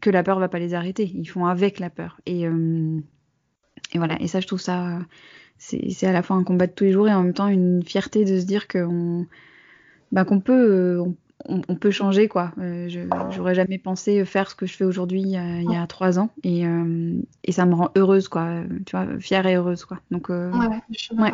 [0.00, 2.18] que la peur va pas les arrêter, ils font avec la peur.
[2.24, 2.98] Et euh,
[3.92, 4.98] et voilà, et ça je trouve ça
[5.58, 7.84] c'est à la fois un combat de tous les jours et en même temps une
[7.84, 9.26] fierté de se dire qu'on
[10.10, 11.04] bah, qu'on peut, euh,
[11.46, 12.52] on, peut changer quoi.
[12.58, 13.00] Euh, je
[13.30, 16.66] j'aurais jamais pensé faire ce que je fais aujourd'hui il y a trois ans et,
[16.66, 17.14] euh,
[17.44, 18.48] et, ça me rend heureuse quoi.
[18.86, 19.98] Tu vois, fière et heureuse quoi.
[20.10, 20.50] Donc ouais,
[20.90, 21.32] je suis ouais.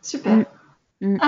[0.00, 0.36] Super.
[1.00, 1.14] Mm.
[1.14, 1.18] Mm.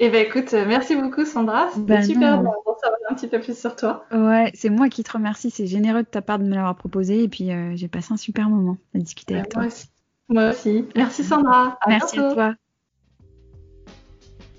[0.00, 1.68] Et eh ben écoute, merci beaucoup Sandra.
[1.70, 2.42] C'était bah, super
[2.82, 4.06] savoir un petit peu plus sur toi.
[4.12, 5.50] Ouais, c'est moi qui te remercie.
[5.50, 8.48] C'est généreux de ta part de me l'avoir proposé et puis j'ai passé un super
[8.48, 9.62] moment à discuter avec toi.
[9.62, 9.86] Moi aussi.
[10.28, 10.84] Moi aussi.
[10.96, 11.78] Merci Sandra.
[11.86, 12.54] merci à toi.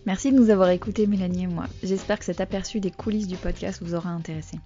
[0.06, 1.66] Merci de nous avoir écoutés, Mélanie et moi.
[1.82, 4.58] J'espère que cet aperçu des coulisses du podcast vous aura intéressé.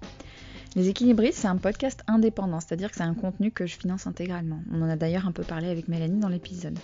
[0.74, 4.60] Les équilibristes, c'est un podcast indépendant, c'est-à-dire que c'est un contenu que je finance intégralement.
[4.72, 6.78] On en a d'ailleurs un peu parlé avec Mélanie dans l'épisode.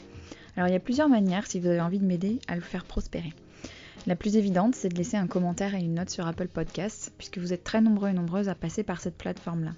[0.57, 2.85] Alors il y a plusieurs manières si vous avez envie de m'aider à le faire
[2.85, 3.33] prospérer.
[4.07, 7.39] La plus évidente, c'est de laisser un commentaire et une note sur Apple Podcasts, puisque
[7.39, 9.73] vous êtes très nombreux et nombreuses à passer par cette plateforme-là.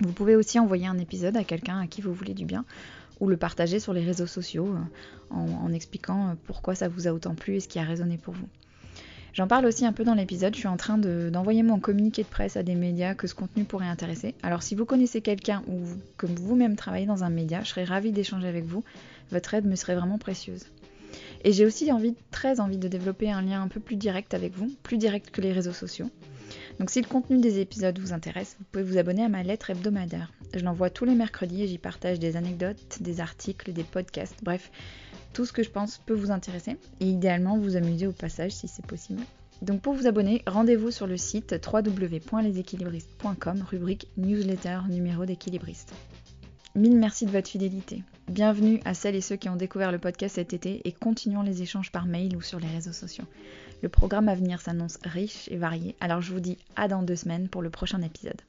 [0.00, 2.66] Vous pouvez aussi envoyer un épisode à quelqu'un à qui vous voulez du bien,
[3.18, 7.12] ou le partager sur les réseaux sociaux euh, en, expliquant euh, pourquoi ça vous a
[7.12, 8.48] autant plu et ce qui a résonné pour vous.
[9.32, 12.28] J'en parle aussi un peu dans l'épisode, je suis en train d'envoyer mon communiqué de
[12.28, 14.34] presse à des médias que ce contenu pourrait intéresser.
[14.42, 15.78] Alors si vous connaissez quelqu'un ou
[16.18, 18.82] que vous-même travaillez dans un média, je serais ravie d'échanger avec vous.
[19.30, 20.66] Votre aide me serait vraiment précieuse.
[21.42, 24.52] Et j'ai aussi envie, très envie de développer un lien un peu plus direct avec
[24.54, 26.10] vous, plus direct que les réseaux sociaux.
[26.78, 29.70] Donc si le contenu des épisodes vous intéresse, vous pouvez vous abonner à ma lettre
[29.70, 30.32] hebdomadaire.
[30.54, 34.70] Je l'envoie tous les mercredis et j'y partage des anecdotes, des articles, des podcasts, bref,
[35.32, 38.68] tout ce que je pense peut vous intéresser et idéalement vous amuser au passage si
[38.68, 39.22] c'est possible.
[39.62, 45.92] Donc pour vous abonner, rendez-vous sur le site www.leséquilibristes.com, rubrique newsletter numéro d'équilibriste.
[46.76, 48.04] Mille merci de votre fidélité.
[48.28, 51.62] Bienvenue à celles et ceux qui ont découvert le podcast cet été et continuons les
[51.62, 53.24] échanges par mail ou sur les réseaux sociaux.
[53.82, 57.16] Le programme à venir s'annonce riche et varié, alors je vous dis à dans deux
[57.16, 58.40] semaines pour le prochain épisode.